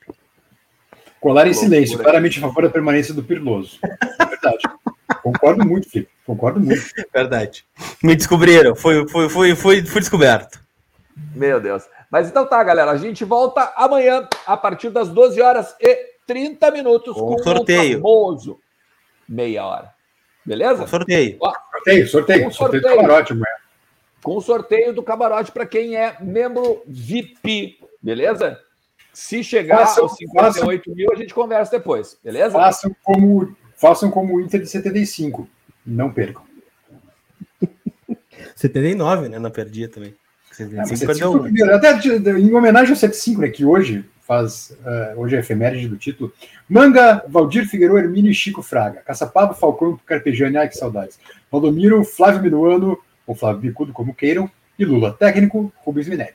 [1.21, 3.79] Colar em silêncio, claramente a favor da permanência do Pirloso.
[3.83, 4.59] É verdade.
[5.23, 6.11] Concordo muito, Felipe.
[6.27, 6.83] Concordo muito.
[7.15, 7.65] Verdade.
[8.03, 10.61] Me descobriram, foi, foi, foi, foi, foi descoberto.
[11.35, 11.85] Meu Deus.
[12.11, 12.91] Mas então tá, galera.
[12.91, 17.99] A gente volta amanhã a partir das 12 horas e 30 minutos Com com, sorteio.
[17.99, 18.61] o famoso
[19.29, 19.93] meia hora.
[20.45, 20.85] Beleza?
[20.85, 21.39] Um sorteio.
[21.73, 22.47] Sorteio, sorteio.
[22.47, 22.97] Um Sorteio do sorteio.
[22.97, 23.57] camarote amanhã.
[24.23, 27.79] Com o sorteio do camarote para quem é membro VIP.
[28.03, 28.59] Beleza?
[29.13, 32.19] Se chegar Façam- aos 58 mil, a gente conversa depois.
[32.23, 32.53] Beleza?
[32.53, 35.49] Façam como, façam como o Inter de 75.
[35.87, 36.43] Não percam.
[38.57, 39.39] 79, né?
[39.39, 40.15] Não perdia também.
[40.59, 41.45] Ah, mas 75 75 perdeu foi o um.
[41.45, 41.75] primeiro.
[41.75, 45.87] Até de- em homenagem ao 75, né, que hoje faz eh, hoje é a efeméride
[45.89, 46.33] do título.
[46.69, 49.01] Manga, Valdir Figueiredo, Hermínio e Chico Fraga.
[49.03, 51.19] Caçapava, Falcão, Carpegiani, ai que saudades.
[51.53, 55.13] Valdomiro, Flávio Minuano, ou Flávio Bicudo, como queiram, e Lula.
[55.13, 56.35] Técnico, Rubens Minelli.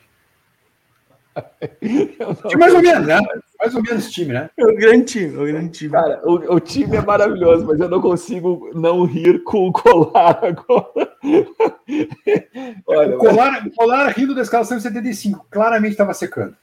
[1.82, 3.20] Time mais ou menos, né?
[3.62, 4.50] Mais ou menos time, né?
[4.58, 5.92] É um grande time, é um grande time.
[5.92, 10.40] Cara, o, o time é maravilhoso, mas eu não consigo não rir com o colar
[10.44, 11.12] agora.
[12.88, 16.56] Olha, O Colar, o Colar rindo da escalação de 75, claramente estava secando.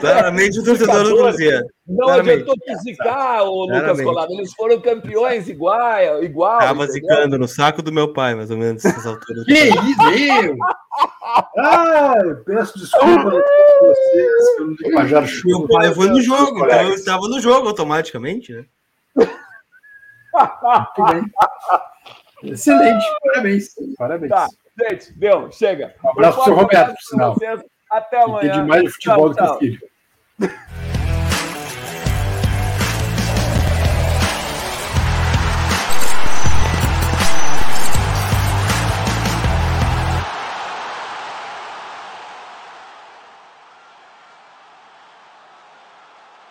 [0.00, 1.66] Claramente o torcedor do Cruzeiro.
[1.86, 2.42] não claramente.
[2.42, 4.04] adiantou fisicar o Lucas Claramente.
[4.04, 4.30] Colar.
[4.30, 6.58] Eles foram campeões igual, igual.
[6.58, 6.92] Tava entendeu?
[6.92, 9.44] zicando no saco do meu pai, mais ou menos, nessas alturas.
[9.44, 10.02] Que isso,
[10.42, 10.56] eu?
[11.58, 13.40] Ah, eu peço desculpa a
[13.80, 15.58] vocês pelo linguajar chulo.
[15.60, 18.64] Meu pai foi no jogo, então eu estava no jogo automaticamente, né?
[19.14, 21.24] Muito bem.
[22.52, 23.70] Excelente, parabéns.
[23.96, 24.30] Parabéns.
[24.30, 24.46] Tá,
[24.78, 25.94] gente, deu, chega.
[26.04, 27.34] Um abraço pro seu Roberto, por sinal.
[27.34, 27.60] vocês.
[27.96, 28.52] Até amanhã.
[28.52, 29.80] Entende mais de futebol Tchau, do que o filho.